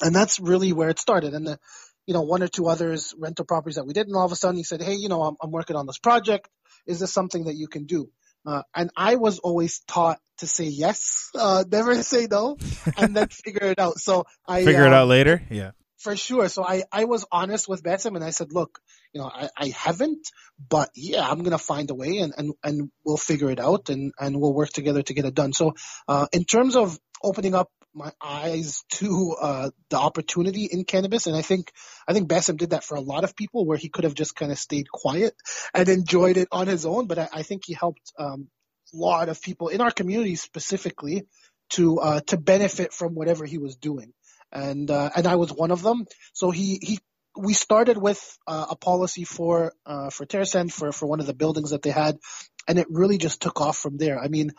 and 0.00 0.14
that's 0.14 0.40
really 0.40 0.72
where 0.72 0.88
it 0.88 0.98
started. 0.98 1.34
And 1.34 1.46
the, 1.46 1.58
you 2.06 2.14
know, 2.14 2.22
one 2.22 2.42
or 2.42 2.48
two 2.48 2.66
others 2.68 3.14
rental 3.18 3.44
properties 3.44 3.76
that 3.76 3.86
we 3.86 3.92
did, 3.92 4.06
and 4.06 4.16
all 4.16 4.24
of 4.24 4.32
a 4.32 4.36
sudden 4.36 4.56
he 4.56 4.64
said, 4.64 4.82
"Hey, 4.82 4.94
you 4.94 5.08
know, 5.08 5.22
I'm, 5.22 5.36
I'm 5.42 5.50
working 5.50 5.76
on 5.76 5.86
this 5.86 5.98
project. 5.98 6.48
Is 6.86 7.00
this 7.00 7.12
something 7.12 7.44
that 7.44 7.54
you 7.54 7.68
can 7.68 7.84
do?" 7.86 8.10
Uh, 8.46 8.62
and 8.74 8.90
I 8.96 9.16
was 9.16 9.38
always 9.40 9.80
taught 9.80 10.18
to 10.38 10.46
say 10.46 10.64
yes, 10.64 11.30
uh, 11.34 11.64
never 11.70 12.02
say 12.02 12.26
no, 12.30 12.56
and 12.96 13.14
then 13.14 13.28
figure 13.30 13.66
it 13.66 13.78
out. 13.78 13.98
So 13.98 14.26
I 14.46 14.64
figure 14.64 14.84
it 14.84 14.88
um, 14.88 14.94
out 14.94 15.08
later 15.08 15.42
yeah 15.50 15.72
for 15.98 16.16
sure. 16.16 16.48
So 16.48 16.64
I, 16.64 16.84
I 16.90 17.04
was 17.04 17.26
honest 17.30 17.68
with 17.68 17.82
Bassam 17.82 18.16
and 18.16 18.24
I 18.24 18.30
said, 18.30 18.52
look, 18.52 18.80
you 19.12 19.20
know, 19.20 19.30
I, 19.32 19.48
I 19.56 19.68
haven't, 19.68 20.28
but 20.68 20.90
yeah, 20.94 21.28
I'm 21.28 21.42
to 21.44 21.58
find 21.58 21.90
a 21.90 21.94
way 21.94 22.18
and, 22.18 22.34
and, 22.36 22.52
and 22.62 22.90
we'll 23.04 23.16
figure 23.16 23.50
it 23.50 23.60
out 23.60 23.88
and, 23.88 24.12
and 24.18 24.40
we'll 24.40 24.54
work 24.54 24.70
together 24.70 25.02
to 25.02 25.14
get 25.14 25.24
it 25.24 25.34
done. 25.34 25.52
So, 25.52 25.74
uh, 26.06 26.26
in 26.32 26.44
terms 26.44 26.76
of 26.76 26.98
opening 27.22 27.54
up 27.54 27.70
my 27.94 28.12
eyes 28.22 28.84
to, 28.92 29.34
uh, 29.40 29.70
the 29.90 29.96
opportunity 29.96 30.68
in 30.70 30.84
cannabis, 30.84 31.26
and 31.26 31.34
I 31.34 31.42
think, 31.42 31.72
I 32.06 32.12
think 32.12 32.28
Bassam 32.28 32.56
did 32.56 32.70
that 32.70 32.84
for 32.84 32.96
a 32.96 33.00
lot 33.00 33.24
of 33.24 33.34
people 33.34 33.66
where 33.66 33.78
he 33.78 33.88
could 33.88 34.04
have 34.04 34.14
just 34.14 34.36
kind 34.36 34.52
of 34.52 34.58
stayed 34.58 34.90
quiet 34.90 35.34
and 35.74 35.88
enjoyed 35.88 36.36
it 36.36 36.48
on 36.52 36.66
his 36.66 36.84
own. 36.84 37.06
But 37.06 37.18
I, 37.18 37.28
I 37.32 37.42
think 37.42 37.62
he 37.66 37.74
helped, 37.74 38.12
um, 38.18 38.48
a 38.94 38.96
lot 38.96 39.28
of 39.28 39.42
people 39.42 39.68
in 39.68 39.80
our 39.80 39.90
community 39.90 40.36
specifically 40.36 41.24
to, 41.70 41.98
uh, 41.98 42.20
to 42.28 42.36
benefit 42.36 42.92
from 42.92 43.14
whatever 43.14 43.44
he 43.44 43.58
was 43.58 43.76
doing 43.76 44.12
and 44.52 44.90
uh, 44.90 45.10
and 45.14 45.26
I 45.26 45.36
was 45.36 45.52
one 45.52 45.70
of 45.70 45.82
them. 45.82 46.06
So 46.32 46.50
he 46.50 46.78
he 46.80 46.98
we 47.38 47.54
started 47.54 47.96
with 47.96 48.20
uh, 48.46 48.66
a 48.70 48.76
policy 48.76 49.24
for 49.24 49.72
uh, 49.86 50.10
for 50.10 50.26
Terrascend 50.26 50.72
for 50.72 50.92
for 50.92 51.06
one 51.06 51.20
of 51.20 51.26
the 51.26 51.34
buildings 51.34 51.70
that 51.70 51.82
they 51.82 51.90
had, 51.90 52.18
and 52.66 52.78
it 52.78 52.86
really 52.90 53.18
just 53.18 53.40
took 53.40 53.60
off 53.60 53.78
from 53.78 53.96
there. 53.96 54.18
I 54.18 54.28
mean, 54.28 54.52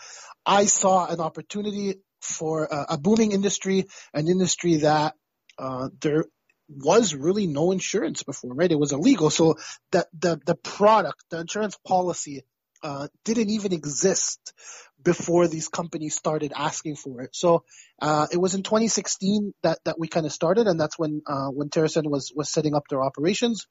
I 0.46 0.66
saw 0.66 1.06
an 1.08 1.20
opportunity 1.20 1.96
for 2.22 2.74
uh, 2.74 2.86
a 2.90 2.98
booming 2.98 3.34
industry, 3.34 3.86
an 4.14 4.28
industry 4.28 4.78
that 4.78 5.16
uh, 5.58 5.90
there 6.02 6.26
was 6.70 7.14
really 7.14 7.48
no 7.48 7.72
insurance 7.72 8.24
before, 8.24 8.54
right? 8.54 8.72
It 8.72 8.80
was 8.80 8.94
illegal, 8.94 9.30
so 9.30 9.56
the 9.92 10.08
the 10.18 10.40
the 10.46 10.56
product, 10.56 11.24
the 11.30 11.40
insurance 11.40 11.78
policy. 11.86 12.44
Uh, 12.82 13.10
didn't 13.26 13.50
even 13.50 13.74
exist 13.74 14.54
before 15.02 15.48
these 15.48 15.68
companies 15.68 16.16
started 16.16 16.54
asking 16.56 16.96
for 16.96 17.22
it. 17.22 17.36
So 17.36 17.64
uh, 18.02 18.28
it 18.32 18.38
was 18.38 18.56
in 18.56 18.64
2016 18.64 19.54
that, 19.64 19.80
that 19.86 20.00
we 20.00 20.08
kind 20.08 20.26
of 20.26 20.32
started, 20.32 20.68
and 20.68 20.80
that's 20.80 21.00
when 21.00 21.22
uh, 21.26 21.48
when 21.48 21.70
Terrascend 21.70 22.10
was 22.10 22.32
was 22.36 22.50
setting 22.50 22.76
up 22.76 22.84
their 22.90 23.02
operations. 23.02 23.68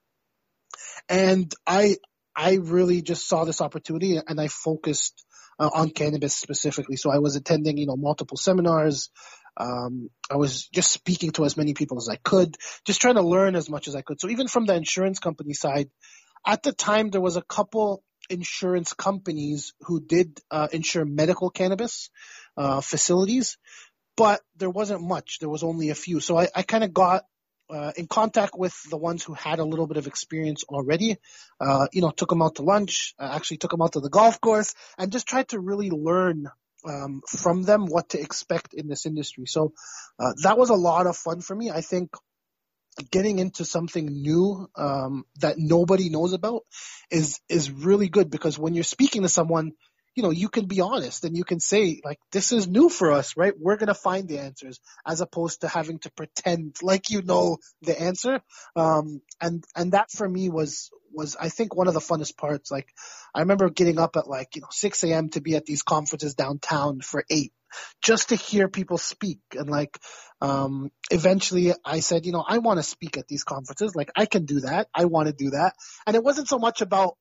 And 1.08 1.52
I 1.66 1.96
I 2.34 2.54
really 2.54 3.02
just 3.02 3.28
saw 3.28 3.44
this 3.44 3.60
opportunity, 3.60 4.16
and 4.16 4.40
I 4.40 4.48
focused 4.48 5.24
uh, 5.58 5.70
on 5.72 5.90
cannabis 5.90 6.34
specifically. 6.34 6.96
So 6.96 7.10
I 7.10 7.18
was 7.18 7.36
attending, 7.36 7.78
you 7.78 7.86
know, 7.86 7.96
multiple 7.96 8.36
seminars. 8.36 9.10
Um, 9.56 10.08
I 10.30 10.36
was 10.36 10.68
just 10.68 10.92
speaking 10.92 11.32
to 11.32 11.44
as 11.44 11.56
many 11.56 11.74
people 11.74 11.98
as 11.98 12.08
I 12.08 12.16
could, 12.16 12.56
just 12.84 13.00
trying 13.00 13.16
to 13.16 13.22
learn 13.22 13.56
as 13.56 13.68
much 13.68 13.88
as 13.88 13.96
I 13.96 14.02
could. 14.02 14.20
So 14.20 14.28
even 14.28 14.46
from 14.46 14.66
the 14.66 14.76
insurance 14.76 15.18
company 15.18 15.52
side, 15.52 15.90
at 16.46 16.62
the 16.62 16.72
time 16.72 17.10
there 17.10 17.20
was 17.20 17.36
a 17.36 17.42
couple 17.42 18.04
insurance 18.30 18.92
companies 18.92 19.72
who 19.82 20.00
did 20.00 20.40
uh, 20.50 20.68
insure 20.72 21.04
medical 21.04 21.50
cannabis 21.50 22.10
uh, 22.56 22.80
facilities, 22.80 23.56
but 24.16 24.40
there 24.56 24.70
wasn't 24.70 25.02
much. 25.02 25.38
There 25.38 25.48
was 25.48 25.62
only 25.62 25.90
a 25.90 25.94
few. 25.94 26.20
So 26.20 26.38
I, 26.38 26.48
I 26.54 26.62
kind 26.62 26.84
of 26.84 26.92
got 26.92 27.24
uh, 27.70 27.92
in 27.96 28.06
contact 28.06 28.54
with 28.56 28.74
the 28.90 28.96
ones 28.96 29.22
who 29.22 29.34
had 29.34 29.58
a 29.58 29.64
little 29.64 29.86
bit 29.86 29.96
of 29.96 30.06
experience 30.06 30.64
already. 30.64 31.16
Uh, 31.60 31.86
you 31.92 32.00
know, 32.00 32.10
took 32.10 32.30
them 32.30 32.42
out 32.42 32.56
to 32.56 32.62
lunch, 32.62 33.14
uh, 33.18 33.30
actually 33.34 33.58
took 33.58 33.70
them 33.70 33.82
out 33.82 33.92
to 33.92 34.00
the 34.00 34.10
golf 34.10 34.40
course, 34.40 34.74
and 34.96 35.12
just 35.12 35.28
tried 35.28 35.48
to 35.48 35.60
really 35.60 35.90
learn 35.90 36.48
um, 36.86 37.22
from 37.28 37.62
them 37.64 37.86
what 37.86 38.10
to 38.10 38.20
expect 38.20 38.74
in 38.74 38.88
this 38.88 39.06
industry. 39.06 39.44
So 39.46 39.72
uh, 40.18 40.32
that 40.42 40.58
was 40.58 40.70
a 40.70 40.74
lot 40.74 41.06
of 41.06 41.16
fun 41.16 41.40
for 41.40 41.54
me. 41.54 41.70
I 41.70 41.80
think 41.80 42.10
getting 43.10 43.38
into 43.38 43.64
something 43.64 44.06
new 44.06 44.68
um, 44.76 45.24
that 45.40 45.56
nobody 45.58 46.08
knows 46.10 46.32
about 46.32 46.62
is 47.10 47.40
is 47.48 47.70
really 47.70 48.08
good 48.08 48.30
because 48.30 48.58
when 48.58 48.74
you're 48.74 48.84
speaking 48.84 49.22
to 49.22 49.28
someone 49.28 49.72
you 50.14 50.22
know, 50.22 50.30
you 50.30 50.48
can 50.48 50.66
be 50.66 50.80
honest 50.80 51.24
and 51.24 51.36
you 51.36 51.44
can 51.44 51.60
say, 51.60 52.00
like, 52.04 52.18
this 52.32 52.52
is 52.52 52.66
new 52.66 52.88
for 52.88 53.12
us, 53.12 53.36
right? 53.36 53.54
We're 53.58 53.76
going 53.76 53.88
to 53.88 53.94
find 53.94 54.28
the 54.28 54.40
answers 54.40 54.80
as 55.06 55.20
opposed 55.20 55.60
to 55.60 55.68
having 55.68 55.98
to 56.00 56.10
pretend 56.12 56.76
like 56.82 57.10
you 57.10 57.22
know 57.22 57.58
the 57.82 58.00
answer. 58.00 58.40
Um, 58.74 59.20
and, 59.40 59.64
and 59.76 59.92
that 59.92 60.10
for 60.10 60.28
me 60.28 60.48
was, 60.48 60.90
was, 61.12 61.36
I 61.36 61.48
think 61.48 61.74
one 61.74 61.88
of 61.88 61.94
the 61.94 62.00
funnest 62.00 62.36
parts. 62.36 62.70
Like, 62.70 62.88
I 63.34 63.40
remember 63.40 63.70
getting 63.70 63.98
up 63.98 64.16
at 64.16 64.28
like, 64.28 64.56
you 64.56 64.62
know, 64.62 64.68
6 64.70 65.04
a.m. 65.04 65.28
to 65.30 65.40
be 65.40 65.56
at 65.56 65.66
these 65.66 65.82
conferences 65.82 66.34
downtown 66.34 67.00
for 67.00 67.24
eight 67.30 67.52
just 68.02 68.30
to 68.30 68.36
hear 68.36 68.68
people 68.68 68.98
speak. 68.98 69.40
And 69.52 69.68
like, 69.68 69.98
um, 70.40 70.90
eventually 71.10 71.74
I 71.84 72.00
said, 72.00 72.26
you 72.26 72.32
know, 72.32 72.44
I 72.46 72.58
want 72.58 72.78
to 72.78 72.82
speak 72.82 73.16
at 73.16 73.28
these 73.28 73.44
conferences. 73.44 73.94
Like, 73.94 74.10
I 74.16 74.26
can 74.26 74.44
do 74.44 74.60
that. 74.60 74.88
I 74.94 75.04
want 75.04 75.28
to 75.28 75.32
do 75.32 75.50
that. 75.50 75.74
And 76.06 76.16
it 76.16 76.24
wasn't 76.24 76.48
so 76.48 76.58
much 76.58 76.80
about 76.80 77.16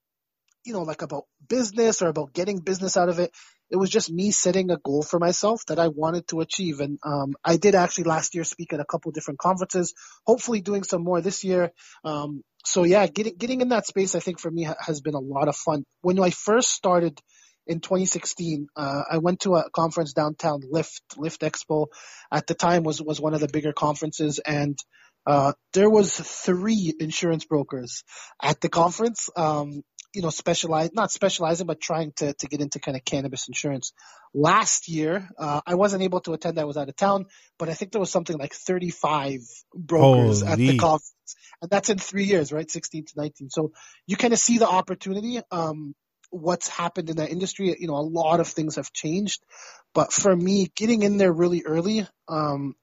you 0.67 0.73
know, 0.73 0.81
like 0.81 1.01
about 1.01 1.23
business 1.47 2.01
or 2.01 2.09
about 2.09 2.33
getting 2.33 2.59
business 2.59 2.97
out 2.97 3.07
of 3.07 3.19
it. 3.19 3.31
It 3.69 3.77
was 3.77 3.89
just 3.89 4.11
me 4.11 4.31
setting 4.31 4.69
a 4.69 4.77
goal 4.77 5.01
for 5.01 5.17
myself 5.17 5.61
that 5.67 5.79
I 5.79 5.87
wanted 5.87 6.27
to 6.29 6.41
achieve. 6.41 6.81
And, 6.81 6.99
um, 7.03 7.35
I 7.43 7.55
did 7.55 7.73
actually 7.73 8.03
last 8.03 8.35
year 8.35 8.43
speak 8.43 8.73
at 8.73 8.81
a 8.81 8.85
couple 8.85 9.11
different 9.11 9.39
conferences, 9.39 9.93
hopefully 10.25 10.61
doing 10.61 10.83
some 10.83 11.03
more 11.03 11.21
this 11.21 11.43
year. 11.45 11.71
Um, 12.03 12.43
so 12.65 12.83
yeah, 12.83 13.07
getting, 13.07 13.35
getting 13.37 13.61
in 13.61 13.69
that 13.69 13.87
space, 13.87 14.13
I 14.13 14.19
think 14.19 14.39
for 14.39 14.51
me 14.51 14.63
ha- 14.63 14.75
has 14.79 14.99
been 14.99 15.15
a 15.15 15.19
lot 15.19 15.47
of 15.47 15.55
fun. 15.55 15.85
When 16.01 16.19
I 16.19 16.31
first 16.31 16.69
started 16.71 17.17
in 17.65 17.79
2016, 17.79 18.67
uh, 18.75 19.03
I 19.09 19.19
went 19.19 19.41
to 19.41 19.55
a 19.55 19.69
conference 19.69 20.11
downtown, 20.11 20.61
Lift, 20.69 21.01
Lift 21.17 21.41
Expo. 21.41 21.87
At 22.31 22.47
the 22.47 22.55
time 22.55 22.83
was, 22.83 23.01
was 23.01 23.21
one 23.21 23.33
of 23.33 23.39
the 23.39 23.47
bigger 23.47 23.71
conferences 23.71 24.39
and, 24.39 24.77
uh, 25.25 25.51
there 25.73 25.89
was 25.89 26.15
three 26.15 26.93
insurance 27.01 27.43
brokers 27.43 28.05
at 28.41 28.61
the 28.61 28.69
conference. 28.69 29.29
Um, 29.35 29.83
you 30.17 30.23
know, 30.23 30.31
specialize, 30.31 30.89
not 30.93 31.11
specializing, 31.11 31.67
but 31.67 31.79
trying 31.79 32.11
to, 32.17 32.33
to 32.33 32.47
get 32.47 32.59
into 32.59 32.79
kind 32.79 32.97
of 32.97 33.05
cannabis 33.05 33.47
insurance. 33.47 33.93
Last 34.33 34.89
year, 34.89 35.29
uh, 35.37 35.61
I 35.63 35.75
wasn't 35.75 36.01
able 36.01 36.21
to 36.21 36.33
attend. 36.33 36.59
I 36.59 36.63
was 36.63 36.75
out 36.75 36.89
of 36.89 36.95
town, 36.95 37.27
but 37.59 37.69
I 37.69 37.75
think 37.75 37.91
there 37.91 38.01
was 38.01 38.09
something 38.09 38.35
like 38.35 38.53
35 38.53 39.41
brokers 39.75 40.41
Holy. 40.41 40.51
at 40.51 40.57
the 40.57 40.77
conference. 40.79 41.35
And 41.61 41.69
that's 41.69 41.89
in 41.91 41.99
three 41.99 42.23
years, 42.23 42.51
right? 42.51 42.69
16 42.69 43.05
to 43.05 43.13
19. 43.15 43.51
So 43.51 43.73
you 44.07 44.17
kind 44.17 44.33
of 44.33 44.39
see 44.39 44.57
the 44.57 44.67
opportunity. 44.67 45.39
Um, 45.51 45.93
what's 46.31 46.67
happened 46.67 47.11
in 47.11 47.17
that 47.17 47.29
industry. 47.29 47.75
You 47.79 47.87
know, 47.87 47.95
a 47.95 48.01
lot 48.01 48.39
of 48.39 48.47
things 48.47 48.77
have 48.77 48.91
changed, 48.91 49.39
but 49.93 50.11
for 50.11 50.35
me, 50.35 50.71
getting 50.75 51.03
in 51.03 51.17
there 51.17 51.31
really 51.31 51.63
early, 51.63 52.07
um, 52.27 52.73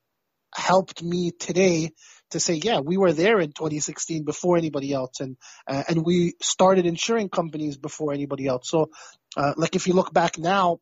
helped 0.55 1.03
me 1.03 1.33
today 1.33 1.91
to 2.35 2.41
say, 2.41 2.55
yeah, 2.55 2.81
we 2.81 2.97
were 2.97 3.13
there 3.13 3.41
in 3.41 3.53
2016 3.53 4.25
before 4.25 4.57
anybody 4.57 4.93
else, 4.93 5.21
and 5.21 5.37
uh, 5.67 5.85
and 5.89 6.05
we 6.05 6.35
started 6.43 6.85
insuring 6.85 7.29
companies 7.29 7.77
before 7.77 8.13
anybody 8.13 8.47
else. 8.47 8.69
So, 8.69 8.91
uh, 9.37 9.55
like 9.57 9.77
if 9.77 9.87
you 9.87 9.95
look 9.95 10.13
back 10.13 10.37
now, 10.39 10.81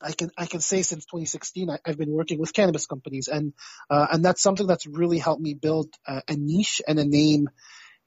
I 0.00 0.12
can 0.12 0.30
I 0.36 0.46
can 0.46 0.60
say 0.60 0.82
since 0.82 1.06
2016 1.06 1.70
I, 1.70 1.78
have 1.86 1.96
been 1.96 2.12
working 2.12 2.38
with 2.38 2.52
cannabis 2.52 2.86
companies, 2.86 3.28
and 3.28 3.54
uh, 3.88 4.06
and 4.12 4.24
that's 4.24 4.42
something 4.42 4.66
that's 4.66 4.86
really 4.86 5.18
helped 5.18 5.42
me 5.42 5.54
build 5.54 5.88
a, 6.06 6.22
a 6.28 6.36
niche 6.36 6.82
and 6.86 6.98
a 6.98 7.04
name 7.04 7.48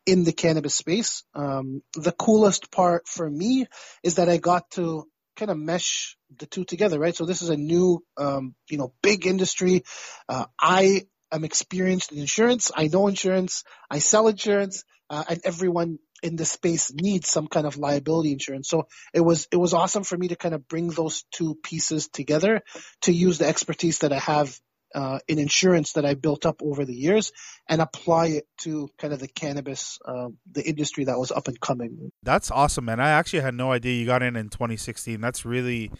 in 0.05 0.23
the 0.23 0.33
cannabis 0.33 0.75
space. 0.75 1.23
Um, 1.33 1.81
the 1.95 2.11
coolest 2.11 2.71
part 2.71 3.07
for 3.07 3.29
me 3.29 3.65
is 4.03 4.15
that 4.15 4.29
I 4.29 4.37
got 4.37 4.69
to 4.71 5.07
kind 5.35 5.51
of 5.51 5.57
mesh 5.57 6.15
the 6.37 6.45
two 6.45 6.63
together, 6.63 6.99
right? 6.99 7.15
So 7.15 7.25
this 7.25 7.41
is 7.41 7.49
a 7.49 7.57
new, 7.57 8.03
um, 8.17 8.55
you 8.69 8.77
know, 8.77 8.93
big 9.01 9.25
industry. 9.25 9.83
Uh, 10.29 10.45
I 10.59 11.03
I'm 11.31 11.43
experienced 11.43 12.11
in 12.11 12.19
insurance. 12.19 12.71
I 12.75 12.87
know 12.87 13.07
insurance. 13.07 13.63
I 13.89 13.99
sell 13.99 14.27
insurance, 14.27 14.83
uh, 15.09 15.23
and 15.29 15.41
everyone 15.43 15.99
in 16.23 16.35
the 16.35 16.45
space 16.45 16.91
needs 16.93 17.29
some 17.29 17.47
kind 17.47 17.67
of 17.67 17.77
liability 17.77 18.31
insurance. 18.31 18.69
So 18.69 18.87
it 19.13 19.21
was 19.21 19.47
it 19.51 19.57
was 19.57 19.73
awesome 19.73 20.03
for 20.03 20.17
me 20.17 20.29
to 20.29 20.35
kind 20.35 20.55
of 20.55 20.67
bring 20.67 20.89
those 20.89 21.23
two 21.31 21.55
pieces 21.55 22.07
together 22.07 22.61
to 23.01 23.11
use 23.11 23.37
the 23.37 23.47
expertise 23.47 23.99
that 23.99 24.13
I 24.13 24.19
have 24.19 24.59
uh, 24.95 25.19
in 25.27 25.37
insurance 25.37 25.93
that 25.93 26.05
I 26.05 26.13
built 26.13 26.45
up 26.45 26.61
over 26.63 26.85
the 26.85 26.95
years 26.95 27.31
and 27.67 27.81
apply 27.81 28.27
it 28.27 28.47
to 28.61 28.89
kind 28.97 29.13
of 29.13 29.19
the 29.19 29.27
cannabis, 29.27 29.99
uh, 30.05 30.29
the 30.51 30.67
industry 30.67 31.05
that 31.05 31.19
was 31.19 31.31
up 31.31 31.47
and 31.47 31.59
coming. 31.59 32.11
That's 32.23 32.51
awesome, 32.51 32.85
man. 32.85 32.99
I 32.99 33.09
actually 33.09 33.41
had 33.41 33.53
no 33.53 33.71
idea 33.71 33.99
you 33.99 34.05
got 34.05 34.23
in 34.23 34.35
in 34.35 34.49
2016. 34.49 35.19
That's 35.19 35.45
really 35.45 35.91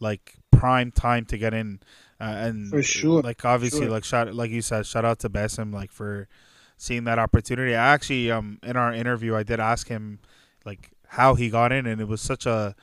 like 0.00 0.34
prime 0.50 0.90
time 0.90 1.26
to 1.26 1.38
get 1.38 1.54
in. 1.54 1.80
Uh, 2.20 2.34
and 2.36 2.68
for 2.68 2.82
sure, 2.82 3.22
like 3.22 3.44
obviously, 3.44 3.82
sure. 3.82 3.90
like 3.90 4.04
shout, 4.04 4.34
like 4.34 4.50
you 4.50 4.60
said, 4.60 4.84
shout 4.84 5.06
out 5.06 5.18
to 5.20 5.30
Basim, 5.30 5.72
like 5.72 5.90
for 5.90 6.28
seeing 6.76 7.04
that 7.04 7.18
opportunity. 7.18 7.74
I 7.74 7.94
actually, 7.94 8.30
um, 8.30 8.58
in 8.62 8.76
our 8.76 8.92
interview, 8.92 9.34
I 9.34 9.42
did 9.42 9.58
ask 9.58 9.88
him, 9.88 10.18
like, 10.66 10.90
how 11.06 11.34
he 11.34 11.48
got 11.48 11.72
in, 11.72 11.86
and 11.86 12.00
it 12.00 12.08
was 12.08 12.20
such 12.20 12.44
a, 12.44 12.74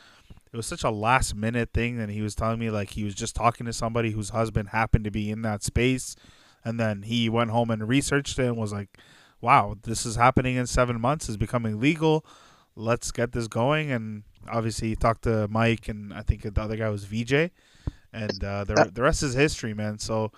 it 0.51 0.57
was 0.57 0.65
such 0.65 0.83
a 0.83 0.89
last 0.89 1.35
minute 1.35 1.69
thing. 1.71 1.99
And 1.99 2.11
he 2.11 2.21
was 2.21 2.33
telling 2.33 2.57
me 2.57 2.71
like 2.71 2.91
he 2.91 3.03
was 3.03 3.13
just 3.13 3.35
talking 3.35 3.67
to 3.67 3.73
somebody 3.73 4.11
whose 4.11 4.29
husband 4.29 4.69
happened 4.69 5.03
to 5.03 5.11
be 5.11 5.29
in 5.29 5.43
that 5.43 5.61
space, 5.61 6.15
and 6.65 6.79
then 6.79 7.03
he 7.03 7.29
went 7.29 7.51
home 7.51 7.69
and 7.69 7.87
researched 7.87 8.39
it 8.39 8.47
and 8.47 8.57
was 8.57 8.73
like, 8.73 8.97
wow, 9.39 9.75
this 9.83 10.03
is 10.03 10.15
happening 10.15 10.55
in 10.55 10.65
seven 10.65 10.99
months. 10.99 11.29
Is 11.29 11.37
becoming 11.37 11.79
legal. 11.79 12.25
Let's 12.75 13.11
get 13.11 13.33
this 13.33 13.47
going. 13.47 13.91
And 13.91 14.23
obviously, 14.49 14.89
he 14.89 14.95
talked 14.95 15.23
to 15.23 15.47
Mike, 15.47 15.87
and 15.87 16.11
I 16.11 16.23
think 16.23 16.41
the 16.41 16.61
other 16.61 16.75
guy 16.75 16.89
was 16.89 17.05
VJ 17.05 17.51
and 18.17 18.43
uh, 18.43 18.63
the 18.63 18.91
the 18.93 19.01
rest 19.01 19.23
is 19.23 19.33
history, 19.33 19.73
man. 19.73 19.99
So. 19.99 20.31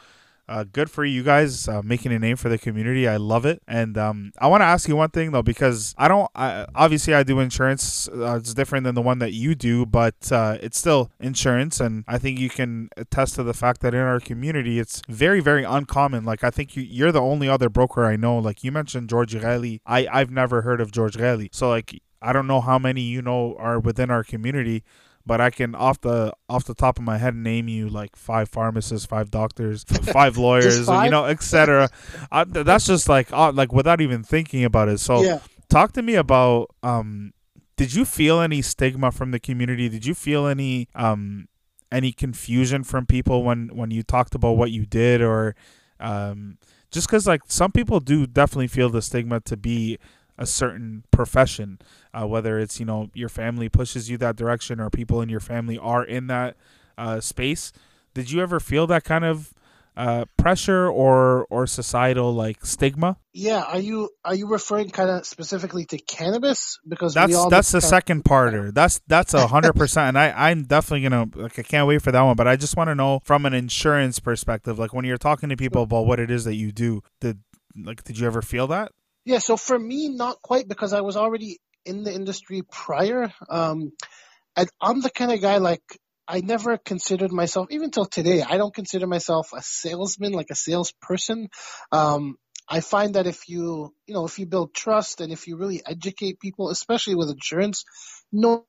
Uh, 0.49 0.63
good 0.63 0.89
for 0.89 1.05
you 1.05 1.21
guys 1.21 1.67
uh, 1.67 1.79
making 1.83 2.11
a 2.11 2.17
name 2.17 2.35
for 2.35 2.49
the 2.49 2.57
community. 2.57 3.07
I 3.07 3.17
love 3.17 3.45
it, 3.45 3.61
and 3.67 3.95
um, 3.99 4.31
I 4.39 4.47
want 4.47 4.61
to 4.61 4.65
ask 4.65 4.89
you 4.89 4.95
one 4.95 5.11
thing 5.11 5.31
though, 5.31 5.43
because 5.43 5.93
I 5.95 6.07
don't. 6.07 6.27
I, 6.33 6.65
obviously, 6.73 7.13
I 7.13 7.21
do 7.21 7.39
insurance. 7.39 8.07
Uh, 8.07 8.37
it's 8.37 8.55
different 8.55 8.85
than 8.85 8.95
the 8.95 9.01
one 9.03 9.19
that 9.19 9.31
you 9.31 9.53
do, 9.53 9.85
but 9.85 10.31
uh, 10.31 10.57
it's 10.59 10.79
still 10.79 11.11
insurance, 11.19 11.79
and 11.79 12.03
I 12.07 12.17
think 12.17 12.39
you 12.39 12.49
can 12.49 12.89
attest 12.97 13.35
to 13.35 13.43
the 13.43 13.53
fact 13.53 13.81
that 13.81 13.93
in 13.93 13.99
our 13.99 14.19
community, 14.19 14.79
it's 14.79 15.03
very, 15.07 15.39
very 15.39 15.63
uncommon. 15.63 16.25
Like 16.25 16.43
I 16.43 16.49
think 16.49 16.75
you, 16.75 16.81
you're 16.81 17.11
the 17.11 17.21
only 17.21 17.47
other 17.47 17.69
broker 17.69 18.05
I 18.05 18.15
know. 18.15 18.39
Like 18.39 18.63
you 18.63 18.71
mentioned 18.71 19.07
George 19.07 19.35
Riley. 19.35 19.83
I 19.85 20.07
I've 20.11 20.31
never 20.31 20.63
heard 20.63 20.81
of 20.81 20.91
George 20.91 21.15
Riley. 21.15 21.51
So 21.53 21.69
like 21.69 22.01
I 22.23 22.33
don't 22.33 22.47
know 22.47 22.61
how 22.61 22.79
many 22.79 23.01
you 23.01 23.21
know 23.21 23.55
are 23.59 23.79
within 23.79 24.09
our 24.09 24.23
community 24.23 24.83
but 25.25 25.41
I 25.41 25.49
can 25.49 25.75
off 25.75 26.01
the 26.01 26.33
off 26.47 26.65
the 26.65 26.73
top 26.73 26.97
of 26.97 27.03
my 27.03 27.17
head 27.17 27.35
name 27.35 27.67
you 27.67 27.89
like 27.89 28.15
five 28.15 28.49
pharmacists, 28.49 29.05
five 29.05 29.29
doctors, 29.31 29.83
five 30.13 30.37
lawyers, 30.37 30.85
five? 30.85 31.05
you 31.05 31.11
know, 31.11 31.25
etc. 31.25 31.89
that's 32.47 32.85
just 32.85 33.07
like 33.09 33.31
uh, 33.31 33.51
like 33.51 33.71
without 33.71 34.01
even 34.01 34.23
thinking 34.23 34.63
about 34.63 34.89
it. 34.89 34.99
So, 34.99 35.21
yeah. 35.21 35.39
talk 35.69 35.91
to 35.93 36.01
me 36.01 36.15
about 36.15 36.71
um, 36.83 37.33
did 37.77 37.93
you 37.93 38.05
feel 38.05 38.41
any 38.41 38.61
stigma 38.61 39.11
from 39.11 39.31
the 39.31 39.39
community? 39.39 39.87
Did 39.87 40.05
you 40.05 40.13
feel 40.13 40.47
any 40.47 40.87
um, 40.95 41.47
any 41.91 42.11
confusion 42.11 42.83
from 42.83 43.05
people 43.05 43.43
when 43.43 43.69
when 43.73 43.91
you 43.91 44.03
talked 44.03 44.35
about 44.35 44.57
what 44.57 44.71
you 44.71 44.85
did 44.85 45.21
or 45.21 45.55
um, 45.99 46.57
just 46.91 47.07
because 47.07 47.27
like 47.27 47.41
some 47.47 47.71
people 47.71 47.99
do 47.99 48.25
definitely 48.25 48.67
feel 48.67 48.89
the 48.89 49.01
stigma 49.01 49.39
to 49.41 49.57
be 49.57 49.97
a 50.39 50.45
certain 50.45 51.03
profession, 51.11 51.77
uh, 52.13 52.25
whether 52.25 52.57
it's 52.57 52.79
you 52.79 52.85
know 52.85 53.11
your 53.13 53.29
family 53.29 53.69
pushes 53.69 54.09
you 54.09 54.17
that 54.17 54.37
direction 54.37 54.79
or 54.79 54.89
people 54.89 55.21
in 55.21 55.29
your 55.29 55.41
family 55.41 55.77
are 55.77 56.03
in 56.03 56.27
that 56.27 56.55
uh, 56.97 57.19
space. 57.19 57.71
Did 58.13 58.31
you 58.31 58.41
ever 58.41 58.59
feel 58.59 58.87
that 58.87 59.03
kind 59.03 59.25
of 59.25 59.53
uh, 59.97 60.23
pressure 60.37 60.87
or 60.87 61.45
or 61.49 61.67
societal 61.67 62.33
like 62.33 62.65
stigma? 62.65 63.17
Yeah, 63.33 63.63
are 63.63 63.79
you 63.79 64.09
are 64.23 64.33
you 64.33 64.47
referring 64.47 64.91
kind 64.91 65.09
of 65.09 65.25
specifically 65.25 65.83
to 65.87 65.97
cannabis? 65.97 66.79
Because 66.87 67.13
that's 67.13 67.45
that's 67.49 67.71
the 67.73 67.81
second 67.81 68.23
parter. 68.23 68.73
That's 68.73 69.01
that's 69.07 69.33
a 69.33 69.45
hundred 69.45 69.73
percent, 69.75 70.07
and 70.07 70.17
I 70.17 70.49
I'm 70.49 70.63
definitely 70.63 71.09
gonna 71.09 71.27
like 71.35 71.59
I 71.59 71.63
can't 71.63 71.85
wait 71.85 72.01
for 72.01 72.13
that 72.13 72.21
one. 72.21 72.37
But 72.37 72.47
I 72.47 72.55
just 72.55 72.77
want 72.77 72.87
to 72.87 72.95
know 72.95 73.19
from 73.25 73.45
an 73.45 73.53
insurance 73.53 74.19
perspective, 74.19 74.79
like 74.79 74.93
when 74.93 75.03
you're 75.03 75.17
talking 75.17 75.49
to 75.49 75.57
people 75.57 75.83
about 75.83 76.05
what 76.05 76.21
it 76.21 76.31
is 76.31 76.45
that 76.45 76.55
you 76.55 76.71
do, 76.71 77.03
did 77.19 77.39
like 77.75 78.05
did 78.05 78.17
you 78.17 78.25
ever 78.25 78.41
feel 78.41 78.67
that? 78.67 78.93
Yeah, 79.29 79.37
so 79.37 79.57
for 79.57 79.77
me, 79.77 80.09
not 80.09 80.41
quite 80.41 80.67
because 80.67 80.91
I 80.91 81.01
was 81.01 81.15
already 81.15 81.59
in 81.85 82.03
the 82.03 82.11
industry 82.11 82.63
prior. 82.63 83.31
Um, 83.47 83.91
and 84.55 84.67
I'm 84.81 85.01
the 85.01 85.11
kind 85.11 85.31
of 85.31 85.39
guy 85.39 85.57
like 85.57 85.83
I 86.27 86.41
never 86.41 86.79
considered 86.79 87.31
myself, 87.31 87.67
even 87.69 87.91
till 87.91 88.05
today, 88.05 88.41
I 88.41 88.57
don't 88.57 88.73
consider 88.73 89.05
myself 89.05 89.49
a 89.55 89.61
salesman, 89.61 90.31
like 90.31 90.49
a 90.49 90.55
salesperson. 90.55 91.49
Um, 91.91 92.37
I 92.67 92.79
find 92.79 93.13
that 93.13 93.27
if 93.27 93.47
you, 93.47 93.93
you 94.07 94.15
know, 94.15 94.25
if 94.25 94.39
you 94.39 94.47
build 94.47 94.73
trust 94.73 95.21
and 95.21 95.31
if 95.31 95.45
you 95.47 95.57
really 95.57 95.83
educate 95.85 96.39
people, 96.39 96.71
especially 96.71 97.13
with 97.13 97.29
insurance, 97.29 97.83
no, 98.31 98.65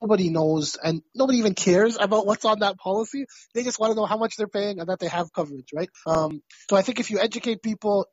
nobody 0.00 0.30
knows 0.30 0.78
and 0.82 1.02
nobody 1.14 1.36
even 1.36 1.54
cares 1.54 1.98
about 2.00 2.26
what's 2.26 2.46
on 2.46 2.60
that 2.60 2.78
policy. 2.78 3.26
They 3.54 3.62
just 3.62 3.78
want 3.78 3.90
to 3.90 3.96
know 3.96 4.06
how 4.06 4.16
much 4.16 4.36
they're 4.38 4.48
paying 4.48 4.80
and 4.80 4.88
that 4.88 5.00
they 5.00 5.08
have 5.08 5.34
coverage, 5.34 5.68
right? 5.74 5.90
Um, 6.06 6.40
so 6.70 6.76
I 6.76 6.82
think 6.82 6.98
if 6.98 7.10
you 7.10 7.20
educate 7.20 7.62
people, 7.62 8.06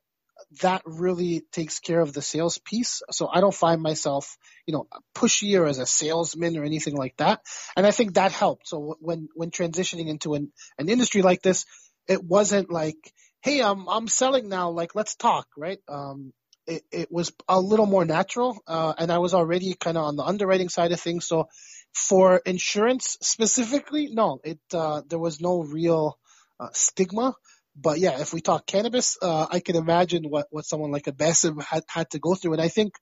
that 0.62 0.82
really 0.84 1.42
takes 1.52 1.78
care 1.78 2.00
of 2.00 2.12
the 2.12 2.22
sales 2.22 2.58
piece. 2.58 3.02
So 3.10 3.28
I 3.32 3.40
don't 3.40 3.54
find 3.54 3.80
myself, 3.82 4.36
you 4.66 4.74
know, 4.74 4.86
pushy 5.14 5.58
or 5.58 5.66
as 5.66 5.78
a 5.78 5.86
salesman 5.86 6.56
or 6.56 6.64
anything 6.64 6.96
like 6.96 7.16
that. 7.18 7.40
And 7.76 7.86
I 7.86 7.90
think 7.90 8.14
that 8.14 8.32
helped. 8.32 8.68
So 8.68 8.96
when, 9.00 9.28
when 9.34 9.50
transitioning 9.50 10.08
into 10.08 10.34
an, 10.34 10.52
an 10.78 10.88
industry 10.88 11.22
like 11.22 11.42
this, 11.42 11.64
it 12.08 12.22
wasn't 12.22 12.70
like, 12.70 12.96
Hey, 13.42 13.62
I'm, 13.62 13.88
I'm 13.88 14.06
selling 14.06 14.48
now. 14.48 14.70
Like, 14.70 14.94
let's 14.94 15.16
talk, 15.16 15.46
right? 15.56 15.78
Um, 15.88 16.32
it, 16.66 16.82
it 16.92 17.08
was 17.10 17.32
a 17.48 17.58
little 17.58 17.86
more 17.86 18.04
natural. 18.04 18.58
Uh, 18.66 18.92
and 18.98 19.10
I 19.10 19.18
was 19.18 19.32
already 19.32 19.74
kind 19.74 19.96
of 19.96 20.04
on 20.04 20.16
the 20.16 20.24
underwriting 20.24 20.68
side 20.68 20.92
of 20.92 21.00
things. 21.00 21.26
So 21.26 21.48
for 21.94 22.36
insurance 22.44 23.16
specifically, 23.22 24.08
no, 24.12 24.40
it, 24.44 24.60
uh, 24.74 25.02
there 25.08 25.18
was 25.18 25.40
no 25.40 25.62
real, 25.62 26.18
uh, 26.58 26.68
stigma. 26.72 27.34
But 27.76 27.98
yeah, 27.98 28.20
if 28.20 28.32
we 28.32 28.40
talk 28.40 28.66
cannabis, 28.66 29.16
uh, 29.22 29.46
I 29.50 29.60
can 29.60 29.76
imagine 29.76 30.24
what, 30.24 30.46
what 30.50 30.64
someone 30.64 30.90
like 30.90 31.06
a 31.06 31.12
Basim 31.12 31.62
had, 31.62 31.84
had 31.88 32.10
to 32.10 32.18
go 32.18 32.34
through. 32.34 32.54
And 32.54 32.62
I 32.62 32.68
think 32.68 32.94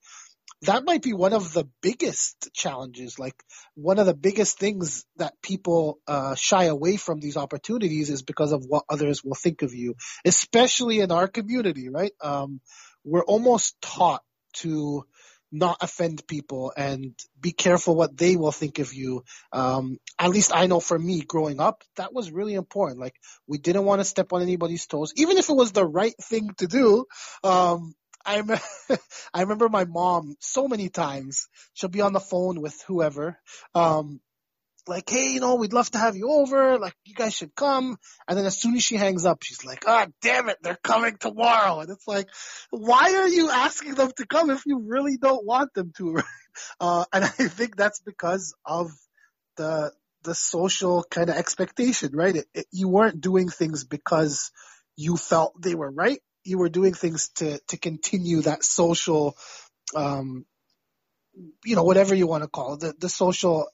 that 0.63 0.85
might 0.85 1.03
be 1.03 1.13
one 1.13 1.33
of 1.33 1.53
the 1.53 1.69
biggest 1.83 2.51
challenges. 2.53 3.19
Like 3.19 3.35
one 3.75 3.99
of 3.99 4.07
the 4.07 4.15
biggest 4.15 4.59
things 4.59 5.05
that 5.17 5.35
people 5.43 6.01
uh, 6.07 6.35
shy 6.35 6.65
away 6.65 6.97
from 6.97 7.21
these 7.21 7.37
opportunities 7.37 8.11
is 8.11 8.23
because 8.23 8.53
of 8.53 8.65
what 8.67 8.85
others 8.89 9.23
will 9.23 9.35
think 9.35 9.63
of 9.63 9.75
you, 9.75 9.95
especially 10.25 11.01
in 11.01 11.13
our 11.13 11.29
community, 11.29 11.89
right? 11.89 12.13
Um, 12.21 12.61
we're 13.05 13.25
almost 13.25 13.81
taught 13.81 14.23
to 14.55 15.05
not 15.51 15.79
offend 15.81 16.27
people 16.27 16.73
and 16.77 17.15
be 17.41 17.53
careful 17.53 17.97
what 17.97 18.17
they 18.17 18.37
will 18.37 18.53
think 18.53 18.79
of 18.79 18.93
you. 18.93 19.25
Um, 19.53 19.99
at 20.19 20.31
least 20.31 20.53
I 20.55 20.67
know 20.67 20.81
for 20.81 20.99
me 20.99 21.23
growing 21.23 21.61
up, 21.61 21.83
that 21.97 22.13
was 22.13 22.31
really 22.31 22.55
important. 22.55 23.01
Like 23.01 23.17
we 23.47 23.59
didn't 23.59 23.85
want 23.85 24.01
to 24.01 24.05
step 24.05 24.33
on 24.33 24.43
anybody's 24.43 24.87
toes, 24.87 25.13
even 25.17 25.39
if 25.39 25.49
it 25.49 25.57
was 25.57 25.73
the 25.73 25.87
right 25.87 26.15
thing 26.23 26.51
to 26.59 26.67
do. 26.67 27.05
Um, 27.43 27.95
I, 28.25 28.43
I 29.35 29.41
remember 29.41 29.69
my 29.69 29.85
mom 29.85 30.37
so 30.41 30.69
many 30.69 30.91
times, 30.91 31.49
she'll 31.75 31.89
be 31.89 32.03
on 32.03 32.13
the 32.13 32.21
phone 32.21 32.61
with 32.61 32.83
whoever, 32.87 33.39
um, 33.75 34.21
like, 34.89 35.09
hey, 35.09 35.33
you 35.33 35.41
know, 35.41 35.57
we'd 35.57 35.73
love 35.73 35.91
to 35.91 35.99
have 35.99 36.17
you 36.17 36.31
over. 36.31 36.79
Like, 36.79 36.95
you 37.05 37.15
guys 37.15 37.35
should 37.35 37.55
come. 37.55 37.97
And 38.27 38.39
then 38.39 38.47
as 38.47 38.59
soon 38.59 38.77
as 38.77 38.83
she 38.83 38.97
hangs 38.97 39.27
up, 39.27 39.43
she's 39.43 39.65
like, 39.65 39.85
ah, 39.87 40.07
oh, 40.07 40.13
damn 40.23 40.49
it, 40.49 40.59
they're 40.63 40.79
coming 40.83 41.17
tomorrow. 41.19 41.81
And 41.81 41.91
it's 41.91 42.07
like, 42.07 42.29
why 42.71 43.15
are 43.15 43.29
you 43.29 43.51
asking 43.51 43.95
them 43.95 44.11
to 44.17 44.27
come 44.27 44.51
if 44.51 44.65
you 44.67 44.85
really 44.87 45.17
don't 45.17 45.45
want 45.45 45.75
them 45.75 45.93
to? 45.99 46.23
uh, 46.81 47.05
and 47.13 47.25
I 47.25 47.29
think 47.29 47.77
that's 47.77 48.01
because 48.01 48.55
of 48.65 48.91
the, 49.57 49.93
the 50.25 50.35
social 50.35 51.05
kind 51.05 51.31
of 51.31 51.37
expectation, 51.37 52.11
right? 52.15 52.37
It, 52.37 52.47
it, 52.55 52.67
you 52.73 52.89
weren't 52.89 53.21
doing 53.21 53.49
things 53.49 53.85
because 53.85 54.51
you 54.97 55.17
felt 55.17 55.61
they 55.61 55.75
were 55.75 55.91
right. 55.91 56.21
You 56.45 56.59
were 56.59 56.69
doing 56.69 56.95
things 56.95 57.29
to, 57.37 57.61
to 57.69 57.77
continue 57.77 58.43
that 58.43 58.65
social, 58.65 59.37
um, 59.95 60.45
you 61.65 61.77
know, 61.77 61.85
whatever 61.85 62.15
you 62.15 62.27
want 62.27 62.43
to 62.43 62.49
call 62.49 62.75
it, 62.75 62.81
the, 62.81 62.95
the 62.99 63.09
social 63.09 63.69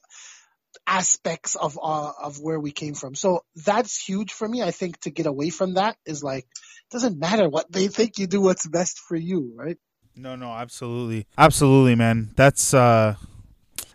aspects 0.95 1.55
of 1.55 1.77
uh, 1.81 2.11
of 2.27 2.39
where 2.39 2.59
we 2.59 2.71
came 2.71 2.93
from. 2.93 3.15
So 3.15 3.43
that's 3.65 3.95
huge 4.09 4.31
for 4.31 4.47
me. 4.47 4.63
I 4.63 4.71
think 4.71 4.99
to 5.01 5.09
get 5.09 5.25
away 5.25 5.49
from 5.49 5.73
that 5.75 5.97
is 6.05 6.23
like 6.23 6.45
doesn't 6.91 7.19
matter 7.19 7.49
what 7.49 7.71
they 7.71 7.87
think 7.87 8.17
you 8.17 8.27
do 8.27 8.41
what's 8.41 8.67
best 8.67 8.99
for 8.99 9.17
you, 9.17 9.53
right? 9.55 9.77
No, 10.15 10.35
no, 10.35 10.49
absolutely. 10.51 11.27
Absolutely, 11.37 11.95
man. 11.95 12.31
That's 12.35 12.73
uh 12.73 13.15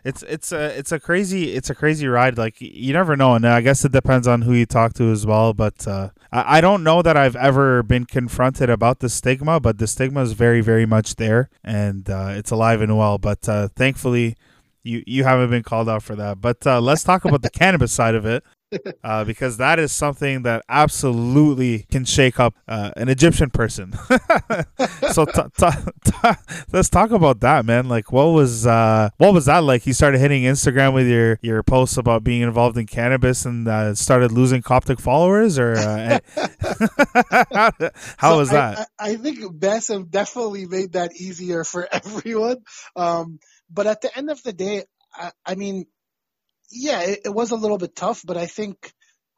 it's 0.04 0.22
it's 0.22 0.52
a 0.52 0.78
it's 0.78 0.92
a 0.92 1.00
crazy 1.00 1.52
it's 1.52 1.70
a 1.70 1.74
crazy 1.74 2.06
ride. 2.06 2.36
Like 2.38 2.60
you 2.60 2.92
never 2.92 3.16
know, 3.16 3.34
and 3.34 3.46
I 3.46 3.60
guess 3.60 3.84
it 3.84 3.92
depends 3.92 4.26
on 4.26 4.42
who 4.42 4.52
you 4.52 4.66
talk 4.66 4.92
to 4.94 5.10
as 5.10 5.26
well. 5.26 5.52
But 5.54 5.86
uh, 5.86 6.10
I, 6.32 6.58
I 6.58 6.60
don't 6.60 6.82
know 6.82 7.02
that 7.02 7.16
I've 7.16 7.36
ever 7.36 7.82
been 7.82 8.06
confronted 8.06 8.70
about 8.70 9.00
the 9.00 9.08
stigma, 9.08 9.60
but 9.60 9.78
the 9.78 9.86
stigma 9.86 10.22
is 10.22 10.32
very 10.32 10.60
very 10.60 10.86
much 10.86 11.16
there, 11.16 11.50
and 11.64 12.08
uh, 12.08 12.30
it's 12.30 12.50
alive 12.50 12.80
and 12.80 12.96
well. 12.96 13.18
But 13.18 13.48
uh, 13.48 13.68
thankfully, 13.68 14.36
you 14.82 15.02
you 15.06 15.24
haven't 15.24 15.50
been 15.50 15.62
called 15.62 15.88
out 15.88 16.02
for 16.02 16.16
that. 16.16 16.40
But 16.40 16.66
uh, 16.66 16.80
let's 16.80 17.02
talk 17.02 17.24
about 17.24 17.42
the 17.42 17.50
cannabis 17.60 17.92
side 17.92 18.14
of 18.14 18.26
it. 18.26 18.44
Uh, 19.02 19.24
because 19.24 19.56
that 19.56 19.80
is 19.80 19.90
something 19.90 20.42
that 20.42 20.62
absolutely 20.68 21.86
can 21.90 22.04
shake 22.04 22.38
up 22.38 22.54
uh, 22.68 22.92
an 22.96 23.08
Egyptian 23.08 23.50
person. 23.50 23.92
so 25.10 25.24
t- 25.24 25.42
t- 25.58 25.66
t- 26.04 26.28
let's 26.72 26.88
talk 26.88 27.10
about 27.10 27.40
that, 27.40 27.64
man. 27.64 27.88
Like, 27.88 28.12
what 28.12 28.26
was 28.26 28.68
uh, 28.68 29.10
what 29.16 29.34
was 29.34 29.46
that 29.46 29.64
like? 29.64 29.88
You 29.88 29.92
started 29.92 30.18
hitting 30.18 30.44
Instagram 30.44 30.94
with 30.94 31.08
your 31.08 31.40
your 31.42 31.64
posts 31.64 31.96
about 31.96 32.22
being 32.22 32.42
involved 32.42 32.78
in 32.78 32.86
cannabis 32.86 33.44
and 33.44 33.66
uh, 33.66 33.92
started 33.96 34.30
losing 34.30 34.62
Coptic 34.62 35.00
followers, 35.00 35.58
or 35.58 35.72
uh, 35.72 36.20
how, 37.50 37.70
how 38.18 38.30
so 38.32 38.38
was 38.38 38.50
that? 38.50 38.88
I, 39.00 39.08
I, 39.08 39.10
I 39.10 39.16
think 39.16 39.40
Basim 39.40 40.08
definitely 40.08 40.66
made 40.66 40.92
that 40.92 41.16
easier 41.16 41.64
for 41.64 41.88
everyone. 41.92 42.58
Um, 42.94 43.40
but 43.70 43.86
at 43.86 44.00
the 44.00 44.16
end 44.16 44.30
of 44.30 44.42
the 44.42 44.52
day, 44.52 44.84
I, 45.14 45.32
I 45.46 45.54
mean, 45.54 45.86
yeah, 46.70 47.02
it, 47.02 47.20
it 47.26 47.34
was 47.34 47.50
a 47.50 47.56
little 47.56 47.78
bit 47.78 47.96
tough, 47.96 48.22
but 48.24 48.36
I 48.36 48.46
think 48.46 48.92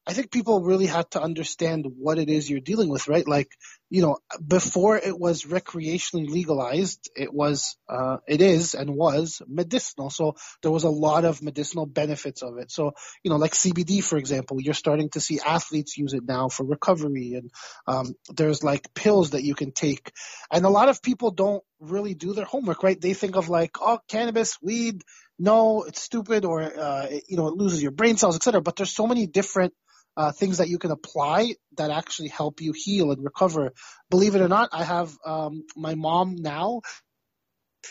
I 0.05 0.15
think 0.15 0.33
people 0.33 0.63
really 0.63 0.87
had 0.87 1.11
to 1.13 1.23
understand 1.23 1.87
what 1.87 2.19
it 2.19 2.29
is 2.29 2.51
you're 2.51 2.59
dealing 2.59 2.89
with, 2.89 3.07
right? 3.07 3.27
Like, 3.27 3.49
you 3.89 4.03
know, 4.03 4.19
before 4.45 4.97
it 4.97 5.17
was 5.17 5.45
recreationally 5.45 6.29
legalized, 6.29 7.09
it 7.15 7.33
was, 7.33 7.77
uh, 7.89 8.17
it 8.27 8.41
is 8.41 8.75
and 8.75 8.97
was 8.97 9.43
medicinal. 9.47 10.11
So 10.11 10.35
there 10.63 10.73
was 10.73 10.83
a 10.83 10.91
lot 10.91 11.25
of 11.25 11.41
medicinal 11.41 11.87
benefits 11.87 12.43
of 12.43 12.59
it. 12.59 12.73
So, 12.73 12.95
you 13.23 13.31
know, 13.31 13.37
like 13.37 13.53
CBD, 13.53 14.03
for 14.03 14.19
example, 14.19 14.61
you're 14.61 14.75
starting 14.75 15.09
to 15.11 15.21
see 15.21 15.39
athletes 15.39 15.97
use 15.97 16.15
it 16.15 16.25
now 16.27 16.49
for 16.49 16.67
recovery 16.67 17.35
and, 17.35 17.51
um, 17.87 18.15
there's 18.29 18.65
like 18.65 18.93
pills 18.95 19.31
that 19.31 19.45
you 19.45 19.55
can 19.55 19.71
take. 19.71 20.11
And 20.51 20.65
a 20.65 20.71
lot 20.71 20.89
of 20.89 21.01
people 21.01 21.31
don't 21.31 21.63
really 21.79 22.15
do 22.15 22.33
their 22.33 22.45
homework, 22.45 22.83
right? 22.83 23.01
They 23.01 23.15
think 23.15 23.37
of 23.37 23.49
like, 23.49 23.77
oh, 23.81 24.01
cannabis, 24.09 24.59
weed, 24.61 25.03
no, 25.39 25.83
it's 25.85 26.03
stupid 26.03 26.45
or, 26.45 26.63
uh, 26.63 27.07
it, 27.09 27.25
you 27.29 27.37
know, 27.37 27.47
it 27.49 27.55
loses 27.55 27.83
your 27.83 27.93
brain 27.93 28.17
cells, 28.17 28.37
etc. 28.37 28.61
But 28.61 28.77
there's 28.77 28.93
so 28.93 29.07
many 29.07 29.27
different 29.27 29.75
uh, 30.17 30.33
things 30.33 30.59
that 30.59 30.69
you 30.69 30.79
can 30.79 30.91
apply 30.91 31.55
that 31.77 31.91
actually 31.91 32.29
help 32.29 32.61
you 32.61 32.73
heal 32.75 33.11
and 33.11 33.25
recover. 33.25 33.73
Believe 34.11 34.35
it 34.35 34.41
or 34.41 34.49
not, 34.49 34.71
I 34.73 34.85
have 34.85 35.17
um, 35.25 35.65
my 35.77 35.95
mom 35.95 36.37
now 36.37 36.83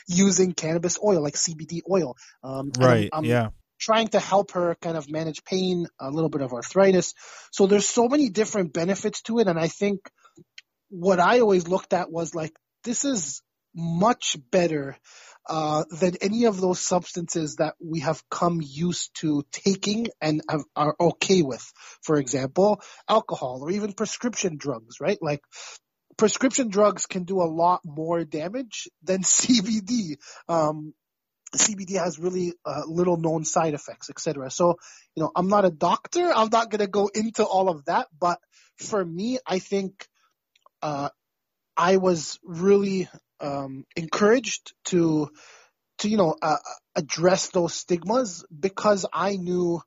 using 0.07 0.53
cannabis 0.53 0.97
oil, 1.03 1.21
like 1.21 1.33
CBD 1.33 1.81
oil. 1.89 2.15
Um, 2.43 2.71
right. 2.77 3.09
I'm, 3.11 3.19
I'm 3.19 3.25
yeah. 3.25 3.49
Trying 3.79 4.09
to 4.09 4.19
help 4.19 4.51
her 4.51 4.75
kind 4.79 4.95
of 4.95 5.09
manage 5.09 5.43
pain, 5.43 5.87
a 5.99 6.11
little 6.11 6.29
bit 6.29 6.41
of 6.41 6.53
arthritis. 6.53 7.15
So 7.51 7.65
there's 7.65 7.89
so 7.89 8.07
many 8.07 8.29
different 8.29 8.73
benefits 8.73 9.23
to 9.23 9.39
it, 9.39 9.47
and 9.47 9.57
I 9.57 9.69
think 9.69 10.01
what 10.89 11.19
I 11.19 11.39
always 11.39 11.67
looked 11.67 11.93
at 11.93 12.11
was 12.11 12.35
like 12.35 12.53
this 12.83 13.05
is 13.05 13.41
much 13.73 14.37
better 14.51 14.97
uh, 15.47 15.83
than 15.89 16.15
any 16.21 16.45
of 16.45 16.59
those 16.61 16.79
substances 16.79 17.55
that 17.55 17.75
we 17.79 18.01
have 18.01 18.21
come 18.29 18.61
used 18.63 19.13
to 19.15 19.43
taking 19.51 20.07
and 20.21 20.41
have, 20.49 20.63
are 20.75 20.95
okay 20.99 21.41
with. 21.41 21.65
For 22.03 22.17
example, 22.17 22.81
alcohol 23.09 23.59
or 23.63 23.71
even 23.71 23.93
prescription 23.93 24.57
drugs, 24.57 24.99
right? 24.99 25.17
Like 25.21 25.41
prescription 26.17 26.69
drugs 26.69 27.05
can 27.05 27.23
do 27.23 27.41
a 27.41 27.49
lot 27.49 27.81
more 27.83 28.23
damage 28.23 28.87
than 29.03 29.21
CBD. 29.23 30.17
Um, 30.47 30.93
CBD 31.55 31.97
has 31.97 32.17
really 32.17 32.53
uh, 32.65 32.83
little 32.87 33.17
known 33.17 33.43
side 33.43 33.73
effects, 33.73 34.09
etc. 34.09 34.49
So, 34.49 34.77
you 35.15 35.23
know, 35.23 35.31
I'm 35.35 35.47
not 35.47 35.65
a 35.65 35.71
doctor. 35.71 36.31
I'm 36.33 36.49
not 36.49 36.69
going 36.69 36.79
to 36.79 36.87
go 36.87 37.09
into 37.13 37.43
all 37.43 37.69
of 37.69 37.85
that, 37.85 38.07
but 38.17 38.39
for 38.77 39.03
me, 39.03 39.39
I 39.45 39.59
think 39.59 40.07
uh, 40.81 41.09
I 41.75 41.97
was 41.97 42.39
really 42.43 43.09
um, 43.41 43.85
encouraged 43.95 44.73
to 44.85 45.29
to 45.99 46.09
you 46.09 46.17
know 46.17 46.35
uh, 46.41 46.57
address 46.95 47.49
those 47.49 47.73
stigmas 47.73 48.45
because 48.57 49.05
I 49.11 49.35
knew 49.35 49.81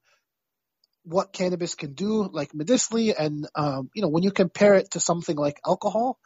what 1.04 1.32
cannabis 1.32 1.74
can 1.74 1.92
do, 1.92 2.28
like 2.32 2.54
medicinally, 2.54 3.14
and 3.14 3.46
um, 3.54 3.90
you 3.94 4.02
know 4.02 4.08
when 4.08 4.22
you 4.22 4.30
compare 4.30 4.74
it 4.74 4.92
to 4.92 5.00
something 5.00 5.36
like 5.36 5.60
alcohol, 5.66 6.18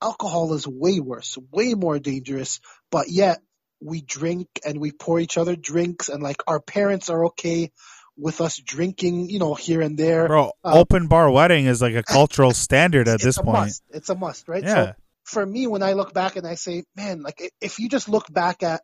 alcohol 0.00 0.52
is 0.54 0.66
way 0.66 1.00
worse, 1.00 1.36
way 1.50 1.74
more 1.74 1.98
dangerous, 1.98 2.60
but 2.90 3.08
yet 3.08 3.40
we 3.80 4.00
drink 4.00 4.48
and 4.64 4.80
we 4.80 4.92
pour 4.92 5.20
each 5.20 5.36
other 5.36 5.56
drinks, 5.56 6.08
and 6.08 6.22
like 6.22 6.42
our 6.46 6.60
parents 6.60 7.10
are 7.10 7.26
okay 7.26 7.70
with 8.16 8.40
us 8.40 8.58
drinking, 8.58 9.30
you 9.30 9.38
know, 9.38 9.54
here 9.54 9.80
and 9.80 9.98
there. 9.98 10.26
Bro, 10.26 10.52
um, 10.64 10.78
open 10.78 11.08
bar 11.08 11.30
wedding 11.30 11.66
is 11.66 11.82
like 11.82 11.94
a 11.94 12.02
cultural 12.06 12.52
standard 12.52 13.08
at 13.08 13.20
this 13.20 13.38
point. 13.38 13.66
Must. 13.66 13.82
It's 13.90 14.08
a 14.08 14.14
must, 14.14 14.48
right? 14.48 14.62
Yeah. 14.62 14.74
So 14.74 14.92
for 15.32 15.44
me, 15.44 15.66
when 15.66 15.82
I 15.82 15.94
look 15.94 16.12
back 16.12 16.36
and 16.36 16.46
I 16.46 16.54
say, 16.54 16.84
man, 16.94 17.22
like 17.22 17.42
if 17.60 17.78
you 17.78 17.88
just 17.88 18.08
look 18.08 18.32
back 18.32 18.62
at, 18.62 18.82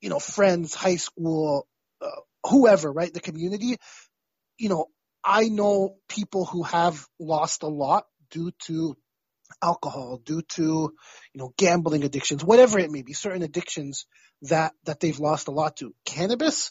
you 0.00 0.10
know, 0.10 0.18
friends, 0.18 0.74
high 0.74 0.96
school, 0.96 1.66
uh, 2.00 2.20
whoever, 2.46 2.92
right, 2.92 3.12
the 3.12 3.20
community, 3.20 3.76
you 4.58 4.68
know, 4.68 4.86
I 5.24 5.48
know 5.48 5.96
people 6.08 6.44
who 6.44 6.62
have 6.64 7.04
lost 7.18 7.62
a 7.62 7.68
lot 7.68 8.04
due 8.30 8.52
to 8.66 8.96
alcohol, 9.62 10.20
due 10.24 10.42
to, 10.56 10.62
you 10.62 11.38
know, 11.38 11.52
gambling 11.56 12.04
addictions, 12.04 12.44
whatever 12.44 12.78
it 12.78 12.90
may 12.90 13.02
be, 13.02 13.12
certain 13.12 13.42
addictions 13.42 14.06
that, 14.42 14.72
that 14.84 15.00
they've 15.00 15.20
lost 15.20 15.48
a 15.48 15.52
lot 15.52 15.76
to. 15.76 15.94
Cannabis, 16.04 16.70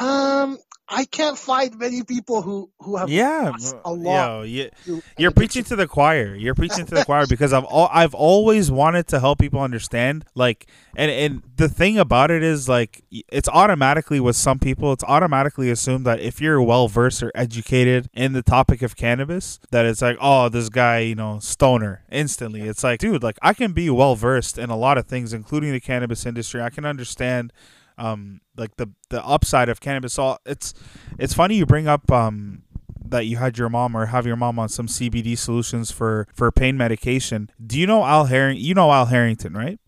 Um, 0.00 0.58
I 0.90 1.04
can't 1.04 1.36
find 1.36 1.78
many 1.78 2.02
people 2.02 2.40
who 2.40 2.70
who 2.80 2.96
have 2.96 3.10
Yeah, 3.10 3.52
a 3.84 3.92
lot. 3.92 4.38
yo, 4.38 4.42
you, 4.42 4.70
to 4.86 5.02
you're 5.18 5.30
preaching 5.30 5.64
to 5.64 5.76
the 5.76 5.86
choir. 5.86 6.34
You're 6.34 6.54
preaching 6.54 6.86
to 6.86 6.94
the 6.94 7.04
choir 7.04 7.26
because 7.28 7.52
I've 7.52 7.64
al- 7.64 7.90
I've 7.92 8.14
always 8.14 8.70
wanted 8.70 9.06
to 9.08 9.20
help 9.20 9.38
people 9.38 9.60
understand 9.60 10.24
like 10.34 10.66
and 10.96 11.10
and 11.10 11.42
the 11.56 11.68
thing 11.68 11.98
about 11.98 12.30
it 12.30 12.42
is 12.42 12.68
like 12.70 13.02
it's 13.10 13.48
automatically 13.48 14.18
with 14.20 14.36
some 14.36 14.58
people 14.58 14.92
it's 14.92 15.04
automatically 15.04 15.70
assumed 15.70 16.06
that 16.06 16.20
if 16.20 16.40
you're 16.40 16.62
well 16.62 16.88
versed 16.88 17.22
or 17.22 17.30
educated 17.34 18.08
in 18.14 18.32
the 18.32 18.42
topic 18.42 18.80
of 18.80 18.96
cannabis 18.96 19.58
that 19.70 19.84
it's 19.84 20.00
like 20.00 20.16
oh 20.20 20.48
this 20.48 20.68
guy 20.70 21.00
you 21.00 21.14
know 21.14 21.38
stoner 21.38 22.02
instantly. 22.10 22.62
It's 22.62 22.82
like 22.82 23.00
dude 23.00 23.22
like 23.22 23.38
I 23.42 23.52
can 23.52 23.72
be 23.72 23.90
well 23.90 24.14
versed 24.16 24.56
in 24.56 24.70
a 24.70 24.76
lot 24.76 24.96
of 24.96 25.06
things 25.06 25.34
including 25.34 25.72
the 25.72 25.80
cannabis 25.80 26.24
industry. 26.24 26.62
I 26.62 26.70
can 26.70 26.86
understand 26.86 27.52
um 27.98 28.40
like 28.56 28.76
the 28.76 28.88
the 29.10 29.24
upside 29.24 29.68
of 29.68 29.80
cannabis. 29.80 30.14
So 30.14 30.38
it's 30.46 30.74
it's 31.18 31.34
funny 31.34 31.56
you 31.56 31.66
bring 31.66 31.88
up 31.88 32.10
um 32.10 32.62
that 33.10 33.26
you 33.26 33.36
had 33.36 33.58
your 33.58 33.68
mom 33.68 33.96
or 33.96 34.06
have 34.06 34.26
your 34.26 34.36
mom 34.36 34.58
on 34.58 34.68
some 34.68 34.86
CBD 34.86 35.36
solutions 35.36 35.90
for 35.90 36.26
for 36.34 36.50
pain 36.50 36.76
medication. 36.76 37.50
Do 37.64 37.78
you 37.78 37.86
know 37.86 38.04
Al 38.04 38.26
Herring? 38.26 38.58
You 38.58 38.74
know 38.74 38.92
Al 38.92 39.06
Harrington, 39.06 39.54
right? 39.54 39.78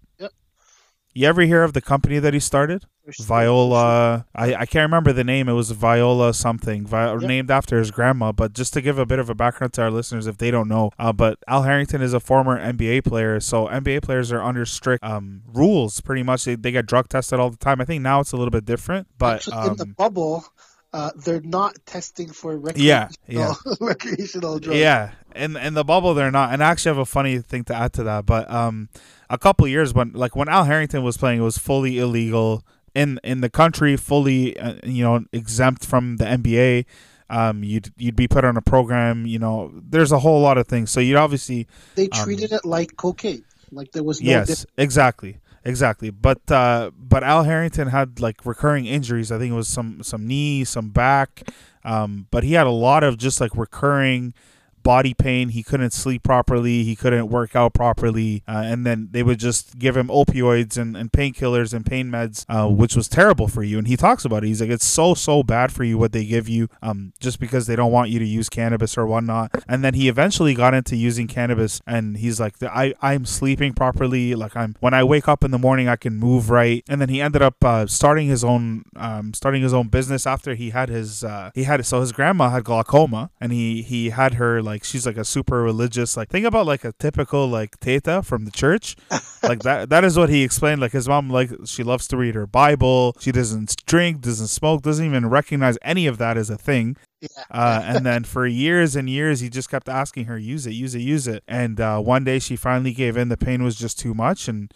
You 1.13 1.27
ever 1.27 1.43
hear 1.43 1.63
of 1.65 1.73
the 1.73 1.81
company 1.81 2.19
that 2.21 2.35
he 2.35 2.41
started? 2.41 2.85
Viola. 3.19 4.27
I, 4.35 4.55
I 4.55 4.67
can't 4.67 4.85
remember 4.89 5.13
the 5.13 5.25
name. 5.25 5.49
It 5.49 5.55
was 5.55 5.73
Viola 5.73 6.33
something, 6.33 6.87
Vi- 6.87 7.13
Yep. 7.13 7.23
named 7.23 7.51
after 7.51 7.79
his 7.79 7.91
grandma. 7.91 8.31
But 8.31 8.53
just 8.53 8.73
to 8.75 8.81
give 8.81 8.99
a 8.99 9.07
bit 9.07 9.19
of 9.19 9.29
a 9.29 9.35
background 9.35 9.73
to 9.75 9.83
our 9.83 9.91
listeners, 9.91 10.27
if 10.29 10.39
they 10.39 10.51
don't 10.53 10.69
know, 10.69 10.91
uh, 10.99 11.13
but 11.13 11.39
Al 11.49 11.63
Harrington 11.65 12.03
is 12.03 12.13
a 12.13 12.21
former 12.21 12.59
NBA 12.61 13.03
player. 13.05 13.41
So 13.41 13.67
NBA 13.67 14.03
players 14.03 14.31
are 14.31 14.41
under 14.43 14.65
strict 14.65 15.03
um, 15.03 15.43
rules. 15.53 16.01
Pretty 16.01 16.23
much, 16.23 16.45
they, 16.45 16.55
they 16.55 16.71
get 16.71 16.87
drug 16.87 17.09
tested 17.09 17.41
all 17.41 17.51
the 17.51 17.57
time. 17.57 17.81
I 17.81 17.85
think 17.85 18.03
now 18.03 18.21
it's 18.21 18.31
a 18.33 18.37
little 18.37 18.53
bit 18.53 18.65
different, 18.65 19.09
but 19.19 19.37
Actually, 19.49 19.67
in 19.71 19.77
the 19.77 19.83
um, 19.85 19.95
bubble, 19.99 20.45
uh, 20.93 21.11
they're 21.16 21.41
not 21.43 21.76
testing 21.86 22.30
for 22.30 22.57
Yeah, 22.74 23.09
recreational, 23.28 23.57
recreational 23.80 24.59
drugs. 24.59 24.78
Yeah, 24.80 25.12
in 25.34 25.57
in 25.57 25.74
the 25.74 25.84
bubble 25.84 26.14
they're 26.14 26.30
not. 26.30 26.53
And 26.53 26.62
I 26.62 26.70
actually 26.70 26.91
have 26.91 26.99
a 26.99 27.05
funny 27.05 27.38
thing 27.41 27.64
to 27.64 27.74
add 27.74 27.93
to 27.95 28.03
that. 28.05 28.26
But 28.26 28.51
um, 28.51 28.88
a 29.28 29.38
couple 29.38 29.66
years 29.68 29.95
when 29.95 30.12
like 30.12 30.34
when 30.36 30.49
Al 30.49 30.64
Harrington 30.64 31.03
was 31.03 31.16
playing, 31.16 31.41
it 31.41 31.45
was 31.45 31.59
fully 31.59 31.99
illegal 31.99 32.64
in 32.95 33.20
in 33.22 33.41
the 33.41 33.51
country, 33.51 33.97
fully 33.97 34.57
uh, 34.59 34.74
you 34.84 35.05
know 35.05 35.24
exempt 35.32 35.84
from 35.84 36.16
the 36.16 36.24
NBA. 36.24 36.86
Um, 37.28 37.62
you'd 37.62 37.93
you'd 37.97 38.16
be 38.16 38.26
put 38.28 38.45
on 38.45 38.57
a 38.57 38.62
program. 38.62 39.26
You 39.26 39.38
know, 39.38 39.72
there's 39.74 40.12
a 40.12 40.18
whole 40.18 40.41
lot 40.41 40.59
of 40.59 40.66
things. 40.66 40.91
So 40.91 41.01
you'd 41.01 41.16
obviously 41.16 41.68
They 41.95 42.09
treated 42.09 42.53
it 42.53 42.64
like 42.64 42.97
cocaine. 42.97 43.45
Like 43.70 43.93
there 43.93 44.03
was 44.03 44.22
no 44.22 44.32
yes, 44.32 44.47
difference. 44.47 44.66
exactly, 44.76 45.38
exactly. 45.65 46.11
But 46.11 46.51
uh, 46.51 46.91
but 46.97 47.23
Al 47.23 47.45
Harrington 47.45 47.89
had 47.89 48.21
like 48.21 48.45
recurring 48.45 48.87
injuries. 48.87 49.31
I 49.31 49.39
think 49.39 49.53
it 49.53 49.57
was 49.57 49.69
some 49.69 50.03
some 50.03 50.27
knee, 50.27 50.65
some 50.65 50.91
back. 50.91 51.43
Um, 51.85 52.27
but 52.31 52.45
he 52.45 52.53
had 52.55 52.67
a 52.67 52.71
lot 52.71 53.03
of 53.03 53.17
just 53.17 53.41
like 53.41 53.57
recurring 53.57 54.35
body 54.83 55.14
pain. 55.14 55.51
He 55.51 55.62
couldn't 55.62 55.93
sleep 55.93 56.22
properly. 56.22 56.85
He 56.85 56.97
couldn't 56.97 57.28
work 57.28 57.55
out 57.55 57.74
properly. 57.74 58.43
Uh, 58.47 58.62
and 58.64 58.87
then 58.87 59.09
they 59.11 59.22
would 59.22 59.39
just 59.39 59.78
give 59.78 59.97
him 59.97 60.09
opioids 60.09 60.76
and, 60.76 60.97
and 60.97 61.12
painkillers 61.12 61.72
and 61.74 61.85
pain 61.85 62.11
meds, 62.11 62.45
uh, 62.49 62.68
which 62.68 62.97
was 62.97 63.09
terrible 63.09 63.49
for 63.49 63.62
you. 63.62 63.78
And 63.78 63.87
he 63.87 63.97
talks 63.97 64.24
about 64.24 64.45
it. 64.45 64.49
He's 64.49 64.61
like, 64.61 64.70
it's 64.70 64.85
so, 64.85 65.14
so 65.14 65.43
bad 65.43 65.72
for 65.72 65.85
you 65.85 65.99
what 65.99 66.12
they 66.12 66.24
give 66.24 66.49
you 66.49 66.68
um, 66.83 67.12
just 67.20 67.41
because 67.41 67.66
they 67.66 67.76
don't 67.76 67.93
want 67.93 68.11
you 68.11 68.18
to 68.18 68.24
use 68.24 68.49
cannabis 68.49 68.97
or 68.97 69.07
whatnot. 69.07 69.64
And 69.68 69.85
then 69.85 69.95
he 69.95 70.09
eventually 70.09 70.55
got 70.55 70.74
into 70.74 70.97
using 70.97 71.26
cannabis 71.26 71.81
and 71.87 72.16
he's 72.16 72.41
like, 72.41 72.62
I, 72.62 72.95
I'm 73.01 73.24
sleeping 73.24 73.74
properly. 73.74 74.35
Like 74.35 74.57
I'm, 74.57 74.76
when 74.81 74.95
I 74.95 75.05
wake 75.05 75.28
up 75.28 75.45
in 75.45 75.51
the 75.51 75.59
morning, 75.59 75.89
I 75.89 75.97
can 75.97 76.16
move 76.16 76.51
right. 76.51 76.85
And 76.89 77.01
then 77.01 77.09
he 77.09 77.20
ended 77.20 77.43
up 77.43 77.62
uh, 77.64 77.87
starting 77.87 78.28
his 78.28 78.45
own, 78.45 78.85
um, 78.97 79.35
starting 79.35 79.62
his 79.62 79.74
own 79.74 79.89
business 79.89 80.26
after 80.26 80.55
he 80.55 80.70
had 80.70 80.89
his, 80.89 81.24
uh, 81.24 81.51
he 81.55 81.64
had, 81.64 81.85
so 81.85 82.01
his 82.01 82.12
grandma 82.12 82.51
had 82.51 82.64
glaucoma 82.64 83.31
and 83.41 83.53
he, 83.53 83.83
he 83.83 84.11
had 84.11 84.35
her 84.35 84.62
like, 84.62 84.70
she's 84.85 85.07
like 85.07 85.16
a 85.16 85.25
super 85.25 85.62
religious, 85.62 86.16
like 86.16 86.29
think 86.29 86.47
about 86.47 86.66
like 86.66 86.85
a 86.85 86.93
typical 86.93 87.49
like 87.49 87.79
teta 87.81 88.23
from 88.23 88.45
the 88.45 88.51
church. 88.51 88.97
like 89.43 89.61
that, 89.61 89.91
that 89.91 90.05
is 90.05 90.16
what 90.16 90.29
he 90.29 90.43
explained. 90.43 90.81
Like 90.81 90.93
his 90.93 91.09
mom, 91.09 91.31
like 91.31 91.51
she 91.64 91.83
loves 91.83 92.07
to 92.09 92.16
read 92.16 92.35
her 92.35 92.47
Bible. 92.47 93.16
She 93.21 93.33
doesn't 93.33 93.85
drink, 93.87 94.21
doesn't 94.21 94.49
smoke, 94.49 94.83
doesn't 94.83 95.05
even 95.05 95.29
recognize 95.29 95.79
any 95.83 96.07
of 96.07 96.18
that 96.18 96.37
as 96.37 96.51
a 96.51 96.57
thing. 96.57 96.97
Yeah. 97.21 97.29
Uh, 97.51 97.83
and 97.85 98.07
then 98.07 98.25
for 98.25 98.47
years 98.47 98.97
and 98.97 99.09
years, 99.09 99.41
he 99.41 99.51
just 99.51 99.71
kept 99.71 99.89
asking 99.89 100.25
her, 100.27 100.39
use 100.39 100.66
it, 100.66 100.73
use 100.73 100.95
it, 100.95 101.01
use 101.01 101.29
it. 101.29 101.43
And 101.47 101.81
uh, 101.81 102.01
one 102.01 102.25
day 102.25 102.39
she 102.39 102.57
finally 102.57 102.93
gave 102.93 103.16
in. 103.16 103.29
The 103.29 103.37
pain 103.37 103.62
was 103.62 103.77
just 103.77 103.99
too 103.99 104.14
much. 104.14 104.49
And 104.49 104.73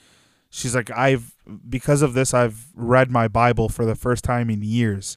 she's 0.50 0.74
like, 0.74 0.90
I've, 0.90 1.34
because 1.68 2.02
of 2.02 2.14
this, 2.14 2.34
I've 2.34 2.66
read 2.74 3.10
my 3.10 3.28
Bible 3.28 3.68
for 3.68 3.86
the 3.86 3.94
first 3.94 4.24
time 4.24 4.50
in 4.50 4.62
years. 4.62 5.16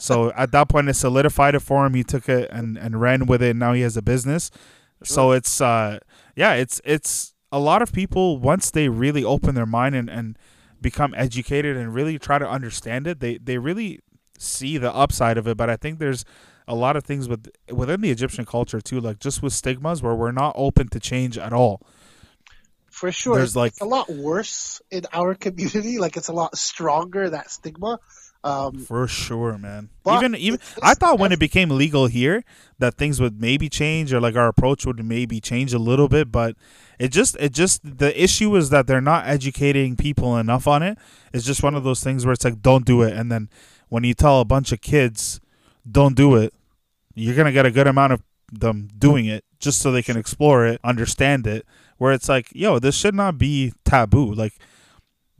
So 0.00 0.32
at 0.32 0.52
that 0.52 0.68
point, 0.68 0.88
it 0.88 0.94
solidified 0.94 1.54
it 1.54 1.60
for 1.60 1.84
him. 1.86 1.94
He 1.94 2.04
took 2.04 2.28
it 2.28 2.50
and, 2.50 2.76
and 2.76 3.00
ran 3.00 3.26
with 3.26 3.42
it. 3.42 3.50
And 3.50 3.58
now 3.58 3.72
he 3.72 3.82
has 3.82 3.96
a 3.96 4.02
business. 4.02 4.50
So 5.02 5.32
it's, 5.32 5.60
uh, 5.60 5.98
yeah, 6.34 6.54
it's, 6.54 6.80
it's 6.84 7.34
a 7.52 7.58
lot 7.58 7.82
of 7.82 7.92
people, 7.92 8.38
once 8.38 8.70
they 8.70 8.88
really 8.88 9.22
open 9.24 9.54
their 9.54 9.66
mind 9.66 9.94
and, 9.94 10.08
and 10.08 10.38
become 10.80 11.14
educated 11.16 11.76
and 11.76 11.94
really 11.94 12.18
try 12.18 12.38
to 12.38 12.48
understand 12.48 13.06
it, 13.06 13.20
they, 13.20 13.38
they 13.38 13.58
really 13.58 14.00
see 14.38 14.78
the 14.78 14.94
upside 14.94 15.36
of 15.36 15.46
it. 15.46 15.56
But 15.56 15.68
I 15.68 15.76
think 15.76 15.98
there's, 15.98 16.24
a 16.66 16.74
lot 16.74 16.96
of 16.96 17.04
things 17.04 17.28
with 17.28 17.50
within 17.70 18.00
the 18.00 18.10
Egyptian 18.10 18.46
culture 18.46 18.80
too, 18.80 19.00
like 19.00 19.18
just 19.18 19.42
with 19.42 19.52
stigmas 19.52 20.02
where 20.02 20.14
we're 20.14 20.32
not 20.32 20.54
open 20.56 20.88
to 20.88 21.00
change 21.00 21.36
at 21.36 21.52
all. 21.52 21.82
For 22.90 23.10
sure. 23.10 23.36
There's, 23.36 23.56
like- 23.56 23.72
it's 23.72 23.80
a 23.80 23.86
lot 23.86 24.08
worse 24.08 24.80
in 24.90 25.04
our 25.12 25.34
community. 25.44 25.98
Like 25.98 26.16
it's 26.16 26.28
a 26.28 26.32
lot 26.32 26.56
stronger 26.56 27.28
that 27.30 27.50
stigma. 27.50 27.98
Um, 28.44 28.78
For 28.78 29.08
sure, 29.08 29.56
man. 29.56 29.88
Even 30.06 30.34
even 30.34 30.60
I 30.82 30.92
thought 30.92 31.18
when 31.18 31.32
it 31.32 31.38
became 31.38 31.70
legal 31.70 32.08
here 32.08 32.44
that 32.78 32.94
things 32.94 33.18
would 33.18 33.40
maybe 33.40 33.70
change 33.70 34.12
or 34.12 34.20
like 34.20 34.36
our 34.36 34.48
approach 34.48 34.84
would 34.84 35.02
maybe 35.02 35.40
change 35.40 35.72
a 35.72 35.78
little 35.78 36.08
bit, 36.08 36.30
but 36.30 36.54
it 36.98 37.08
just 37.08 37.36
it 37.40 37.52
just 37.52 37.80
the 37.82 38.12
issue 38.22 38.54
is 38.54 38.68
that 38.68 38.86
they're 38.86 39.00
not 39.00 39.26
educating 39.26 39.96
people 39.96 40.36
enough 40.36 40.68
on 40.68 40.82
it. 40.82 40.98
It's 41.32 41.46
just 41.46 41.62
one 41.62 41.74
of 41.74 41.84
those 41.84 42.04
things 42.04 42.26
where 42.26 42.34
it's 42.34 42.44
like 42.44 42.60
don't 42.60 42.84
do 42.84 43.00
it 43.00 43.14
and 43.14 43.32
then 43.32 43.48
when 43.88 44.04
you 44.04 44.12
tell 44.12 44.40
a 44.40 44.44
bunch 44.44 44.72
of 44.72 44.80
kids 44.80 45.40
don't 45.90 46.16
do 46.16 46.34
it, 46.36 46.52
you're 47.14 47.34
going 47.34 47.46
to 47.46 47.52
get 47.52 47.64
a 47.64 47.70
good 47.70 47.86
amount 47.86 48.12
of 48.12 48.22
them 48.52 48.88
doing 48.98 49.26
it 49.26 49.44
just 49.58 49.80
so 49.80 49.90
they 49.90 50.02
can 50.02 50.16
explore 50.16 50.66
it, 50.66 50.80
understand 50.84 51.46
it, 51.46 51.64
where 51.98 52.12
it's 52.12 52.28
like, 52.28 52.48
yo, 52.52 52.78
this 52.78 52.96
should 52.96 53.14
not 53.14 53.38
be 53.38 53.72
taboo. 53.84 54.34
Like 54.34 54.54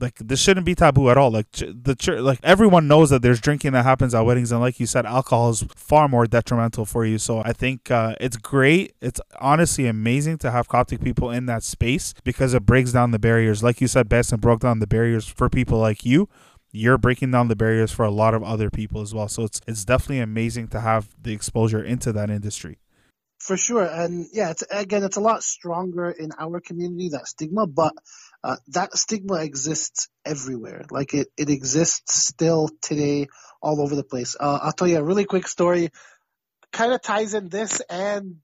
like 0.05 0.15
this 0.19 0.39
shouldn't 0.39 0.67
be 0.67 0.75
taboo 0.75 1.09
at 1.09 1.17
all. 1.17 1.31
Like 1.31 1.47
the 1.51 1.95
church, 1.97 2.21
like 2.21 2.39
everyone 2.43 2.87
knows 2.87 3.09
that 3.09 3.23
there's 3.23 3.41
drinking 3.41 3.71
that 3.73 3.83
happens 3.83 4.13
at 4.13 4.21
weddings, 4.21 4.51
and 4.51 4.61
like 4.61 4.79
you 4.79 4.85
said, 4.85 5.05
alcohol 5.05 5.49
is 5.49 5.65
far 5.75 6.07
more 6.07 6.27
detrimental 6.27 6.85
for 6.85 7.05
you. 7.05 7.17
So 7.17 7.39
I 7.39 7.53
think 7.53 7.89
uh, 7.89 8.15
it's 8.19 8.37
great. 8.37 8.93
It's 9.01 9.19
honestly 9.41 9.87
amazing 9.87 10.37
to 10.39 10.51
have 10.51 10.67
Coptic 10.67 11.01
people 11.01 11.31
in 11.31 11.47
that 11.47 11.63
space 11.63 12.13
because 12.23 12.53
it 12.53 12.65
breaks 12.65 12.91
down 12.91 13.11
the 13.11 13.19
barriers. 13.19 13.63
Like 13.63 13.81
you 13.81 13.87
said, 13.87 14.07
Benson 14.07 14.39
broke 14.39 14.61
down 14.61 14.79
the 14.79 14.87
barriers 14.87 15.27
for 15.27 15.49
people 15.49 15.79
like 15.79 16.05
you. 16.05 16.29
You're 16.71 16.97
breaking 16.99 17.31
down 17.31 17.47
the 17.47 17.55
barriers 17.55 17.91
for 17.91 18.05
a 18.05 18.11
lot 18.11 18.33
of 18.35 18.43
other 18.43 18.69
people 18.69 19.01
as 19.01 19.13
well. 19.13 19.27
So 19.27 19.43
it's 19.43 19.59
it's 19.67 19.85
definitely 19.85 20.19
amazing 20.19 20.67
to 20.69 20.81
have 20.81 21.09
the 21.19 21.33
exposure 21.33 21.83
into 21.83 22.13
that 22.13 22.29
industry. 22.29 22.77
for 23.39 23.57
sure. 23.57 23.85
And 23.85 24.27
yeah, 24.33 24.51
it's 24.51 24.63
again, 24.71 25.03
it's 25.03 25.17
a 25.17 25.21
lot 25.21 25.43
stronger 25.43 26.09
in 26.11 26.31
our 26.39 26.59
community 26.59 27.09
that 27.09 27.27
stigma, 27.27 27.67
but 27.67 27.93
uh, 28.45 28.57
that 28.67 28.93
stigma 28.93 29.43
exists 29.43 30.07
everywhere. 30.23 30.85
Like 30.91 31.15
it, 31.15 31.29
it 31.35 31.49
exists 31.49 32.27
still 32.27 32.69
today 32.79 33.27
all 33.59 33.81
over 33.81 33.95
the 33.95 34.03
place. 34.03 34.35
Uh, 34.39 34.59
I'll 34.61 34.71
tell 34.71 34.87
you 34.87 34.99
a 34.99 35.03
really 35.03 35.25
quick 35.25 35.47
story. 35.47 35.89
Kind 36.71 36.93
of 36.93 37.01
ties 37.01 37.33
in 37.33 37.49
this 37.49 37.81
and 37.89 38.35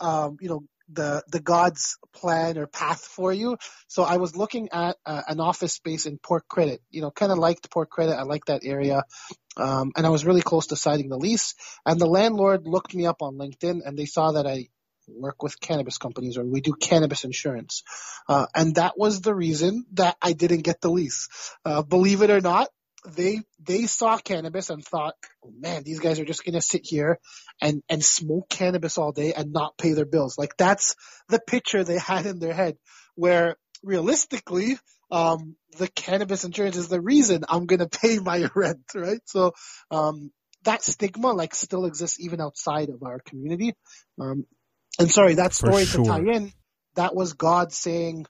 um, 0.00 0.38
you 0.40 0.48
know 0.48 0.64
the 0.88 1.22
the 1.28 1.38
God's 1.38 1.98
plan 2.12 2.58
or 2.58 2.66
path 2.66 3.02
for 3.02 3.32
you. 3.32 3.56
So 3.86 4.02
I 4.02 4.16
was 4.16 4.34
looking 4.34 4.70
at 4.72 4.96
uh, 5.06 5.22
an 5.28 5.38
office 5.38 5.74
space 5.74 6.06
in 6.06 6.18
Port 6.18 6.48
Credit. 6.48 6.80
You 6.90 7.02
know, 7.02 7.12
kind 7.12 7.30
of 7.30 7.38
liked 7.38 7.70
Port 7.70 7.90
Credit. 7.90 8.16
I 8.16 8.24
like 8.24 8.46
that 8.46 8.62
area. 8.64 9.04
Um, 9.56 9.92
and 9.96 10.04
I 10.04 10.08
was 10.08 10.24
really 10.24 10.42
close 10.42 10.66
to 10.68 10.76
signing 10.76 11.08
the 11.08 11.16
lease. 11.16 11.54
And 11.86 12.00
the 12.00 12.06
landlord 12.06 12.66
looked 12.66 12.92
me 12.92 13.06
up 13.06 13.22
on 13.22 13.36
LinkedIn 13.36 13.82
and 13.86 13.96
they 13.96 14.06
saw 14.06 14.32
that 14.32 14.48
I 14.48 14.66
work 15.08 15.42
with 15.42 15.60
cannabis 15.60 15.98
companies 15.98 16.36
or 16.36 16.44
we 16.44 16.60
do 16.60 16.74
cannabis 16.74 17.24
insurance. 17.24 17.82
Uh, 18.28 18.46
and 18.54 18.76
that 18.76 18.98
was 18.98 19.20
the 19.20 19.34
reason 19.34 19.84
that 19.92 20.16
I 20.20 20.32
didn't 20.32 20.62
get 20.62 20.80
the 20.80 20.90
lease. 20.90 21.28
Uh, 21.64 21.82
believe 21.82 22.22
it 22.22 22.30
or 22.30 22.40
not, 22.40 22.68
they, 23.06 23.42
they 23.60 23.84
saw 23.86 24.16
cannabis 24.16 24.70
and 24.70 24.84
thought, 24.84 25.14
oh, 25.44 25.52
man, 25.58 25.82
these 25.82 26.00
guys 26.00 26.18
are 26.18 26.24
just 26.24 26.44
to 26.44 26.60
sit 26.60 26.86
here 26.86 27.18
and, 27.60 27.82
and 27.88 28.02
smoke 28.02 28.48
cannabis 28.48 28.96
all 28.96 29.12
day 29.12 29.34
and 29.34 29.52
not 29.52 29.76
pay 29.76 29.92
their 29.92 30.06
bills. 30.06 30.38
Like 30.38 30.56
that's 30.56 30.94
the 31.28 31.40
picture 31.40 31.84
they 31.84 31.98
had 31.98 32.26
in 32.26 32.38
their 32.38 32.54
head 32.54 32.76
where 33.14 33.56
realistically, 33.82 34.78
um, 35.10 35.56
the 35.78 35.88
cannabis 35.88 36.44
insurance 36.44 36.76
is 36.76 36.88
the 36.88 37.00
reason 37.00 37.44
I'm 37.48 37.66
to 37.66 37.88
pay 38.00 38.18
my 38.18 38.48
rent, 38.54 38.84
right? 38.94 39.20
So, 39.26 39.52
um, 39.90 40.30
that 40.64 40.82
stigma 40.82 41.32
like 41.32 41.54
still 41.54 41.84
exists 41.84 42.18
even 42.20 42.40
outside 42.40 42.88
of 42.88 43.02
our 43.02 43.20
community. 43.20 43.74
Um, 44.18 44.46
and 44.98 45.10
sorry, 45.10 45.34
that 45.34 45.52
story 45.52 45.84
sure. 45.84 46.04
to 46.04 46.10
tie 46.10 46.32
in, 46.36 46.52
that 46.96 47.14
was 47.14 47.32
God 47.32 47.72
saying, 47.72 48.26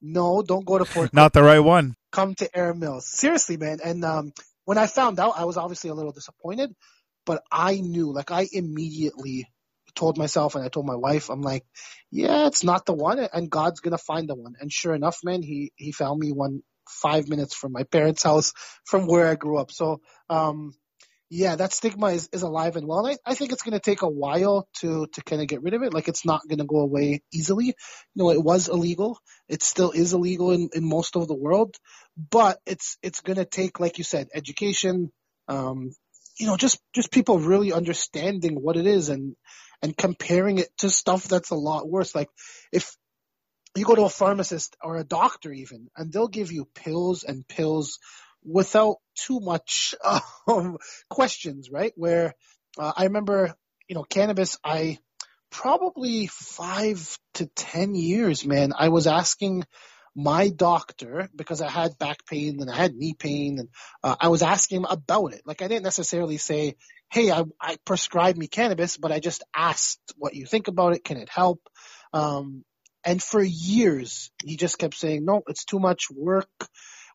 no, 0.00 0.42
don't 0.42 0.64
go 0.64 0.78
to 0.78 0.84
Port 0.84 1.12
Not 1.12 1.32
the 1.32 1.42
right 1.42 1.58
one. 1.58 1.94
come 2.12 2.34
to 2.36 2.56
Erin 2.56 2.78
Mills. 2.78 3.06
Seriously, 3.06 3.56
man. 3.56 3.78
And 3.84 4.04
um, 4.04 4.32
when 4.64 4.78
I 4.78 4.86
found 4.86 5.18
out, 5.18 5.34
I 5.36 5.44
was 5.44 5.56
obviously 5.56 5.90
a 5.90 5.94
little 5.94 6.12
disappointed, 6.12 6.74
but 7.26 7.42
I 7.50 7.76
knew, 7.76 8.12
like 8.12 8.30
I 8.30 8.46
immediately 8.50 9.48
told 9.94 10.16
myself 10.16 10.54
and 10.54 10.64
I 10.64 10.68
told 10.68 10.86
my 10.86 10.94
wife, 10.94 11.30
I'm 11.30 11.42
like, 11.42 11.64
yeah, 12.10 12.46
it's 12.46 12.62
not 12.62 12.86
the 12.86 12.94
one 12.94 13.18
and 13.18 13.50
God's 13.50 13.80
going 13.80 13.96
to 13.96 14.02
find 14.02 14.28
the 14.28 14.34
one. 14.34 14.54
And 14.60 14.72
sure 14.72 14.94
enough, 14.94 15.18
man, 15.24 15.42
he, 15.42 15.72
he 15.76 15.92
found 15.92 16.20
me 16.20 16.32
one 16.32 16.62
five 16.88 17.28
minutes 17.28 17.54
from 17.54 17.72
my 17.72 17.82
parents' 17.82 18.22
house 18.22 18.52
from 18.84 19.06
where 19.06 19.28
I 19.28 19.34
grew 19.34 19.58
up. 19.58 19.70
So, 19.70 20.00
um, 20.30 20.72
yeah, 21.30 21.56
that 21.56 21.72
stigma 21.72 22.06
is, 22.08 22.28
is 22.32 22.42
alive 22.42 22.76
and 22.76 22.86
well. 22.86 23.04
And 23.04 23.18
I, 23.26 23.32
I 23.32 23.34
think 23.34 23.52
it's 23.52 23.62
going 23.62 23.78
to 23.78 23.80
take 23.80 24.02
a 24.02 24.08
while 24.08 24.66
to, 24.80 25.06
to 25.12 25.22
kind 25.22 25.42
of 25.42 25.48
get 25.48 25.62
rid 25.62 25.74
of 25.74 25.82
it. 25.82 25.92
Like 25.92 26.08
it's 26.08 26.24
not 26.24 26.40
going 26.48 26.58
to 26.58 26.64
go 26.64 26.80
away 26.80 27.22
easily. 27.32 27.66
You 27.66 27.74
know, 28.14 28.30
it 28.30 28.42
was 28.42 28.68
illegal. 28.68 29.18
It 29.48 29.62
still 29.62 29.90
is 29.90 30.14
illegal 30.14 30.52
in, 30.52 30.70
in 30.72 30.88
most 30.88 31.16
of 31.16 31.28
the 31.28 31.34
world, 31.34 31.76
but 32.16 32.58
it's, 32.64 32.96
it's 33.02 33.20
going 33.20 33.36
to 33.36 33.44
take, 33.44 33.78
like 33.78 33.98
you 33.98 34.04
said, 34.04 34.28
education, 34.34 35.12
um, 35.48 35.90
you 36.38 36.46
know, 36.46 36.56
just, 36.56 36.80
just 36.94 37.10
people 37.10 37.38
really 37.38 37.72
understanding 37.72 38.54
what 38.54 38.76
it 38.76 38.86
is 38.86 39.10
and, 39.10 39.36
and 39.82 39.96
comparing 39.96 40.58
it 40.58 40.68
to 40.78 40.88
stuff 40.88 41.28
that's 41.28 41.50
a 41.50 41.56
lot 41.56 41.88
worse. 41.88 42.14
Like 42.14 42.30
if 42.72 42.96
you 43.76 43.84
go 43.84 43.94
to 43.94 44.04
a 44.04 44.08
pharmacist 44.08 44.76
or 44.82 44.96
a 44.96 45.04
doctor 45.04 45.52
even, 45.52 45.88
and 45.96 46.10
they'll 46.10 46.28
give 46.28 46.52
you 46.52 46.66
pills 46.74 47.22
and 47.22 47.46
pills 47.46 47.98
without 48.44 48.96
too 49.14 49.40
much 49.40 49.94
um, 50.48 50.78
questions, 51.08 51.70
right? 51.70 51.92
Where 51.96 52.34
uh, 52.78 52.92
I 52.96 53.04
remember, 53.04 53.54
you 53.88 53.94
know, 53.94 54.04
cannabis, 54.04 54.58
I 54.64 54.98
probably 55.50 56.26
five 56.26 57.18
to 57.34 57.46
ten 57.46 57.94
years, 57.94 58.44
man, 58.44 58.72
I 58.76 58.88
was 58.88 59.06
asking 59.06 59.64
my 60.14 60.48
doctor 60.48 61.28
because 61.34 61.60
I 61.60 61.70
had 61.70 61.96
back 61.98 62.26
pain 62.26 62.60
and 62.60 62.68
I 62.68 62.74
had 62.74 62.94
knee 62.94 63.14
pain 63.14 63.60
and 63.60 63.68
uh, 64.02 64.16
I 64.20 64.28
was 64.28 64.42
asking 64.42 64.78
him 64.78 64.86
about 64.90 65.32
it. 65.32 65.42
Like 65.46 65.62
I 65.62 65.68
didn't 65.68 65.84
necessarily 65.84 66.38
say, 66.38 66.74
Hey, 67.10 67.30
I, 67.30 67.44
I 67.60 67.76
prescribed 67.84 68.36
me 68.36 68.48
cannabis, 68.48 68.96
but 68.96 69.12
I 69.12 69.20
just 69.20 69.44
asked 69.54 70.00
what 70.16 70.34
you 70.34 70.44
think 70.44 70.68
about 70.68 70.94
it. 70.94 71.04
Can 71.04 71.18
it 71.18 71.28
help? 71.30 71.60
Um, 72.12 72.64
and 73.04 73.22
for 73.22 73.42
years, 73.42 74.30
he 74.44 74.56
just 74.56 74.78
kept 74.78 74.94
saying, 74.94 75.24
no, 75.24 75.42
it's 75.46 75.64
too 75.64 75.78
much 75.78 76.10
work. 76.14 76.50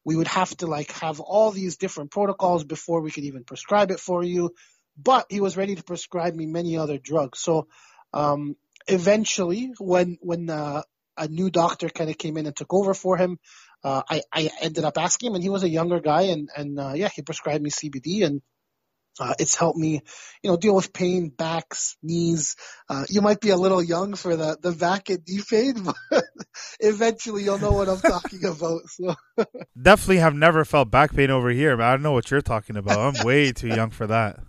We 0.05 0.15
would 0.15 0.27
have 0.27 0.55
to 0.57 0.67
like 0.67 0.91
have 0.93 1.19
all 1.19 1.51
these 1.51 1.77
different 1.77 2.11
protocols 2.11 2.63
before 2.63 3.01
we 3.01 3.11
could 3.11 3.23
even 3.23 3.43
prescribe 3.43 3.91
it 3.91 3.99
for 3.99 4.23
you. 4.23 4.53
But 5.01 5.25
he 5.29 5.41
was 5.41 5.57
ready 5.57 5.75
to 5.75 5.83
prescribe 5.83 6.35
me 6.35 6.45
many 6.45 6.77
other 6.77 6.97
drugs. 6.97 7.39
So, 7.39 7.67
um, 8.13 8.55
eventually 8.87 9.73
when, 9.79 10.17
when, 10.21 10.49
uh, 10.49 10.83
a 11.17 11.27
new 11.27 11.49
doctor 11.49 11.89
kind 11.89 12.09
of 12.09 12.17
came 12.17 12.37
in 12.37 12.45
and 12.45 12.55
took 12.55 12.73
over 12.73 12.93
for 12.93 13.17
him, 13.17 13.39
uh, 13.83 14.01
I, 14.09 14.21
I 14.31 14.49
ended 14.61 14.83
up 14.83 14.97
asking 14.97 15.29
him 15.29 15.35
and 15.35 15.43
he 15.43 15.49
was 15.49 15.63
a 15.63 15.69
younger 15.69 15.99
guy 15.99 16.23
and, 16.23 16.49
and, 16.55 16.79
uh, 16.79 16.93
yeah, 16.95 17.09
he 17.09 17.21
prescribed 17.21 17.63
me 17.63 17.69
CBD 17.69 18.25
and 18.25 18.41
uh, 19.19 19.33
it's 19.39 19.55
helped 19.55 19.77
me, 19.77 20.01
you 20.41 20.49
know, 20.49 20.57
deal 20.57 20.75
with 20.75 20.91
pain, 20.91 21.29
backs, 21.29 21.97
knees. 22.01 22.55
Uh, 22.89 23.05
you 23.09 23.21
might 23.21 23.39
be 23.39 23.49
a 23.49 23.57
little 23.57 23.83
young 23.83 24.15
for 24.15 24.35
the, 24.35 24.57
the 24.59 24.71
back 24.71 25.09
and 25.09 25.19
knee 25.27 25.41
pain, 25.47 25.83
but 26.11 26.22
eventually 26.79 27.43
you'll 27.43 27.59
know 27.59 27.71
what 27.71 27.89
I'm 27.89 27.99
talking 27.99 28.43
about. 28.45 28.81
So. 28.89 29.15
Definitely 29.81 30.17
have 30.17 30.35
never 30.35 30.65
felt 30.65 30.91
back 30.91 31.13
pain 31.13 31.29
over 31.29 31.49
here, 31.49 31.77
but 31.77 31.85
I 31.85 31.91
don't 31.91 32.03
know 32.03 32.11
what 32.11 32.31
you're 32.31 32.41
talking 32.41 32.77
about. 32.77 32.99
I'm 32.99 33.25
way 33.25 33.51
too 33.53 33.67
young 33.67 33.89
for 33.89 34.07
that. 34.07 34.39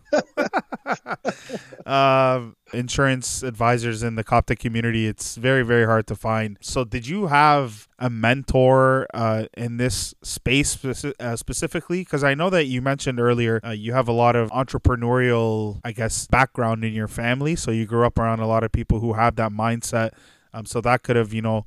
um, 1.87 2.57
insurance 2.73 3.43
advisors 3.43 4.03
in 4.03 4.15
the 4.15 4.25
Coptic 4.25 4.59
community, 4.59 5.07
it's 5.07 5.37
very, 5.37 5.63
very 5.63 5.87
hard 5.87 6.07
to 6.09 6.15
find. 6.15 6.59
So, 6.61 6.85
did 6.85 7.07
you 7.07 7.27
have 7.27 7.89
a 7.99 8.11
mentor 8.11 9.07
uh, 9.15 9.47
in 9.57 9.77
this 9.79 10.15
space 10.23 10.77
speci- 10.77 11.15
uh, 11.19 11.37
specifically? 11.37 12.01
Because 12.01 12.23
I 12.23 12.35
know 12.35 12.51
that 12.51 12.67
you 12.67 12.83
mentioned 12.83 13.19
earlier 13.19 13.61
uh, 13.65 13.71
you 13.71 13.93
have 13.93 14.09
a 14.09 14.13
lot 14.13 14.37
of 14.37 14.51
entrepreneurial, 14.51 15.81
I 15.85 15.93
guess, 15.93 16.27
background 16.27 16.85
in 16.85 16.93
your 16.93 17.09
family. 17.09 17.57
So, 17.57 17.71
you 17.71 17.87
grew 17.87 18.07
up 18.07 18.19
around 18.19 18.41
a 18.41 18.47
lot 18.47 18.63
of 18.63 18.73
people 18.73 19.01
who 19.01 19.15
have 19.15 19.37
that 19.37 19.53
mindset. 19.53 20.11
Um, 20.55 20.65
so, 20.67 20.81
that 20.81 21.03
could 21.03 21.17
have, 21.17 21.35
you 21.35 21.43
know, 21.43 21.67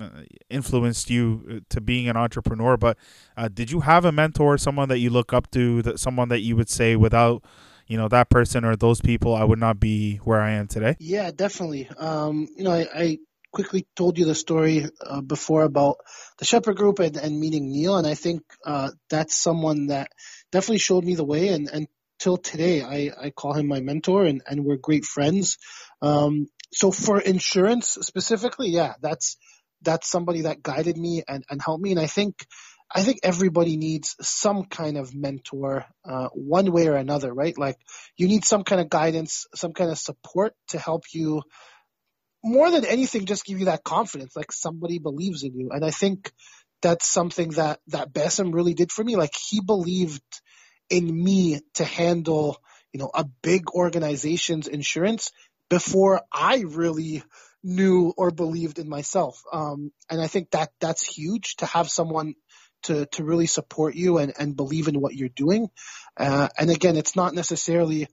uh, 0.00 0.08
influenced 0.48 1.10
you 1.10 1.44
uh, 1.48 1.60
to 1.68 1.80
being 1.80 2.08
an 2.08 2.16
entrepreneur. 2.16 2.76
But 2.76 2.96
uh, 3.36 3.48
did 3.48 3.70
you 3.70 3.80
have 3.80 4.04
a 4.04 4.12
mentor 4.12 4.56
someone 4.58 4.88
that 4.88 4.98
you 4.98 5.10
look 5.10 5.32
up 5.32 5.50
to 5.50 5.82
that 5.82 6.00
someone 6.00 6.28
that 6.30 6.40
you 6.40 6.56
would 6.56 6.70
say 6.70 6.96
without 6.96 7.44
you 7.86 7.98
know 7.98 8.08
that 8.08 8.30
person 8.30 8.64
or 8.64 8.74
those 8.74 9.00
people 9.00 9.34
i 9.34 9.44
would 9.44 9.58
not 9.58 9.78
be 9.78 10.16
where 10.18 10.40
i 10.40 10.52
am 10.52 10.66
today 10.66 10.96
yeah 10.98 11.30
definitely. 11.30 11.90
Um, 11.98 12.48
you 12.56 12.64
know 12.64 12.72
I, 12.72 12.86
I, 12.94 13.18
quickly 13.52 13.86
told 13.94 14.16
you 14.16 14.24
the 14.24 14.34
story 14.34 14.86
uh, 15.04 15.20
before 15.20 15.62
about 15.62 15.98
the 16.38 16.44
shepherd 16.46 16.74
group 16.74 17.00
and, 17.00 17.18
and 17.18 17.38
meeting 17.38 17.70
neil. 17.70 17.98
And 17.98 18.06
i 18.06 18.14
think 18.14 18.40
uh, 18.64 18.88
that's 19.10 19.36
someone 19.36 19.88
that 19.88 20.10
definitely 20.50 20.78
showed 20.78 21.04
me 21.04 21.16
the 21.16 21.24
way. 21.24 21.48
And, 21.48 21.68
and 21.68 21.86
till 22.18 22.38
today 22.38 22.80
I, 22.80 23.10
I 23.26 23.28
call 23.28 23.52
him 23.52 23.68
my 23.68 23.80
mentor 23.80 24.24
and, 24.24 24.40
and 24.46 24.64
we're 24.64 24.78
great 24.78 25.04
friends. 25.04 25.58
Um, 26.00 26.46
so 26.72 26.90
for 26.90 27.20
insurance 27.20 27.98
specifically 28.00 28.68
yeah 28.68 28.94
that's 29.00 29.36
that's 29.82 30.08
somebody 30.08 30.42
that 30.42 30.62
guided 30.62 30.96
me 30.96 31.22
and, 31.26 31.44
and 31.50 31.60
helped 31.60 31.82
me 31.82 31.90
and 31.90 32.00
i 32.00 32.06
think 32.06 32.46
I 32.94 33.02
think 33.02 33.20
everybody 33.22 33.76
needs 33.76 34.16
some 34.20 34.64
kind 34.64 34.98
of 34.98 35.14
mentor, 35.14 35.86
uh, 36.04 36.28
one 36.34 36.70
way 36.70 36.88
or 36.88 36.96
another, 36.96 37.32
right? 37.32 37.56
Like 37.56 37.78
you 38.16 38.28
need 38.28 38.44
some 38.44 38.64
kind 38.64 38.80
of 38.80 38.90
guidance, 38.90 39.46
some 39.54 39.72
kind 39.72 39.90
of 39.90 39.98
support 39.98 40.54
to 40.68 40.78
help 40.78 41.04
you 41.12 41.42
more 42.44 42.70
than 42.70 42.84
anything, 42.84 43.24
just 43.24 43.46
give 43.46 43.60
you 43.60 43.66
that 43.66 43.84
confidence, 43.84 44.36
like 44.36 44.52
somebody 44.52 44.98
believes 44.98 45.42
in 45.42 45.54
you. 45.54 45.70
And 45.70 45.84
I 45.84 45.90
think 45.90 46.32
that's 46.82 47.06
something 47.06 47.50
that, 47.50 47.80
that 47.88 48.12
Bassem 48.12 48.52
really 48.52 48.74
did 48.74 48.92
for 48.92 49.02
me. 49.02 49.16
Like 49.16 49.32
he 49.48 49.60
believed 49.60 50.22
in 50.90 51.06
me 51.06 51.60
to 51.74 51.84
handle, 51.84 52.58
you 52.92 53.00
know, 53.00 53.10
a 53.14 53.24
big 53.42 53.70
organization's 53.70 54.66
insurance 54.66 55.30
before 55.72 56.20
I 56.30 56.64
really 56.68 57.22
knew 57.64 58.12
or 58.18 58.30
believed 58.30 58.78
in 58.78 58.90
myself. 58.90 59.42
Um, 59.50 59.90
and 60.10 60.20
I 60.20 60.26
think 60.26 60.50
that 60.50 60.68
that's 60.80 61.02
huge 61.02 61.56
to 61.56 61.66
have 61.66 61.88
someone 61.88 62.34
to, 62.82 63.06
to 63.12 63.24
really 63.24 63.46
support 63.46 63.94
you 63.94 64.18
and, 64.18 64.34
and 64.38 64.54
believe 64.54 64.88
in 64.88 65.00
what 65.00 65.14
you're 65.14 65.30
doing. 65.30 65.70
Uh, 66.14 66.50
and 66.58 66.68
again, 66.68 66.98
it's 66.98 67.16
not 67.16 67.32
necessarily, 67.32 68.06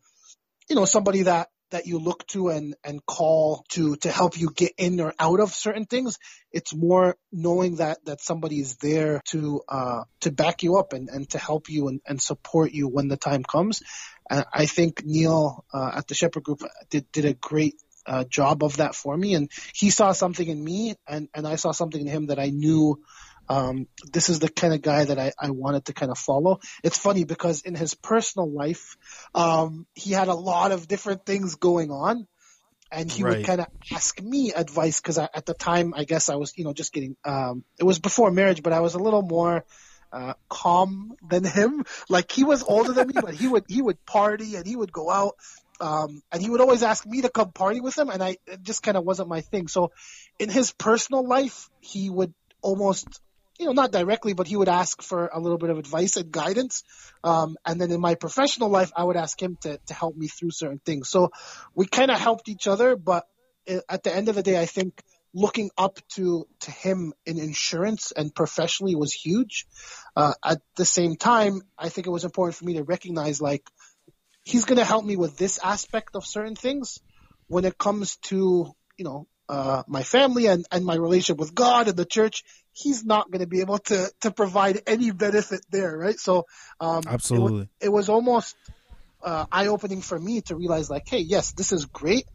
you 0.70 0.76
know, 0.78 0.86
somebody 0.86 1.24
that, 1.24 1.50
that 1.72 1.86
you 1.86 2.00
look 2.00 2.26
to 2.28 2.50
and, 2.50 2.76
and 2.84 3.06
call 3.06 3.64
to, 3.70 3.96
to 3.98 4.12
help 4.12 4.40
you 4.40 4.50
get 4.56 4.74
in 4.78 5.00
or 5.00 5.14
out 5.20 5.40
of 5.40 5.54
certain 5.54 5.86
things. 5.86 6.18
It's 6.52 6.76
more 6.76 7.16
knowing 7.32 7.76
that, 7.76 8.04
that 8.06 8.22
somebody 8.22 8.60
is 8.60 8.78
there 8.78 9.22
to, 9.30 9.62
uh, 9.68 10.04
to 10.22 10.32
back 10.32 10.64
you 10.64 10.78
up 10.78 10.94
and, 10.94 11.10
and 11.10 11.30
to 11.32 11.38
help 11.38 11.70
you 11.70 11.88
and, 11.88 12.02
and 12.08 12.22
support 12.22 12.72
you 12.72 12.88
when 12.88 13.08
the 13.08 13.18
time 13.18 13.44
comes. 13.44 13.82
And 14.30 14.46
I 14.54 14.66
think 14.66 15.04
Neil, 15.04 15.66
uh, 15.74 15.92
at 15.98 16.08
the 16.08 16.16
Shepherd 16.16 16.44
Group 16.44 16.62
did, 16.90 17.12
did 17.12 17.26
a 17.26 17.34
great 17.34 17.76
uh, 18.06 18.24
job 18.24 18.64
of 18.64 18.78
that 18.78 18.96
for 18.96 19.16
me. 19.16 19.36
And 19.36 19.52
he 19.74 19.92
saw 19.92 20.12
something 20.14 20.48
in 20.48 20.64
me 20.64 20.96
and, 21.08 21.30
and 21.34 21.48
I 21.48 21.56
saw 21.56 21.72
something 21.72 22.02
in 22.02 22.08
him 22.08 22.28
that 22.28 22.40
I 22.40 22.50
knew 22.50 23.02
um, 23.50 23.88
this 24.14 24.30
is 24.30 24.40
the 24.40 24.48
kind 24.48 24.74
of 24.74 24.82
guy 24.82 25.06
that 25.06 25.18
I, 25.18 25.34
I 25.38 25.50
wanted 25.50 25.86
to 25.86 25.94
kind 25.94 26.12
of 26.12 26.20
follow. 26.20 26.60
It's 26.84 26.98
funny 26.98 27.24
because 27.24 27.64
in 27.64 27.74
his 27.74 27.96
personal 27.96 28.50
life, 28.50 28.96
um, 29.34 29.88
he 29.96 30.12
had 30.12 30.28
a 30.28 30.36
lot 30.36 30.72
of 30.72 30.88
different 30.88 31.26
things 31.26 31.56
going 31.56 31.90
on. 31.90 32.28
And 32.92 33.12
he 33.12 33.24
right. 33.24 33.38
would 33.38 33.46
kind 33.46 33.62
of 33.62 33.68
ask 33.94 34.20
me 34.20 34.52
advice 34.52 35.00
because 35.00 35.20
at 35.20 35.46
the 35.46 35.54
time, 35.54 35.94
I 35.96 36.06
guess 36.06 36.28
I 36.30 36.36
was, 36.36 36.54
you 36.58 36.64
know, 36.64 36.74
just 36.74 36.92
getting, 36.92 37.16
um, 37.24 37.64
it 37.80 37.84
was 37.84 38.00
before 38.00 38.32
marriage, 38.32 38.64
but 38.64 38.74
I 38.74 38.80
was 38.80 38.96
a 38.96 39.00
little 39.00 39.22
more, 39.22 39.64
uh, 40.12 40.34
calm 40.50 41.12
than 41.30 41.44
him. 41.44 41.86
Like 42.10 42.32
he 42.32 42.44
was 42.44 42.64
older 42.64 42.94
than 42.94 43.08
me, 43.08 43.14
but 43.22 43.36
he 43.36 43.48
would, 43.48 43.66
he 43.68 43.80
would 43.80 44.04
party 44.08 44.56
and 44.56 44.66
he 44.66 44.76
would 44.76 44.92
go 44.92 45.12
out. 45.12 45.36
Um, 45.80 46.22
and 46.32 46.42
he 46.42 46.50
would 46.50 46.62
always 46.62 46.82
ask 46.82 47.06
me 47.06 47.22
to 47.22 47.30
come 47.30 47.52
party 47.52 47.80
with 47.80 47.96
him 47.96 48.10
and 48.10 48.24
I, 48.24 48.38
it 48.48 48.64
just 48.64 48.82
kind 48.82 48.98
of 48.98 49.06
wasn't 49.06 49.30
my 49.30 49.42
thing. 49.42 49.68
So 49.68 49.92
in 50.40 50.50
his 50.50 50.72
personal 50.72 51.28
life, 51.28 51.70
he 51.80 52.10
would 52.10 52.34
almost 52.62 53.22
you 53.60 53.66
know, 53.66 53.74
not 53.74 53.92
directly, 53.92 54.34
but 54.34 54.48
he 54.48 54.56
would 54.56 54.70
ask 54.70 55.02
for 55.02 55.28
a 55.28 55.40
little 55.40 55.58
bit 55.58 55.70
of 55.70 55.78
advice 55.78 56.16
and 56.16 56.32
guidance. 56.32 56.84
Um, 57.24 57.58
and 57.66 57.80
then 57.80 57.92
in 57.92 58.00
my 58.00 58.16
professional 58.16 58.70
life, 58.70 58.92
I 58.96 59.04
would 59.04 59.18
ask 59.18 59.40
him 59.42 59.58
to, 59.62 59.78
to 59.88 59.94
help 59.94 60.16
me 60.16 60.28
through 60.28 60.52
certain 60.52 60.80
things. 60.80 61.10
So 61.10 61.32
we 61.76 61.86
kind 61.86 62.10
of 62.10 62.18
helped 62.18 62.48
each 62.48 62.68
other, 62.68 62.96
but 62.96 63.26
at 63.68 64.04
the 64.04 64.16
end 64.16 64.30
of 64.30 64.36
the 64.36 64.44
day, 64.44 64.60
I 64.60 64.66
think 64.66 65.02
looking 65.34 65.70
up 65.78 66.00
to, 66.16 66.48
to 66.62 66.72
him 66.72 67.14
in 67.26 67.38
insurance 67.38 68.12
and 68.12 68.34
professionally 68.34 68.96
was 68.96 69.14
huge. 69.14 69.68
Uh, 70.16 70.34
at 70.44 70.62
the 70.76 70.86
same 70.86 71.18
time, 71.18 71.62
I 71.78 71.90
think 71.90 72.08
it 72.08 72.12
was 72.12 72.24
important 72.24 72.56
for 72.56 72.66
me 72.66 72.76
to 72.76 72.84
recognize 72.84 73.42
like, 73.42 73.70
he's 74.44 74.66
going 74.66 74.80
to 74.80 74.86
help 74.86 75.06
me 75.06 75.18
with 75.18 75.38
this 75.38 75.60
aspect 75.62 76.16
of 76.16 76.26
certain 76.26 76.56
things 76.56 77.00
when 77.48 77.66
it 77.66 77.78
comes 77.78 78.16
to, 78.24 78.74
you 78.98 79.06
know, 79.06 79.28
uh, 79.50 79.82
my 79.88 80.04
family 80.04 80.46
and, 80.46 80.66
and 80.72 80.86
my 80.86 80.96
relationship 80.96 81.40
with 81.40 81.56
God 81.56 81.88
and 81.88 81.98
the 81.98 82.06
church, 82.06 82.44
he's 82.72 83.04
not 83.04 83.32
going 83.32 83.42
to 83.42 83.48
be 83.48 83.62
able 83.62 83.80
to, 83.80 84.10
to 84.22 84.32
provide 84.32 84.84
any 84.86 85.10
benefit 85.10 85.62
there, 85.72 85.98
right? 85.98 86.20
So, 86.20 86.46
um, 86.80 87.02
absolutely, 87.08 87.62
it, 87.82 87.90
was, 87.90 87.90
it 87.90 87.90
was 87.90 88.10
almost, 88.10 88.56
uh, 89.24 89.48
eye 89.52 89.68
opening 89.68 90.02
for 90.02 90.18
me 90.18 90.42
to 90.42 90.56
realize 90.56 90.90
like, 90.90 91.08
hey, 91.08 91.20
yes, 91.20 91.52
this 91.54 91.72
is 91.72 91.86
great. 91.86 92.26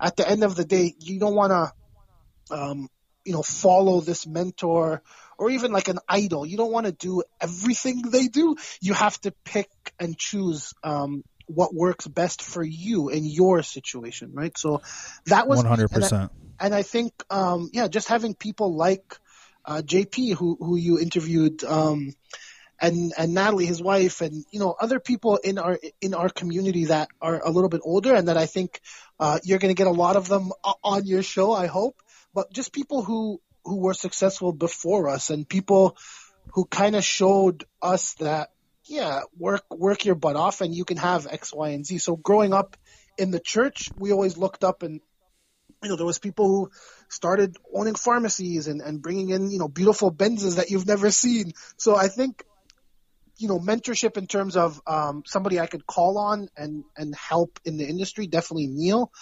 At 0.00 0.16
the 0.16 0.28
end 0.28 0.42
of 0.42 0.56
the 0.56 0.64
day, 0.64 0.92
you 0.98 1.20
don't 1.20 1.36
want 1.36 1.52
to, 1.52 2.54
um, 2.54 2.88
you 3.24 3.32
know, 3.32 3.42
follow 3.42 4.00
this 4.00 4.26
mentor 4.26 5.00
or 5.38 5.50
even 5.50 5.72
like 5.72 5.86
an 5.88 6.00
idol. 6.08 6.44
You 6.44 6.56
don't 6.56 6.72
want 6.72 6.86
to 6.86 6.92
do 6.92 7.22
everything 7.40 8.02
they 8.02 8.26
do. 8.26 8.56
You 8.82 8.94
have 8.94 9.18
to 9.20 9.32
pick 9.44 9.70
and 9.98 10.18
choose 10.18 10.74
um, 10.82 11.22
what 11.46 11.72
works 11.72 12.06
best 12.06 12.42
for 12.42 12.62
you 12.62 13.08
in 13.10 13.24
your 13.24 13.62
situation, 13.62 14.32
right? 14.34 14.56
So 14.58 14.82
that 15.26 15.46
was 15.46 15.62
100%. 15.62 16.30
And 16.60 16.74
I, 16.74 16.82
think, 16.82 17.12
um, 17.30 17.70
yeah, 17.72 17.88
just 17.88 18.08
having 18.08 18.34
people 18.34 18.74
like 18.74 19.18
uh, 19.64 19.82
JP, 19.84 20.34
who 20.34 20.56
who 20.60 20.76
you 20.76 20.98
interviewed, 20.98 21.64
um, 21.64 22.14
and 22.80 23.12
and 23.16 23.34
Natalie, 23.34 23.66
his 23.66 23.80
wife, 23.80 24.20
and 24.20 24.44
you 24.50 24.60
know 24.60 24.74
other 24.78 25.00
people 25.00 25.36
in 25.36 25.58
our 25.58 25.78
in 26.00 26.14
our 26.14 26.28
community 26.28 26.86
that 26.86 27.08
are 27.20 27.40
a 27.42 27.50
little 27.50 27.70
bit 27.70 27.80
older, 27.82 28.14
and 28.14 28.28
that 28.28 28.36
I 28.36 28.46
think 28.46 28.80
uh, 29.18 29.38
you're 29.42 29.58
going 29.58 29.74
to 29.74 29.78
get 29.78 29.86
a 29.86 29.90
lot 29.90 30.16
of 30.16 30.28
them 30.28 30.52
on 30.82 31.06
your 31.06 31.22
show. 31.22 31.52
I 31.52 31.66
hope, 31.66 32.02
but 32.34 32.52
just 32.52 32.72
people 32.72 33.02
who 33.02 33.40
who 33.64 33.76
were 33.76 33.94
successful 33.94 34.52
before 34.52 35.08
us, 35.08 35.30
and 35.30 35.48
people 35.48 35.96
who 36.52 36.66
kind 36.66 36.94
of 36.94 37.04
showed 37.04 37.64
us 37.80 38.14
that 38.14 38.50
yeah, 38.86 39.20
work 39.38 39.64
work 39.70 40.04
your 40.04 40.14
butt 40.14 40.36
off, 40.36 40.60
and 40.60 40.74
you 40.74 40.84
can 40.84 40.98
have 40.98 41.26
X, 41.26 41.54
Y, 41.54 41.70
and 41.70 41.86
Z. 41.86 41.98
So 41.98 42.16
growing 42.16 42.52
up 42.52 42.76
in 43.16 43.30
the 43.30 43.40
church, 43.40 43.88
we 43.96 44.12
always 44.12 44.36
looked 44.36 44.64
up 44.64 44.82
and 44.82 45.00
you 45.84 45.90
know, 45.90 45.96
there 45.96 46.06
was 46.06 46.18
people 46.18 46.48
who 46.48 46.70
started 47.08 47.56
owning 47.72 47.94
pharmacies 47.94 48.66
and, 48.66 48.80
and 48.80 49.02
bringing 49.02 49.30
in, 49.30 49.50
you 49.50 49.58
know, 49.58 49.68
beautiful 49.68 50.12
Benzes 50.12 50.56
that 50.56 50.70
you've 50.70 50.86
never 50.86 51.10
seen. 51.10 51.52
So 51.76 51.94
I 51.94 52.08
think, 52.08 52.42
you 53.36 53.48
know, 53.48 53.58
mentorship 53.58 54.16
in 54.16 54.26
terms 54.26 54.56
of 54.56 54.80
um, 54.86 55.22
somebody 55.26 55.60
I 55.60 55.66
could 55.66 55.86
call 55.86 56.18
on 56.18 56.48
and, 56.56 56.84
and 56.96 57.14
help 57.14 57.58
in 57.64 57.76
the 57.76 57.86
industry, 57.86 58.26
definitely 58.26 58.68
Neil. 58.68 59.12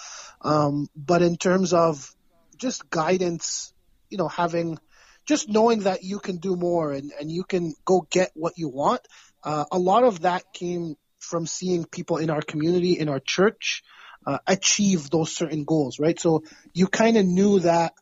Um, 0.42 0.88
but 0.94 1.22
in 1.22 1.36
terms 1.36 1.72
of 1.72 2.14
just 2.56 2.88
guidance, 2.90 3.72
you 4.10 4.18
know, 4.18 4.28
having 4.28 4.78
just 5.24 5.48
knowing 5.48 5.80
that 5.80 6.02
you 6.02 6.18
can 6.18 6.38
do 6.38 6.56
more 6.56 6.92
and, 6.92 7.12
and 7.18 7.30
you 7.30 7.44
can 7.44 7.74
go 7.84 8.06
get 8.10 8.30
what 8.34 8.54
you 8.56 8.68
want. 8.68 9.00
Uh, 9.42 9.64
a 9.70 9.78
lot 9.78 10.04
of 10.04 10.22
that 10.22 10.52
came 10.52 10.96
from 11.18 11.46
seeing 11.46 11.84
people 11.84 12.16
in 12.16 12.30
our 12.30 12.42
community, 12.42 12.98
in 12.98 13.08
our 13.08 13.20
church, 13.20 13.82
uh, 14.26 14.38
achieve 14.46 15.10
those 15.10 15.34
certain 15.34 15.64
goals, 15.64 15.98
right? 15.98 16.18
So 16.18 16.42
you 16.74 16.86
kind 16.86 17.16
of 17.16 17.26
knew 17.26 17.60
that 17.60 17.92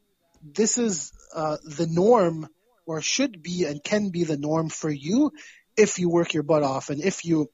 this 0.42 0.78
is 0.78 1.12
uh, 1.34 1.56
the 1.64 1.86
norm 1.86 2.48
or 2.86 3.00
should 3.02 3.42
be 3.42 3.64
and 3.66 3.82
can 3.82 4.10
be 4.10 4.24
the 4.24 4.36
norm 4.36 4.68
for 4.68 4.90
you 4.90 5.32
if 5.76 5.98
you 5.98 6.08
work 6.10 6.34
your 6.34 6.42
butt 6.42 6.62
off 6.62 6.90
and 6.90 7.02
if 7.02 7.24
you 7.24 7.48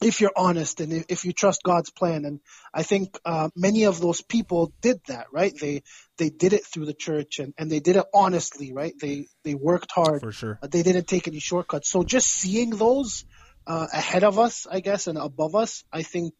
if 0.00 0.20
you're 0.20 0.32
honest 0.36 0.80
and 0.80 1.04
if 1.08 1.24
you 1.24 1.32
trust 1.32 1.62
God's 1.64 1.90
plan. 1.90 2.24
And 2.24 2.40
I 2.72 2.82
think 2.84 3.18
uh, 3.24 3.50
many 3.56 3.84
of 3.84 4.00
those 4.00 4.22
people 4.22 4.72
did 4.80 5.00
that, 5.08 5.26
right? 5.32 5.52
They 5.60 5.82
they 6.18 6.30
did 6.30 6.52
it 6.52 6.64
through 6.64 6.86
the 6.86 6.94
church 6.94 7.38
and, 7.40 7.52
and 7.58 7.70
they 7.70 7.80
did 7.80 7.96
it 7.96 8.04
honestly, 8.14 8.72
right? 8.72 8.94
They 9.00 9.26
they 9.44 9.54
worked 9.54 9.90
hard. 9.92 10.20
For 10.20 10.32
sure. 10.32 10.58
They 10.62 10.82
didn't 10.82 11.08
take 11.08 11.26
any 11.26 11.40
shortcuts. 11.40 11.90
So 11.90 12.04
just 12.04 12.28
seeing 12.28 12.70
those 12.70 13.24
uh, 13.66 13.86
ahead 13.92 14.24
of 14.24 14.38
us, 14.38 14.66
I 14.70 14.80
guess, 14.80 15.08
and 15.08 15.18
above 15.18 15.54
us, 15.54 15.84
I 15.92 16.02
think 16.02 16.32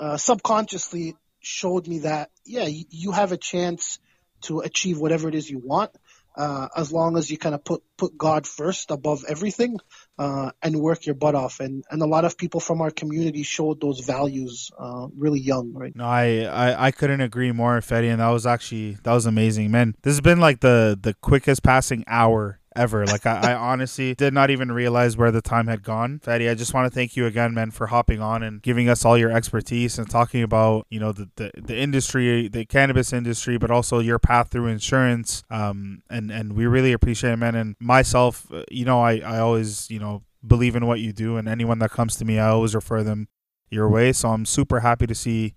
uh, 0.00 0.16
subconsciously 0.16 1.16
showed 1.40 1.86
me 1.86 2.00
that 2.00 2.30
yeah, 2.44 2.66
you 2.68 3.12
have 3.12 3.32
a 3.32 3.36
chance 3.36 3.98
to 4.42 4.60
achieve 4.60 4.98
whatever 4.98 5.28
it 5.28 5.34
is 5.34 5.50
you 5.50 5.58
want. 5.58 5.90
Uh, 6.36 6.68
as 6.76 6.92
long 6.92 7.16
as 7.16 7.28
you 7.28 7.36
kind 7.36 7.52
of 7.52 7.64
put 7.64 7.82
put 7.96 8.16
God 8.16 8.46
first 8.46 8.92
above 8.92 9.24
everything 9.28 9.76
uh, 10.20 10.52
and 10.62 10.76
work 10.76 11.04
your 11.04 11.16
butt 11.16 11.34
off. 11.34 11.58
And 11.58 11.82
and 11.90 12.00
a 12.00 12.06
lot 12.06 12.24
of 12.24 12.38
people 12.38 12.60
from 12.60 12.80
our 12.80 12.92
community 12.92 13.42
showed 13.42 13.80
those 13.80 14.00
values 14.00 14.70
uh, 14.78 15.08
really 15.16 15.40
young, 15.40 15.72
right? 15.72 15.96
No, 15.96 16.04
I, 16.04 16.42
I 16.44 16.86
I 16.86 16.90
couldn't 16.92 17.22
agree 17.22 17.50
more, 17.50 17.80
Fady, 17.80 18.08
and 18.08 18.20
that 18.20 18.28
was 18.28 18.46
actually 18.46 18.98
that 19.02 19.12
was 19.12 19.26
amazing, 19.26 19.72
man. 19.72 19.96
This 20.02 20.12
has 20.12 20.20
been 20.20 20.38
like 20.38 20.60
the 20.60 20.96
the 21.00 21.14
quickest 21.14 21.64
passing 21.64 22.04
hour 22.06 22.60
ever. 22.78 23.04
Like 23.04 23.26
I, 23.26 23.52
I, 23.52 23.54
honestly 23.54 24.14
did 24.14 24.32
not 24.32 24.50
even 24.50 24.70
realize 24.70 25.16
where 25.16 25.30
the 25.30 25.42
time 25.42 25.66
had 25.66 25.82
gone. 25.82 26.20
Fady, 26.24 26.50
I 26.50 26.54
just 26.54 26.72
want 26.72 26.90
to 26.90 26.94
thank 26.94 27.16
you 27.16 27.26
again, 27.26 27.52
man, 27.52 27.70
for 27.70 27.88
hopping 27.88 28.22
on 28.22 28.42
and 28.42 28.62
giving 28.62 28.88
us 28.88 29.04
all 29.04 29.18
your 29.18 29.30
expertise 29.30 29.98
and 29.98 30.08
talking 30.08 30.42
about, 30.42 30.86
you 30.88 31.00
know, 31.00 31.12
the, 31.12 31.28
the, 31.36 31.50
the 31.56 31.76
industry, 31.76 32.48
the 32.48 32.64
cannabis 32.64 33.12
industry, 33.12 33.58
but 33.58 33.70
also 33.70 33.98
your 33.98 34.18
path 34.18 34.50
through 34.50 34.68
insurance. 34.68 35.42
Um, 35.50 36.02
and, 36.08 36.30
and 36.30 36.54
we 36.54 36.66
really 36.66 36.92
appreciate 36.92 37.32
it, 37.32 37.36
man. 37.36 37.54
And 37.56 37.76
myself, 37.80 38.46
uh, 38.52 38.62
you 38.70 38.84
know, 38.84 39.00
I, 39.00 39.18
I 39.18 39.38
always, 39.40 39.90
you 39.90 39.98
know, 39.98 40.22
believe 40.46 40.76
in 40.76 40.86
what 40.86 41.00
you 41.00 41.12
do 41.12 41.36
and 41.36 41.48
anyone 41.48 41.80
that 41.80 41.90
comes 41.90 42.16
to 42.16 42.24
me, 42.24 42.38
I 42.38 42.48
always 42.48 42.74
refer 42.74 43.02
them 43.02 43.28
your 43.70 43.88
way. 43.88 44.12
So 44.12 44.30
I'm 44.30 44.46
super 44.46 44.80
happy 44.80 45.06
to 45.06 45.14
see 45.14 45.54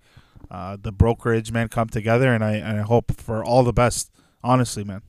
uh, 0.50 0.76
the 0.80 0.92
brokerage, 0.92 1.52
man, 1.52 1.68
come 1.68 1.88
together. 1.88 2.34
And 2.34 2.44
I, 2.44 2.56
and 2.56 2.80
I 2.80 2.82
hope 2.82 3.12
for 3.16 3.44
all 3.44 3.62
the 3.62 3.72
best, 3.72 4.10
honestly, 4.42 4.82
man. 4.84 5.02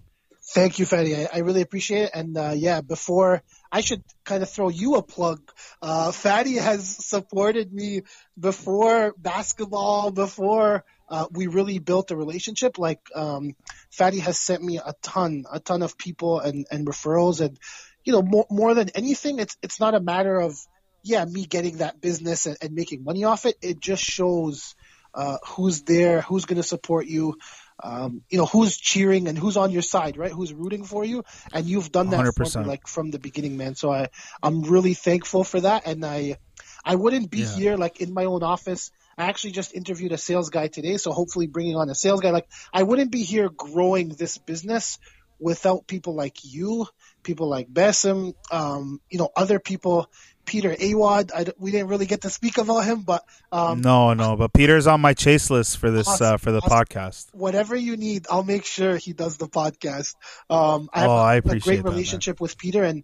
Thank 0.54 0.78
you, 0.78 0.86
Fady. 0.86 1.18
I, 1.18 1.38
I 1.38 1.40
really 1.40 1.62
appreciate 1.62 2.04
it. 2.04 2.12
And 2.14 2.38
uh, 2.38 2.54
yeah, 2.56 2.82
before 2.82 3.42
I 3.72 3.82
should 3.82 4.04
kind 4.24 4.44
of 4.44 4.52
throw 4.52 4.70
you 4.70 4.96
a 4.96 5.02
plug. 5.02 5.42
Uh, 5.82 6.12
Fady 6.12 6.62
has 6.62 6.88
supported 7.04 7.74
me 7.74 8.04
before 8.40 9.16
basketball, 9.18 10.12
before 10.12 10.86
uh, 11.10 11.26
we 11.32 11.48
really 11.48 11.80
built 11.80 12.12
a 12.12 12.16
relationship. 12.16 12.78
Like 12.78 13.00
um, 13.16 13.56
Fady 13.92 14.20
has 14.20 14.40
sent 14.40 14.62
me 14.62 14.78
a 14.78 14.94
ton, 15.02 15.46
a 15.52 15.60
ton 15.60 15.82
of 15.82 15.98
people 15.98 16.40
and, 16.40 16.68
and 16.70 16.86
referrals, 16.86 17.42
and 17.42 17.58
you 18.04 18.14
know 18.14 18.22
more 18.22 18.46
more 18.52 18.76
than 18.76 18.90
anything, 18.90 19.40
it's 19.40 19.58
it's 19.64 19.80
not 19.80 19.96
a 19.96 20.00
matter 20.00 20.40
of 20.40 20.56
yeah 21.02 21.26
me 21.26 21.46
getting 21.46 21.78
that 21.78 22.00
business 22.00 22.46
and, 22.46 22.58
and 22.62 22.74
making 22.74 23.04
money 23.04 23.24
off 23.24 23.48
it. 23.48 23.56
It 23.64 23.80
just 23.80 24.04
shows 24.04 24.76
uh, 25.16 25.38
who's 25.48 25.82
there, 25.82 26.22
who's 26.22 26.46
going 26.46 26.62
to 26.62 26.68
support 26.68 27.08
you 27.08 27.38
um, 27.82 28.22
you 28.30 28.38
know 28.38 28.46
who's 28.46 28.78
cheering 28.78 29.28
and 29.28 29.38
who's 29.38 29.58
on 29.58 29.72
your 29.72 29.82
side, 29.82 30.18
right? 30.18 30.32
Who's 30.32 30.54
rooting 30.54 30.84
for 30.84 31.04
you, 31.04 31.24
and 31.52 31.66
you've 31.66 31.92
done 31.92 32.10
that 32.10 32.26
100%. 32.26 32.52
for 32.52 32.60
me, 32.60 32.66
like 32.66 32.88
from 32.88 33.12
the 33.12 33.20
beginning, 33.20 33.58
man. 33.58 33.76
So 33.76 33.92
I 33.92 34.10
I'm 34.42 34.64
really 34.64 34.94
thankful 34.94 35.44
for 35.44 35.62
that, 35.62 35.88
and 35.88 36.06
I 36.06 36.38
I 36.86 36.96
wouldn't 36.96 37.30
be 37.32 37.40
yeah. 37.40 37.56
here 37.56 37.78
like 37.78 38.02
in 38.02 38.14
my 38.14 38.26
own 38.26 38.44
office. 38.44 38.92
I 39.18 39.26
actually 39.26 39.52
just 39.52 39.76
interviewed 39.76 40.12
a 40.12 40.18
sales 40.18 40.50
guy 40.50 40.68
today, 40.68 40.98
so 40.98 41.12
hopefully 41.12 41.48
bringing 41.48 41.76
on 41.76 41.90
a 41.90 41.96
sales 41.96 42.22
guy. 42.22 42.32
Like 42.32 42.48
I 42.74 42.84
wouldn't 42.84 43.12
be 43.12 43.24
here 43.24 43.50
growing 43.50 44.10
this 44.10 44.38
business 44.38 44.98
without 45.40 45.88
people 45.88 46.16
like 46.16 46.38
you, 46.44 46.88
people 47.22 47.50
like 47.50 47.68
Basim, 47.68 48.34
um, 48.52 49.02
you 49.10 49.20
know, 49.20 49.30
other 49.36 49.60
people 49.60 50.10
Peter 50.46 50.76
Awad. 50.80 51.32
I, 51.34 51.46
we 51.58 51.72
didn't 51.72 51.88
really 51.88 52.06
get 52.06 52.22
to 52.22 52.30
speak 52.30 52.58
about 52.58 52.82
him, 52.82 53.02
but 53.02 53.24
um, 53.52 53.82
no, 53.82 54.14
no. 54.14 54.36
But 54.36 54.54
Peter's 54.54 54.88
on 54.88 55.02
my 55.02 55.14
chase 55.14 55.50
list 55.50 55.78
for 55.78 55.92
this 55.92 56.08
awesome, 56.08 56.34
uh, 56.36 56.38
for 56.38 56.52
the 56.52 56.60
awesome. 56.60 56.70
podcast. 56.70 57.34
Whatever 57.34 57.76
you 57.76 57.98
need, 57.98 58.26
I'll 58.30 58.44
make 58.44 58.66
sure 58.66 58.98
he 58.98 59.14
does 59.14 59.38
the 59.38 59.48
podcast. 59.48 60.16
Um, 60.50 60.90
I 60.94 61.02
have 61.02 61.10
oh, 61.10 61.14
a, 61.14 61.24
I 61.24 61.36
appreciate 61.36 61.80
a 61.80 61.82
great 61.82 61.92
relationship 61.92 62.42
with 62.42 62.58
Peter, 62.58 62.84
and 62.84 63.04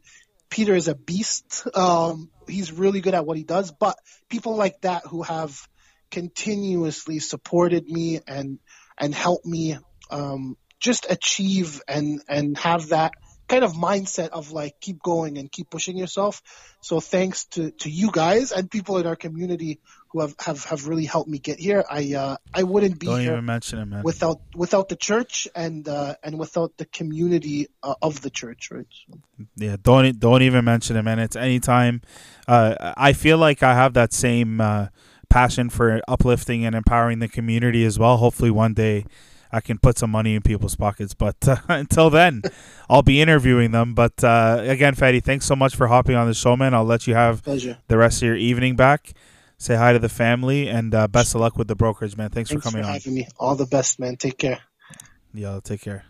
Peter 0.50 0.76
is 0.76 0.88
a 0.88 0.96
beast. 0.96 1.68
Um, 1.76 2.30
he's 2.48 2.72
really 2.72 3.02
good 3.02 3.14
at 3.14 3.26
what 3.26 3.38
he 3.38 3.44
does. 3.44 3.72
But 3.72 3.98
people 4.30 4.56
like 4.56 4.82
that 4.82 5.06
who 5.06 5.24
have 5.24 5.68
continuously 6.12 7.20
supported 7.20 7.88
me 7.88 8.20
and 8.28 8.60
and 8.98 9.14
helped 9.14 9.46
me 9.46 9.78
um, 10.10 10.58
just 10.80 11.10
achieve 11.10 11.82
and 11.88 12.22
and 12.28 12.58
have 12.58 12.90
that 12.90 13.14
kind 13.50 13.64
of 13.64 13.74
mindset 13.74 14.30
of 14.30 14.52
like 14.52 14.80
keep 14.80 15.02
going 15.02 15.38
and 15.38 15.52
keep 15.52 15.70
pushing 15.70 15.98
yourself. 15.98 16.42
So 16.82 17.02
thanks 17.02 17.46
to, 17.46 17.72
to 17.72 17.90
you 17.90 18.12
guys 18.12 18.54
and 18.54 18.72
people 18.72 18.98
in 19.00 19.08
our 19.08 19.18
community 19.18 19.80
who 20.10 20.22
have, 20.22 20.36
have, 20.40 20.64
have 20.66 20.88
really 20.88 21.06
helped 21.06 21.30
me 21.30 21.40
get 21.40 21.60
here. 21.60 21.84
I 21.90 22.14
uh, 22.14 22.38
I 22.54 22.64
wouldn't 22.64 23.00
be 23.00 23.08
don't 23.08 23.20
here 23.20 23.34
even 23.34 23.46
mention 23.46 23.94
it, 23.94 24.04
without 24.04 24.40
without 24.56 24.90
the 24.90 24.96
church 24.96 25.48
and 25.56 25.88
uh, 25.88 26.16
and 26.24 26.40
without 26.40 26.78
the 26.78 26.86
community 26.86 27.68
uh, 27.84 27.96
of 28.02 28.22
the 28.22 28.30
church, 28.30 28.70
right? 28.72 28.88
So. 28.90 29.20
Yeah, 29.56 29.76
don't 29.82 30.20
don't 30.20 30.42
even 30.42 30.64
mention 30.66 30.96
it, 30.96 31.04
man. 31.04 31.20
It's 31.20 31.36
anytime. 31.36 32.02
Uh, 32.48 32.94
I 32.98 33.14
feel 33.14 33.38
like 33.38 33.62
I 33.62 33.74
have 33.76 33.94
that 33.94 34.14
same 34.14 34.62
uh, 34.62 34.88
passion 35.30 35.70
for 35.70 36.02
uplifting 36.08 36.66
and 36.66 36.76
empowering 36.76 37.20
the 37.20 37.28
community 37.28 37.84
as 37.86 38.00
well. 38.00 38.18
Hopefully, 38.18 38.52
one 38.52 38.74
day 38.74 39.06
I 39.52 39.62
can 39.62 39.78
put 39.78 39.98
some 39.98 40.12
money 40.12 40.36
in 40.36 40.42
people's 40.42 40.76
pockets. 40.76 41.14
But 41.14 41.36
uh, 41.48 41.58
until 41.70 42.10
then, 42.10 42.42
I'll 42.90 43.02
be 43.02 43.22
interviewing 43.22 43.72
them. 43.72 43.94
But 43.94 44.24
uh, 44.24 44.60
again, 44.62 44.96
Fady, 44.96 45.24
thanks 45.24 45.46
so 45.46 45.56
much 45.56 45.76
for 45.76 45.88
hopping 45.88 46.16
on 46.16 46.28
the 46.28 46.34
show, 46.34 46.56
man. 46.56 46.74
I'll 46.74 46.84
let 46.86 47.08
you 47.08 47.16
have 47.16 47.44
Pleasure. 47.44 47.78
the 47.88 47.98
rest 47.98 48.22
of 48.22 48.28
your 48.28 48.36
evening 48.36 48.76
back. 48.76 49.14
Say 49.58 49.76
hi 49.76 49.92
to 49.92 50.00
the 50.00 50.10
family 50.10 50.70
and 50.70 50.96
uh, 50.96 51.08
best 51.08 51.36
of 51.36 51.42
luck 51.42 51.58
with 51.58 51.68
the 51.68 51.76
brokerage, 51.76 52.16
man. 52.16 52.30
Thanks, 52.30 52.50
thanks 52.50 52.64
for 52.64 52.72
coming 52.72 52.84
for 52.84 52.90
on. 52.90 52.94
Having 52.96 53.14
me. 53.14 53.28
All 53.38 53.56
the 53.56 53.66
best, 53.66 54.00
man. 54.00 54.16
Take 54.16 54.38
care. 54.38 54.60
Yeah, 55.34 55.60
take 55.64 55.82
care. 55.82 56.06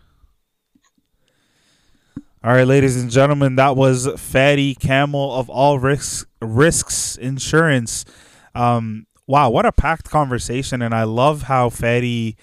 All 2.42 2.52
right, 2.52 2.66
ladies 2.66 2.96
and 2.96 3.10
gentlemen, 3.10 3.56
that 3.56 3.76
was 3.76 4.06
Fady 4.06 4.78
Kamel 4.78 5.32
of 5.34 5.50
All 5.50 5.78
Risks 5.78 6.24
Risks 6.40 7.16
Insurance. 7.16 8.06
Um, 8.54 9.06
wow, 9.26 9.50
what 9.50 9.66
a 9.66 9.72
packed 9.72 10.08
conversation, 10.08 10.80
and 10.80 10.94
I 10.94 11.02
love 11.02 11.42
how 11.42 11.68
Fady 11.68 12.36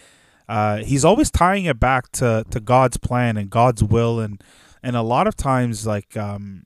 uh, 0.48 0.78
he's 0.78 1.04
always 1.04 1.30
tying 1.30 1.66
it 1.66 1.80
back 1.80 2.12
to, 2.14 2.46
to 2.50 2.60
God's 2.60 2.98
plan 2.98 3.38
and 3.38 3.50
God's 3.50 3.84
will. 3.84 4.20
And 4.20 4.42
and 4.84 4.96
a 4.96 5.02
lot 5.02 5.28
of 5.28 5.36
times 5.36 5.86
like 5.86 6.16
um, 6.16 6.64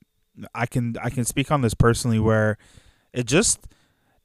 I 0.54 0.66
can 0.66 0.96
I 1.02 1.10
can 1.10 1.26
speak 1.26 1.52
on 1.52 1.62
this 1.62 1.74
personally 1.74 2.20
where 2.20 2.58
it 3.14 3.26
just 3.26 3.60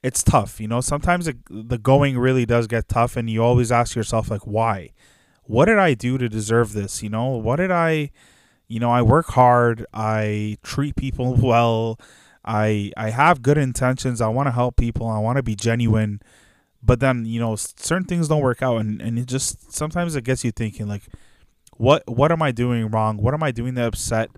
it's 0.03 0.23
tough 0.23 0.59
you 0.59 0.67
know? 0.67 0.81
Sometimes 0.81 1.27
it, 1.27 1.37
the 1.49 1.77
going 1.77 2.17
really 2.17 2.45
does 2.45 2.67
get 2.67 2.87
tough 2.87 3.17
and 3.17 3.29
you 3.29 3.43
always 3.43 3.71
ask 3.71 3.95
yourself 3.95 4.29
like 4.29 4.45
why? 4.45 4.91
What 5.43 5.65
did 5.65 5.79
I 5.79 5.93
do 5.93 6.17
to 6.17 6.29
deserve 6.29 6.73
this 6.73 7.01
you 7.01 7.09
know? 7.09 7.29
What 7.29 7.55
did 7.57 7.71
I 7.71 8.11
you 8.67 8.79
know, 8.79 8.91
I 8.91 9.01
work 9.01 9.27
hard, 9.27 9.85
I 9.93 10.57
treat 10.61 10.95
people 10.95 11.35
well, 11.41 11.99
I 12.45 12.91
I 12.97 13.09
have 13.09 13.41
good 13.41 13.57
intentions, 13.57 14.21
I 14.21 14.27
want 14.27 14.47
to 14.47 14.51
help 14.51 14.75
people, 14.75 15.07
I 15.07 15.19
want 15.19 15.37
to 15.37 15.43
be 15.43 15.55
genuine, 15.55 16.21
but 16.87 17.01
then, 17.01 17.25
you 17.25 17.39
know, 17.39 17.55
certain 17.55 18.05
things 18.05 18.27
don't 18.27 18.41
work 18.41 18.63
out 18.63 18.77
and 18.77 19.01
and 19.01 19.19
it 19.19 19.27
just 19.27 19.71
sometimes 19.71 20.15
it 20.15 20.23
gets 20.23 20.43
you 20.43 20.51
thinking 20.51 20.87
like 20.87 21.03
what 21.75 22.03
what 22.07 22.31
am 22.31 22.41
I 22.41 22.51
doing 22.51 22.89
wrong? 22.89 23.17
What 23.17 23.33
am 23.33 23.43
I 23.43 23.51
doing 23.51 23.75
to 23.75 23.85
upset, 23.85 24.29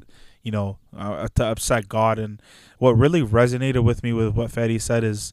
you 0.44 0.52
know, 0.52 0.80
uh, 0.98 1.28
to 1.36 1.46
upset 1.46 1.88
God? 1.88 2.20
And 2.20 2.42
what 2.80 2.92
really 2.98 3.22
resonated 3.22 3.84
with 3.84 4.04
me 4.04 4.12
with 4.12 4.36
what 4.36 4.52
Fady 4.52 4.82
said 4.82 5.04
is 5.04 5.32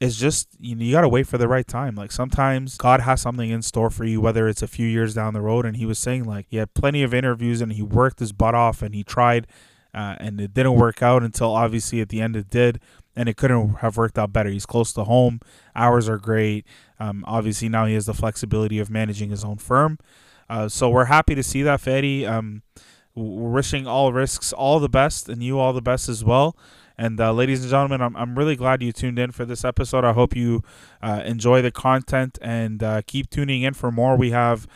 is 0.00 0.16
just 0.18 0.48
you 0.58 0.74
know 0.74 0.84
you 0.84 0.90
got 0.90 1.02
to 1.02 1.08
wait 1.08 1.28
for 1.28 1.38
the 1.38 1.46
right 1.46 1.68
time 1.68 1.94
like 1.94 2.10
sometimes 2.10 2.76
god 2.76 3.00
has 3.00 3.20
something 3.20 3.50
in 3.50 3.62
store 3.62 3.88
for 3.88 4.04
you 4.04 4.20
whether 4.20 4.48
it's 4.48 4.60
a 4.60 4.66
few 4.66 4.86
years 4.86 5.14
down 5.14 5.32
the 5.32 5.40
road 5.40 5.64
and 5.64 5.76
he 5.76 5.86
was 5.86 5.96
saying 5.96 6.24
like 6.24 6.44
he 6.48 6.56
had 6.56 6.74
plenty 6.74 7.04
of 7.04 7.14
interviews 7.14 7.60
and 7.60 7.74
he 7.74 7.82
worked 7.82 8.18
his 8.18 8.32
butt 8.32 8.52
off 8.52 8.82
and 8.82 8.96
he 8.96 9.04
tried 9.04 9.46
uh, 9.94 10.16
and 10.18 10.40
it 10.40 10.52
didn't 10.52 10.74
work 10.74 11.02
out 11.02 11.22
until 11.22 11.52
obviously 11.54 12.00
at 12.00 12.08
the 12.08 12.20
end 12.20 12.34
it 12.34 12.50
did 12.50 12.80
and 13.14 13.28
it 13.28 13.36
couldn't 13.36 13.76
have 13.76 13.96
worked 13.96 14.18
out 14.18 14.32
better 14.32 14.50
he's 14.50 14.66
close 14.66 14.92
to 14.92 15.04
home 15.04 15.40
hours 15.74 16.08
are 16.08 16.18
great 16.18 16.66
um, 16.98 17.24
obviously 17.26 17.68
now 17.68 17.86
he 17.86 17.94
has 17.94 18.06
the 18.06 18.14
flexibility 18.14 18.78
of 18.78 18.90
managing 18.90 19.30
his 19.30 19.44
own 19.44 19.56
firm 19.56 19.98
uh, 20.48 20.68
so 20.68 20.88
we're 20.88 21.06
happy 21.06 21.34
to 21.34 21.42
see 21.42 21.62
that 21.62 21.80
Fady. 21.80 22.28
Um, 22.28 22.62
we're 23.14 23.50
wishing 23.50 23.86
all 23.86 24.12
risks 24.12 24.52
all 24.52 24.80
the 24.80 24.88
best 24.88 25.28
and 25.28 25.42
you 25.42 25.58
all 25.58 25.72
the 25.72 25.82
best 25.82 26.08
as 26.08 26.24
well 26.24 26.56
and 26.98 27.20
uh, 27.20 27.32
ladies 27.32 27.62
and 27.62 27.70
gentlemen, 27.70 28.00
I'm, 28.00 28.16
I'm 28.16 28.38
really 28.38 28.56
glad 28.56 28.82
you 28.82 28.92
tuned 28.92 29.18
in 29.18 29.32
for 29.32 29.44
this 29.44 29.64
episode. 29.64 30.04
I 30.04 30.12
hope 30.12 30.36
you 30.36 30.62
uh, 31.02 31.22
enjoy 31.24 31.62
the 31.62 31.70
content 31.70 32.38
and 32.42 32.82
uh, 32.82 33.02
keep 33.06 33.30
tuning 33.30 33.62
in 33.62 33.74
for 33.74 33.90
more. 33.90 34.16
We 34.16 34.30
have 34.30 34.66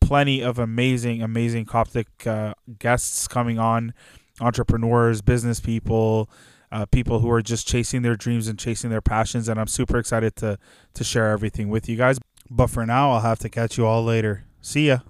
plenty 0.00 0.42
of 0.42 0.58
amazing, 0.58 1.22
amazing 1.22 1.64
Coptic 1.64 2.26
uh, 2.26 2.54
guests 2.78 3.26
coming 3.26 3.58
on 3.58 3.94
entrepreneurs, 4.40 5.22
business 5.22 5.60
people. 5.60 6.28
Uh, 6.72 6.86
people 6.86 7.20
who 7.20 7.30
are 7.30 7.42
just 7.42 7.68
chasing 7.68 8.00
their 8.00 8.16
dreams 8.16 8.48
and 8.48 8.58
chasing 8.58 8.88
their 8.88 9.02
passions, 9.02 9.46
and 9.46 9.60
I'm 9.60 9.66
super 9.66 9.98
excited 9.98 10.34
to 10.36 10.58
to 10.94 11.04
share 11.04 11.30
everything 11.30 11.68
with 11.68 11.86
you 11.88 11.96
guys. 11.96 12.18
But 12.50 12.68
for 12.68 12.86
now, 12.86 13.12
I'll 13.12 13.20
have 13.20 13.38
to 13.40 13.50
catch 13.50 13.76
you 13.76 13.86
all 13.86 14.02
later. 14.02 14.44
See 14.62 14.88
ya. 14.88 15.00